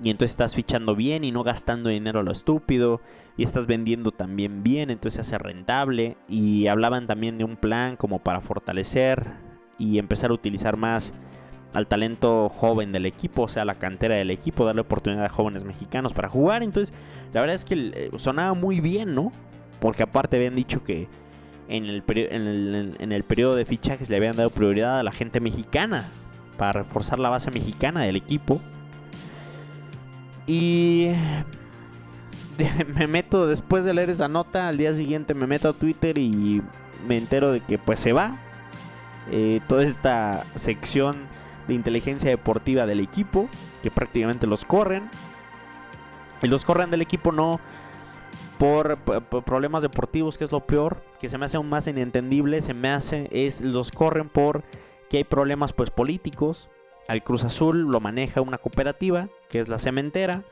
Y 0.03 0.11
entonces 0.11 0.33
estás 0.33 0.55
fichando 0.55 0.95
bien 0.95 1.25
y 1.25 1.33
no 1.33 1.43
gastando 1.43 1.89
dinero 1.89 2.21
a 2.21 2.23
lo 2.23 2.33
estúpido. 2.33 3.01
Y 3.39 3.45
estás 3.45 3.67
vendiendo 3.67 4.13
también 4.13 4.63
bien, 4.63 4.91
entonces 4.91 5.15
se 5.15 5.21
hace 5.21 5.39
rentable. 5.39 6.17
Y 6.29 6.67
hablaban 6.69 7.07
también 7.07 7.39
de 7.39 7.45
un 7.45 7.57
plan 7.57 7.97
como 7.97 8.19
para 8.19 8.41
fortalecer 8.41 9.25
y 9.79 9.99
empezar 9.99 10.31
a 10.31 10.35
utilizar 10.35 10.77
más 10.77 11.13
al 11.73 11.87
talento 11.87 12.49
joven 12.49 12.93
del 12.93 13.05
equipo, 13.05 13.43
o 13.43 13.49
sea, 13.49 13.67
la 13.67 13.75
cantera 13.75 14.15
del 14.15 14.31
equipo, 14.31 14.65
darle 14.65 14.81
oportunidad 14.81 15.27
a 15.27 15.29
jóvenes 15.29 15.65
mexicanos 15.65 16.15
para 16.15 16.29
jugar. 16.29 16.63
Entonces, 16.63 16.95
la 17.35 17.41
verdad 17.41 17.57
es 17.57 17.65
que 17.67 17.75
eh, 17.95 18.11
sonaba 18.17 18.55
muy 18.55 18.81
bien, 18.81 19.15
¿no? 19.15 19.33
Porque 19.81 20.03
aparte 20.03 20.37
habían 20.37 20.55
dicho 20.55 20.83
que 20.83 21.07
en 21.69 21.85
el, 21.85 22.03
en 22.07 22.47
el, 22.47 22.97
en 22.99 23.13
el 23.13 23.23
periodo 23.25 23.55
de 23.55 23.67
fichajes 23.67 24.09
le 24.09 24.17
habían 24.17 24.37
dado 24.37 24.51
prioridad 24.51 24.99
a 24.99 25.03
la 25.03 25.13
gente 25.13 25.41
mexicana 25.41 26.07
para 26.57 26.73
reforzar 26.73 27.19
la 27.19 27.29
base 27.29 27.51
mexicana 27.51 28.03
del 28.03 28.17
equipo. 28.17 28.61
Y 30.47 31.11
me 32.95 33.07
meto 33.07 33.47
después 33.47 33.85
de 33.85 33.95
leer 33.95 34.11
esa 34.11 34.29
nota, 34.29 34.69
al 34.69 34.77
día 34.77 34.95
siguiente 34.95 35.35
me 35.35 35.47
meto 35.47 35.69
a 35.69 35.73
Twitter 35.73 36.19
y 36.19 36.63
me 37.07 37.17
entero 37.17 37.53
de 37.53 37.61
que 37.61 37.79
pues 37.79 38.01
se 38.01 38.13
va. 38.13 38.39
Eh, 39.31 39.61
toda 39.69 39.83
esta 39.85 40.45
sección 40.55 41.17
de 41.67 41.75
inteligencia 41.75 42.31
deportiva 42.31 42.87
del 42.87 43.01
equipo, 43.01 43.49
que 43.83 43.91
prácticamente 43.91 44.47
los 44.47 44.65
corren. 44.65 45.11
Y 46.43 46.49
los 46.49 46.65
corren 46.65 46.91
del 46.91 47.03
equipo 47.03 47.33
no 47.33 47.61
por, 48.59 48.99
problemas 49.45 49.83
deportivos, 49.83 50.39
que 50.39 50.45
es 50.45 50.53
lo 50.53 50.61
peor, 50.61 51.03
que 51.21 51.29
se 51.29 51.39
me 51.39 51.47
hace 51.47 51.57
aún 51.57 51.69
más 51.69 51.87
inentendible, 51.87 52.63
se 52.63 52.75
me 52.75 52.91
hace, 52.91 53.29
es 53.33 53.61
los 53.61 53.91
corren 53.91 54.29
por 54.29 54.63
que 55.11 55.19
hay 55.19 55.25
problemas 55.25 55.73
pues 55.73 55.91
políticos. 55.91 56.69
Al 57.09 57.23
Cruz 57.23 57.45
Azul 57.45 57.83
lo 57.91 58.01
maneja 58.01 58.41
una 58.41 58.59
cooperativa, 58.59 59.29
que 59.49 59.61
es 59.61 59.69
la 59.69 59.79
cementera, 59.79 60.43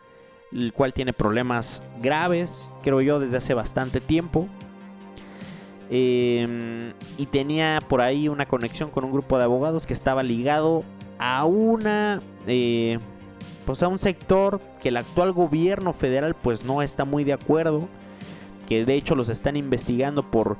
el 0.52 0.72
cual 0.72 0.92
tiene 0.92 1.12
problemas 1.12 1.82
graves, 2.00 2.70
creo 2.82 3.00
yo, 3.00 3.18
desde 3.18 3.38
hace 3.38 3.54
bastante 3.54 4.00
tiempo. 4.00 4.48
Em, 5.90 6.92
y 7.18 7.26
tenía 7.26 7.80
por 7.88 8.00
ahí 8.00 8.28
una 8.28 8.46
conexión 8.46 8.90
con 8.90 9.04
un 9.04 9.12
grupo 9.12 9.36
de 9.36 9.44
abogados 9.44 9.86
que 9.86 9.92
estaba 9.92 10.22
ligado 10.22 10.82
a 11.18 11.44
una 11.44 12.22
eh, 12.46 12.98
pues 13.66 13.82
a 13.82 13.88
un 13.88 13.98
sector 13.98 14.60
que 14.80 14.88
el 14.88 14.96
actual 14.96 15.32
gobierno 15.32 15.92
federal 15.92 16.34
pues 16.34 16.64
no 16.64 16.82
está 16.82 17.04
muy 17.04 17.22
de 17.22 17.34
acuerdo 17.34 17.88
que 18.66 18.84
de 18.84 18.94
hecho 18.94 19.14
los 19.14 19.28
están 19.28 19.56
investigando 19.56 20.22
por 20.22 20.56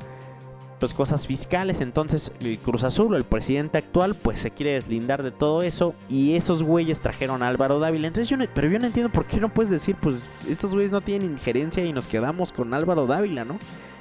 pues 0.85 0.93
cosas 0.93 1.27
fiscales. 1.27 1.81
Entonces 1.81 2.31
el 2.41 2.59
Cruz 2.59 2.85
Azul 2.85 3.15
el 3.15 3.25
presidente 3.25 3.79
actual 3.79 4.15
pues 4.15 4.39
se 4.39 4.51
quiere 4.51 4.73
deslindar 4.73 5.23
de 5.23 5.31
todo 5.31 5.63
eso 5.63 5.95
y 6.11 6.35
esos 6.35 6.63
güeyes 6.63 7.01
trajeron 7.01 7.43
a 7.43 7.49
Álvaro 7.49 7.79
Dávila. 7.79 8.09
Entonces 8.09 8.29
yo 8.29 8.37
pero 8.55 8.69
yo 8.69 8.79
no 8.79 8.87
entiendo 8.87 9.11
por 9.11 9.25
qué 9.25 9.39
no 9.39 9.49
puedes 9.49 9.71
decir 9.71 9.97
pues 9.99 10.17
estos 10.47 10.73
güeyes 10.75 10.91
no 10.93 11.01
tienen 11.01 11.33
injerencia 11.33 11.83
y 11.83 11.93
nos 11.95 12.07
quedamos 12.07 12.53
con 12.53 12.75
Álvaro 12.75 13.07
Dávila 13.07 13.47
no 13.47 13.57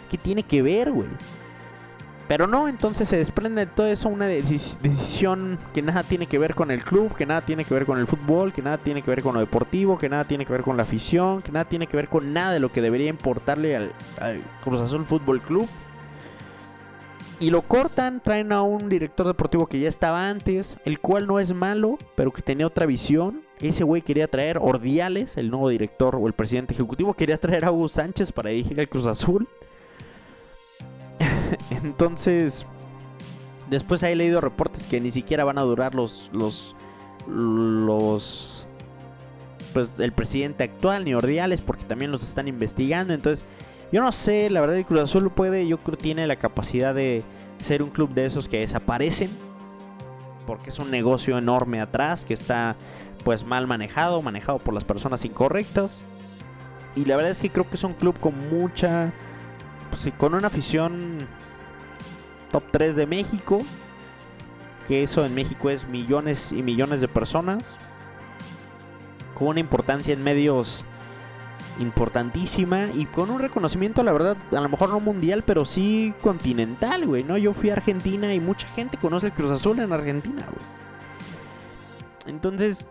qué 0.09 0.17
tiene 0.17 0.43
que 0.43 0.61
ver 0.61 0.91
güey 0.91 1.07
pero 2.27 2.47
no, 2.47 2.67
entonces 2.67 3.09
se 3.09 3.17
desprende 3.17 3.65
de 3.65 3.71
todo 3.71 3.87
eso 3.87 4.07
una 4.07 4.27
decisión 4.27 5.59
que 5.73 5.81
nada 5.81 6.03
tiene 6.03 6.25
que 6.25 6.39
ver 6.39 6.55
con 6.55 6.71
el 6.71 6.83
club, 6.83 7.13
que 7.15 7.25
nada 7.25 7.41
tiene 7.41 7.65
que 7.65 7.73
ver 7.73 7.85
con 7.85 7.99
el 7.99 8.07
fútbol, 8.07 8.53
que 8.53 8.61
nada 8.61 8.77
tiene 8.77 9.01
que 9.01 9.11
ver 9.11 9.21
con 9.21 9.33
lo 9.33 9.41
deportivo, 9.41 9.97
que 9.97 10.07
nada 10.07 10.23
tiene 10.23 10.45
que 10.45 10.53
ver 10.53 10.63
con 10.63 10.77
la 10.77 10.83
afición, 10.83 11.41
que 11.41 11.51
nada 11.51 11.65
tiene 11.65 11.87
que 11.87 11.97
ver 11.97 12.07
con 12.07 12.31
nada 12.33 12.53
de 12.53 12.59
lo 12.59 12.71
que 12.71 12.81
debería 12.81 13.09
importarle 13.09 13.75
al, 13.75 13.91
Cruz 14.63 14.81
Azul 14.81 15.03
Fútbol 15.03 15.41
Club. 15.41 15.67
Y 17.43 17.49
lo 17.49 17.61
cortan, 17.61 18.21
traen 18.23 18.53
a 18.53 18.61
un 18.61 18.87
director 18.87 19.27
deportivo 19.27 19.67
que 19.67 19.77
ya 19.77 19.89
estaba 19.89 20.29
antes, 20.29 20.77
el 20.85 21.01
cual 21.01 21.27
no 21.27 21.41
es 21.41 21.53
malo, 21.53 21.97
pero 22.15 22.31
que 22.31 22.41
tenía 22.41 22.65
otra 22.65 22.85
visión. 22.85 23.41
Ese 23.59 23.83
güey 23.83 24.01
quería 24.01 24.29
traer 24.29 24.59
Ordiales, 24.61 25.35
el 25.35 25.49
nuevo 25.49 25.67
director 25.67 26.15
o 26.15 26.25
el 26.27 26.31
presidente 26.31 26.73
ejecutivo, 26.73 27.13
quería 27.15 27.37
traer 27.37 27.65
a 27.65 27.71
Hugo 27.73 27.89
Sánchez 27.89 28.31
para 28.31 28.51
dirigir 28.51 28.79
al 28.79 28.87
Cruz 28.87 29.05
Azul. 29.07 29.49
Entonces, 31.83 32.65
después 33.69 34.01
he 34.03 34.15
leído 34.15 34.39
reportes 34.39 34.87
que 34.87 35.01
ni 35.01 35.11
siquiera 35.11 35.43
van 35.43 35.57
a 35.57 35.63
durar 35.63 35.95
los 35.95 36.29
los 36.31 36.73
los 37.27 38.65
pues 39.73 39.89
el 39.97 40.13
presidente 40.13 40.63
actual 40.63 41.03
ni 41.03 41.13
Ordiales 41.13 41.59
porque 41.59 41.83
también 41.83 42.09
los 42.09 42.23
están 42.23 42.47
investigando, 42.47 43.13
entonces 43.13 43.43
yo 43.93 44.01
no 44.01 44.11
sé, 44.11 44.49
la 44.49 44.59
verdad 44.59 44.75
el 44.75 44.85
Cruz 44.85 45.01
Azul 45.01 45.29
puede, 45.29 45.67
yo 45.67 45.77
creo 45.77 45.97
tiene 45.97 46.25
la 46.25 46.35
capacidad 46.35 46.95
de 46.95 47.23
ser 47.59 47.83
un 47.83 47.91
club 47.91 48.09
de 48.09 48.25
esos 48.25 48.49
que 48.49 48.59
desaparecen 48.59 49.29
porque 50.47 50.71
es 50.71 50.79
un 50.79 50.89
negocio 50.89 51.37
enorme 51.37 51.79
atrás 51.79 52.25
que 52.25 52.33
está 52.33 52.75
pues 53.23 53.45
mal 53.45 53.67
manejado, 53.67 54.19
manejado 54.23 54.57
por 54.57 54.73
las 54.73 54.83
personas 54.83 55.23
incorrectas. 55.25 56.01
Y 56.95 57.05
la 57.05 57.15
verdad 57.15 57.31
es 57.31 57.39
que 57.39 57.51
creo 57.51 57.69
que 57.69 57.75
es 57.75 57.83
un 57.83 57.93
club 57.93 58.19
con 58.19 58.49
mucha 58.49 59.13
pues, 59.91 60.11
con 60.17 60.33
una 60.33 60.47
afición 60.47 61.19
top 62.51 62.63
3 62.71 62.95
de 62.95 63.05
México, 63.05 63.59
que 64.87 65.03
eso 65.03 65.23
en 65.23 65.35
México 65.35 65.69
es 65.69 65.87
millones 65.87 66.51
y 66.51 66.63
millones 66.63 66.99
de 66.99 67.07
personas, 67.07 67.61
con 69.35 69.49
una 69.49 69.59
importancia 69.59 70.15
en 70.15 70.23
medios 70.23 70.83
importantísima 71.79 72.89
y 72.93 73.05
con 73.05 73.29
un 73.29 73.39
reconocimiento, 73.39 74.03
la 74.03 74.11
verdad, 74.11 74.37
a 74.51 74.61
lo 74.61 74.69
mejor 74.69 74.89
no 74.89 74.99
mundial, 74.99 75.43
pero 75.45 75.65
sí 75.65 76.13
continental, 76.21 77.05
güey, 77.05 77.23
¿no? 77.23 77.37
Yo 77.37 77.53
fui 77.53 77.69
a 77.69 77.73
Argentina 77.73 78.33
y 78.33 78.39
mucha 78.39 78.67
gente 78.69 78.97
conoce 78.97 79.27
el 79.27 79.33
Cruz 79.33 79.51
Azul 79.51 79.79
en 79.79 79.91
Argentina, 79.91 80.45
güey. 80.45 80.65
Entonces, 82.25 82.87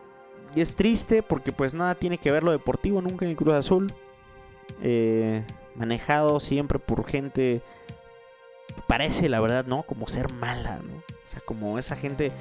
es 0.55 0.77
triste 0.77 1.23
porque 1.23 1.53
pues 1.53 1.75
nada 1.75 1.95
tiene 1.95 2.19
que 2.19 2.33
ver 2.33 2.43
lo 2.43 2.51
deportivo 2.51 3.01
nunca 3.01 3.25
en 3.25 3.31
el 3.31 3.37
Cruz 3.37 3.55
Azul. 3.55 3.93
Eh, 4.83 5.45
manejado 5.75 6.41
siempre 6.41 6.79
por 6.79 7.09
gente 7.09 7.63
parece 8.87 9.29
la 9.29 9.41
verdad, 9.41 9.65
¿no? 9.67 9.85
Como 9.85 10.07
ser 10.07 10.33
mala, 10.33 10.79
¿no? 10.83 10.97
O 10.97 11.31
sea, 11.31 11.41
como 11.45 11.79
esa 11.79 11.97
gente 11.97 12.33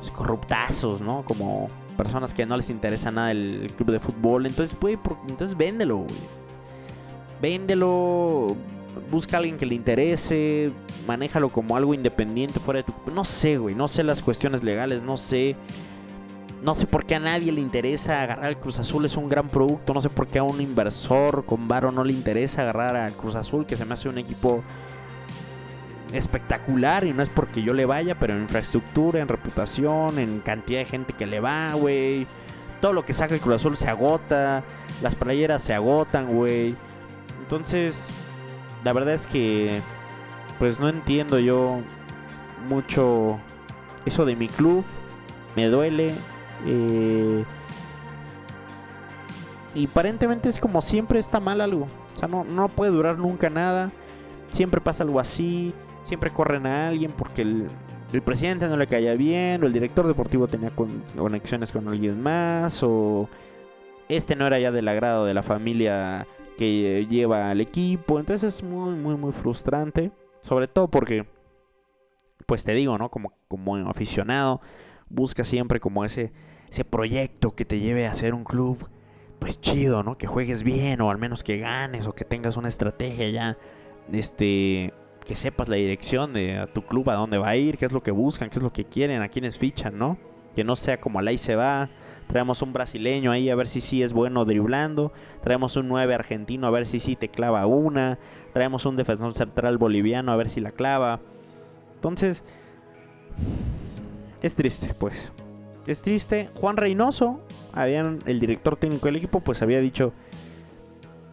pues, 0.00 0.10
corruptazos, 0.10 1.02
¿no? 1.02 1.24
Como 1.24 1.68
personas 1.96 2.34
que 2.34 2.46
no 2.46 2.56
les 2.56 2.70
interesa 2.70 3.10
nada 3.10 3.30
el, 3.30 3.72
club 3.76 3.90
de 3.90 4.00
fútbol. 4.00 4.46
Entonces, 4.46 4.76
puede, 4.78 4.98
entonces 5.28 5.56
véndelo, 5.56 5.98
güey. 5.98 6.42
Véndelo, 7.40 8.56
busca 9.10 9.36
a 9.36 9.38
alguien 9.38 9.56
que 9.56 9.66
le 9.66 9.74
interese, 9.74 10.70
manéjalo 11.06 11.48
como 11.48 11.76
algo 11.76 11.92
independiente 11.92 12.60
fuera 12.60 12.82
de 12.82 12.84
tu... 12.84 12.92
No 13.12 13.24
sé, 13.24 13.58
güey, 13.58 13.74
no 13.74 13.88
sé 13.88 14.04
las 14.04 14.22
cuestiones 14.22 14.62
legales, 14.62 15.02
no 15.02 15.16
sé 15.16 15.56
no 16.62 16.76
sé 16.76 16.86
por 16.86 17.04
qué 17.04 17.16
a 17.16 17.20
nadie 17.20 17.50
le 17.50 17.60
interesa 17.60 18.22
agarrar 18.22 18.46
al 18.46 18.60
Cruz 18.60 18.78
Azul, 18.78 19.04
es 19.04 19.16
un 19.16 19.28
gran 19.28 19.48
producto. 19.48 19.92
No 19.92 20.00
sé 20.00 20.08
por 20.08 20.28
qué 20.28 20.38
a 20.38 20.44
un 20.44 20.60
inversor 20.60 21.44
con 21.44 21.66
varo 21.66 21.90
no 21.90 22.04
le 22.04 22.12
interesa 22.12 22.62
agarrar 22.62 22.94
al 22.94 23.12
Cruz 23.12 23.34
Azul, 23.34 23.66
que 23.66 23.76
se 23.76 23.84
me 23.84 23.94
hace 23.94 24.08
un 24.08 24.18
equipo 24.18 24.62
espectacular. 26.12 27.04
Y 27.04 27.12
no 27.12 27.22
es 27.22 27.28
porque 27.28 27.62
yo 27.62 27.74
le 27.74 27.84
vaya, 27.84 28.18
pero 28.18 28.34
en 28.34 28.42
infraestructura, 28.42 29.20
en 29.20 29.28
reputación, 29.28 30.18
en 30.18 30.40
cantidad 30.40 30.80
de 30.80 30.84
gente 30.84 31.12
que 31.12 31.26
le 31.26 31.40
va, 31.40 31.72
güey. 31.74 32.26
Todo 32.80 32.92
lo 32.92 33.04
que 33.04 33.14
saca 33.14 33.34
el 33.34 33.40
Cruz 33.40 33.56
Azul 33.56 33.76
se 33.76 33.88
agota. 33.88 34.62
Las 35.02 35.14
playeras 35.14 35.62
se 35.62 35.74
agotan, 35.74 36.34
güey. 36.34 36.74
Entonces, 37.40 38.10
la 38.84 38.92
verdad 38.92 39.14
es 39.14 39.26
que, 39.26 39.80
pues 40.58 40.80
no 40.80 40.88
entiendo 40.88 41.38
yo 41.38 41.80
mucho 42.68 43.38
eso 44.04 44.24
de 44.24 44.36
mi 44.36 44.48
club. 44.48 44.84
Me 45.54 45.66
duele, 45.66 46.12
eh, 46.66 47.44
y 49.74 49.86
aparentemente 49.86 50.48
es 50.48 50.58
como 50.58 50.82
siempre 50.82 51.18
está 51.18 51.40
mal 51.40 51.60
algo. 51.60 51.88
O 52.14 52.18
sea, 52.18 52.28
no, 52.28 52.44
no 52.44 52.68
puede 52.68 52.90
durar 52.90 53.18
nunca 53.18 53.48
nada. 53.48 53.90
Siempre 54.50 54.80
pasa 54.80 55.02
algo 55.02 55.18
así. 55.18 55.72
Siempre 56.04 56.30
corren 56.30 56.66
a 56.66 56.88
alguien 56.88 57.12
porque 57.12 57.42
el, 57.42 57.70
presidente 58.22 58.68
no 58.68 58.76
le 58.76 58.86
caía 58.86 59.14
bien. 59.14 59.62
O 59.62 59.66
el 59.66 59.72
director 59.72 60.06
deportivo 60.06 60.48
tenía 60.48 60.70
conexiones 61.16 61.72
con 61.72 61.88
alguien 61.88 62.22
más. 62.22 62.82
O 62.82 63.28
este 64.08 64.36
no 64.36 64.46
era 64.46 64.58
ya 64.58 64.70
del 64.70 64.88
agrado 64.88 65.24
de 65.24 65.34
la 65.34 65.42
familia 65.42 66.26
que 66.58 67.06
lleva 67.08 67.50
al 67.50 67.60
equipo. 67.60 68.18
Entonces 68.18 68.56
es 68.56 68.62
muy, 68.62 68.94
muy, 68.94 69.16
muy 69.16 69.32
frustrante. 69.32 70.10
Sobre 70.40 70.66
todo 70.68 70.88
porque, 70.88 71.26
pues 72.46 72.64
te 72.64 72.72
digo, 72.72 72.98
¿no? 72.98 73.10
Como, 73.10 73.32
como 73.48 73.76
aficionado, 73.88 74.60
busca 75.08 75.44
siempre 75.44 75.78
como 75.78 76.04
ese 76.04 76.32
ese 76.72 76.86
proyecto 76.86 77.54
que 77.54 77.66
te 77.66 77.80
lleve 77.80 78.06
a 78.06 78.14
ser 78.14 78.32
un 78.32 78.44
club, 78.44 78.88
pues 79.38 79.60
chido, 79.60 80.02
¿no? 80.02 80.16
Que 80.16 80.26
juegues 80.26 80.62
bien 80.62 81.02
o 81.02 81.10
al 81.10 81.18
menos 81.18 81.44
que 81.44 81.58
ganes 81.58 82.06
o 82.06 82.14
que 82.14 82.24
tengas 82.24 82.56
una 82.56 82.68
estrategia 82.68 83.28
ya, 83.28 83.58
este, 84.10 84.94
que 85.24 85.36
sepas 85.36 85.68
la 85.68 85.76
dirección 85.76 86.32
de 86.32 86.68
tu 86.72 86.82
club, 86.82 87.10
a 87.10 87.14
dónde 87.14 87.38
va 87.38 87.50
a 87.50 87.56
ir, 87.56 87.78
qué 87.78 87.86
es 87.86 87.92
lo 87.92 88.02
que 88.02 88.10
buscan, 88.10 88.50
qué 88.50 88.56
es 88.56 88.62
lo 88.62 88.72
que 88.72 88.84
quieren, 88.84 89.22
a 89.22 89.28
quiénes 89.28 89.58
fichan, 89.58 89.98
¿no? 89.98 90.18
Que 90.54 90.64
no 90.64 90.76
sea 90.76 91.00
como 91.00 91.18
al 91.18 91.28
ahí 91.28 91.38
se 91.38 91.56
va. 91.56 91.88
Traemos 92.26 92.62
un 92.62 92.72
brasileño 92.72 93.30
ahí 93.30 93.50
a 93.50 93.54
ver 93.54 93.68
si 93.68 93.80
sí 93.80 94.02
es 94.02 94.12
bueno 94.12 94.44
driblando. 94.44 95.12
Traemos 95.42 95.76
un 95.76 95.88
9 95.88 96.14
argentino 96.14 96.66
a 96.66 96.70
ver 96.70 96.86
si 96.86 96.98
sí 96.98 97.16
te 97.16 97.28
clava 97.28 97.66
una. 97.66 98.18
Traemos 98.52 98.86
un 98.86 98.96
defensor 98.96 99.34
central 99.34 99.78
boliviano 99.78 100.32
a 100.32 100.36
ver 100.36 100.48
si 100.48 100.60
la 100.60 100.72
clava. 100.72 101.20
Entonces, 101.94 102.42
es 104.40 104.54
triste, 104.54 104.94
pues 104.94 105.14
es 105.86 106.02
triste. 106.02 106.50
Juan 106.54 106.76
Reynoso, 106.76 107.40
habían, 107.72 108.18
el 108.26 108.40
director 108.40 108.76
técnico 108.76 109.06
del 109.06 109.16
equipo, 109.16 109.40
pues 109.40 109.62
había 109.62 109.80
dicho 109.80 110.12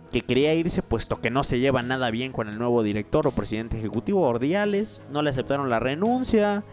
que 0.10 0.22
quería 0.22 0.54
irse 0.54 0.82
puesto 0.82 1.22
que 1.22 1.30
no 1.30 1.44
se 1.44 1.60
lleva 1.60 1.82
nada 1.82 2.12
bien 2.12 2.32
con 2.32 2.50
el 2.50 2.58
nuevo 2.58 2.84
director 2.84 3.28
o 3.28 3.32
presidente 3.32 3.78
ejecutivo 3.78 4.22
Ordiales. 4.22 5.02
No 5.12 5.22
le 5.22 5.30
aceptaron 5.30 5.70
la 5.70 5.80
renuncia. 5.80 6.64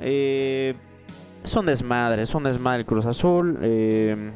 Eh, 0.00 0.74
son 1.44 1.66
desmadres, 1.66 2.28
son 2.28 2.44
desmadre 2.44 2.80
el 2.80 2.86
Cruz 2.86 3.06
Azul. 3.06 3.58
Eh, 3.62 4.32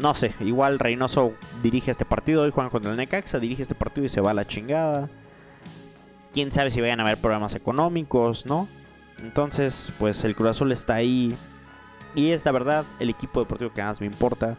no 0.00 0.14
sé, 0.14 0.34
igual 0.40 0.78
Reynoso 0.78 1.32
dirige 1.62 1.90
este 1.90 2.04
partido. 2.04 2.42
Hoy 2.42 2.50
juegan 2.50 2.70
contra 2.70 2.90
el 2.90 2.96
Necaxa, 2.96 3.38
dirige 3.38 3.62
este 3.62 3.74
partido 3.74 4.06
y 4.06 4.08
se 4.08 4.20
va 4.20 4.30
a 4.30 4.34
la 4.34 4.46
chingada. 4.46 5.08
Quién 6.32 6.50
sabe 6.50 6.70
si 6.70 6.80
vayan 6.80 7.00
a 7.00 7.04
haber 7.04 7.18
problemas 7.18 7.54
económicos, 7.54 8.46
¿no? 8.46 8.68
Entonces, 9.22 9.92
pues 9.98 10.24
el 10.24 10.34
Cruz 10.34 10.50
Azul 10.50 10.72
está 10.72 10.94
ahí. 10.94 11.34
Y 12.14 12.30
es 12.30 12.44
la 12.44 12.52
verdad 12.52 12.84
el 13.00 13.10
equipo 13.10 13.40
deportivo 13.40 13.72
que 13.72 13.82
más 13.82 14.00
me 14.00 14.06
importa. 14.06 14.56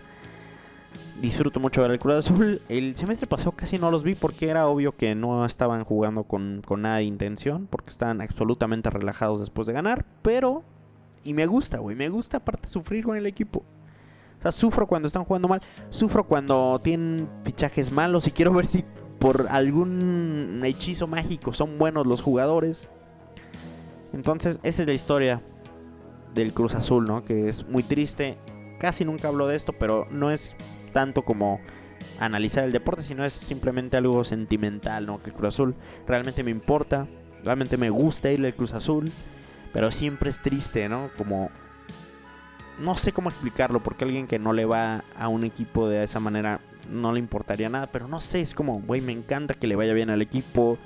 Disfruto 1.22 1.60
mucho 1.60 1.82
ver 1.82 1.92
el 1.92 2.00
Cruz 2.00 2.30
Azul. 2.30 2.62
El 2.68 2.96
semestre 2.96 3.28
pasado 3.28 3.54
casi 3.54 3.78
no 3.78 3.92
los 3.92 4.04
vi 4.04 4.14
porque 4.14 4.48
era 4.48 4.68
obvio 4.68 4.96
que 4.96 5.16
no 5.16 5.46
estaban 5.46 5.84
jugando 5.84 6.24
con, 6.24 6.62
con 6.66 6.82
nada 6.82 6.98
de 6.98 7.04
intención. 7.04 7.68
Porque 7.68 7.90
estaban 7.90 8.22
absolutamente 8.22 8.90
relajados 8.90 9.40
después 9.40 9.68
de 9.68 9.74
ganar. 9.74 10.06
Pero... 10.22 10.64
Y 11.24 11.34
me 11.34 11.48
gusta, 11.48 11.80
güey. 11.80 11.96
Me 11.96 12.10
gusta 12.10 12.38
aparte 12.38 12.70
sufrir 12.70 13.04
con 13.04 13.18
el 13.18 13.26
equipo. 13.26 13.64
O 14.40 14.42
sea, 14.42 14.52
sufro 14.52 14.86
cuando 14.86 15.08
están 15.08 15.24
jugando 15.24 15.48
mal. 15.48 15.62
Sufro 15.90 16.26
cuando 16.26 16.80
tienen 16.84 17.28
fichajes 17.44 17.92
malos. 17.92 18.28
Y 18.28 18.32
quiero 18.32 18.54
ver 18.54 18.68
si 18.68 18.84
por 19.20 19.48
algún 19.50 20.62
hechizo 20.64 21.08
mágico 21.08 21.54
son 21.54 21.78
buenos 21.80 22.06
los 22.06 22.22
jugadores. 22.22 22.90
Entonces, 24.16 24.60
esa 24.64 24.82
es 24.84 24.88
la 24.88 24.94
historia 24.94 25.42
del 26.34 26.54
Cruz 26.54 26.74
Azul, 26.74 27.06
¿no? 27.06 27.24
Que 27.26 27.50
es 27.50 27.68
muy 27.68 27.84
triste. 27.84 28.38
Casi 28.80 29.04
nunca 29.04 29.28
hablo 29.28 29.46
de 29.46 29.58
esto, 29.58 29.74
pero 29.74 30.08
no 30.10 30.32
es 30.32 30.54
tanto 30.94 31.24
como 31.24 31.60
analizar 32.20 32.64
el 32.64 32.72
deporte, 32.72 33.04
sino 33.04 33.26
es 33.26 33.34
simplemente 33.34 33.98
algo 33.98 34.24
sentimental, 34.24 35.06
¿no? 35.06 35.22
Que 35.22 35.32
el 35.32 35.36
Cruz 35.36 35.56
Azul 35.56 35.76
realmente 36.08 36.44
me 36.44 36.52
importa, 36.52 37.08
realmente 37.44 37.76
me 37.76 37.90
gusta 37.90 38.32
ir 38.32 38.44
al 38.46 38.56
Cruz 38.56 38.74
Azul, 38.74 39.12
pero 39.74 39.92
siempre 39.92 40.30
es 40.30 40.42
triste, 40.42 40.88
¿no? 40.88 41.10
Como 41.18 41.50
no 42.80 42.96
sé 42.96 43.12
cómo 43.12 43.30
explicarlo, 43.30 43.84
porque 43.84 44.06
alguien 44.06 44.28
que 44.28 44.40
no 44.40 44.54
le 44.54 44.64
va 44.64 45.04
a 45.18 45.28
un 45.28 45.44
equipo 45.44 45.90
de 45.90 46.04
esa 46.04 46.22
manera 46.22 46.62
no 46.90 47.12
le 47.12 47.20
importaría 47.20 47.68
nada, 47.68 47.88
pero 47.88 48.08
no 48.08 48.22
sé, 48.22 48.40
es 48.40 48.54
como, 48.54 48.80
güey, 48.82 49.02
me 49.02 49.12
encanta 49.12 49.56
que 49.56 49.68
le 49.68 49.76
vaya 49.76 49.94
bien 49.94 50.10
al 50.10 50.22
equipo, 50.22 50.78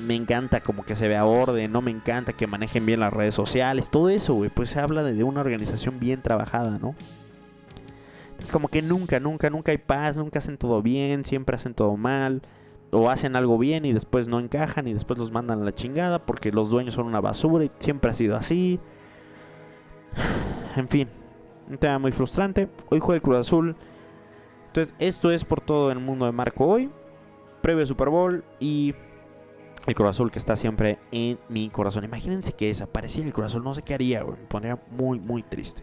me 0.00 0.14
encanta 0.14 0.60
como 0.60 0.84
que 0.84 0.96
se 0.96 1.08
vea 1.08 1.24
orden, 1.24 1.70
no 1.72 1.82
me 1.82 1.90
encanta 1.90 2.32
que 2.32 2.46
manejen 2.46 2.86
bien 2.86 3.00
las 3.00 3.12
redes 3.12 3.34
sociales, 3.34 3.90
todo 3.90 4.08
eso, 4.08 4.34
güey, 4.34 4.50
pues 4.50 4.70
se 4.70 4.80
habla 4.80 5.02
de, 5.02 5.22
una 5.24 5.40
organización 5.40 6.00
bien 6.00 6.22
trabajada, 6.22 6.78
¿no? 6.78 6.94
Es 8.38 8.50
como 8.50 8.68
que 8.68 8.82
nunca, 8.82 9.20
nunca, 9.20 9.50
nunca 9.50 9.70
hay 9.70 9.78
paz, 9.78 10.16
nunca 10.16 10.40
hacen 10.40 10.58
todo 10.58 10.82
bien, 10.82 11.24
siempre 11.24 11.56
hacen 11.56 11.74
todo 11.74 11.96
mal, 11.96 12.42
o 12.90 13.08
hacen 13.08 13.36
algo 13.36 13.56
bien 13.56 13.84
y 13.84 13.92
después 13.92 14.28
no 14.28 14.40
encajan 14.40 14.86
y 14.88 14.94
después 14.94 15.18
los 15.18 15.30
mandan 15.30 15.62
a 15.62 15.64
la 15.64 15.74
chingada 15.74 16.26
porque 16.26 16.52
los 16.52 16.68
dueños 16.68 16.94
son 16.94 17.06
una 17.06 17.20
basura 17.20 17.64
y 17.64 17.70
siempre 17.78 18.10
ha 18.10 18.14
sido 18.14 18.36
así. 18.36 18.80
En 20.74 20.88
fin, 20.88 21.06
un 21.68 21.76
tema 21.76 21.98
muy 21.98 22.12
frustrante. 22.12 22.66
Hoy 22.88 22.98
juega 22.98 23.16
el 23.16 23.22
Cruz 23.22 23.36
Azul. 23.36 23.76
Entonces, 24.68 24.94
esto 24.98 25.30
es 25.30 25.44
por 25.44 25.60
todo 25.60 25.92
el 25.92 25.98
mundo 25.98 26.24
de 26.24 26.32
Marco 26.32 26.64
hoy. 26.64 26.90
Previo 27.60 27.84
Super 27.84 28.08
Bowl 28.08 28.42
y 28.58 28.94
el 29.86 29.94
Cruz 29.94 30.20
que 30.30 30.38
está 30.38 30.56
siempre 30.56 30.98
en 31.10 31.38
mi 31.48 31.68
corazón. 31.70 32.04
Imagínense 32.04 32.52
que 32.52 32.68
desapareciera 32.68 33.26
el 33.26 33.34
Cruz 33.34 33.54
no 33.56 33.74
sé 33.74 33.82
qué 33.82 33.94
haría, 33.94 34.24
Me 34.24 34.32
pondría 34.48 34.78
muy, 34.90 35.18
muy 35.18 35.42
triste. 35.42 35.82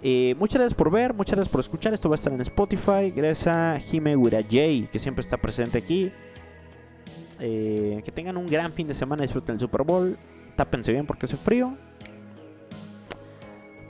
Eh, 0.00 0.36
muchas 0.38 0.60
gracias 0.60 0.74
por 0.74 0.90
ver, 0.90 1.12
muchas 1.12 1.34
gracias 1.34 1.50
por 1.50 1.60
escuchar. 1.60 1.92
Esto 1.92 2.08
va 2.08 2.14
a 2.14 2.16
estar 2.16 2.32
en 2.32 2.40
Spotify. 2.40 3.10
Gracias 3.14 3.56
a 3.56 3.80
Jime 3.80 4.16
Wirajay, 4.16 4.88
que 4.90 4.98
siempre 4.98 5.22
está 5.22 5.36
presente 5.36 5.78
aquí. 5.78 6.12
Eh, 7.40 8.02
que 8.04 8.12
tengan 8.12 8.36
un 8.36 8.46
gran 8.46 8.72
fin 8.72 8.86
de 8.86 8.94
semana, 8.94 9.22
disfruten 9.22 9.54
el 9.54 9.60
Super 9.60 9.82
Bowl. 9.82 10.16
Tápense 10.56 10.92
bien 10.92 11.06
porque 11.06 11.26
hace 11.26 11.36
frío. 11.36 11.76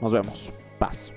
Nos 0.01 0.11
vemos. 0.11 0.51
Paz. 0.77 1.11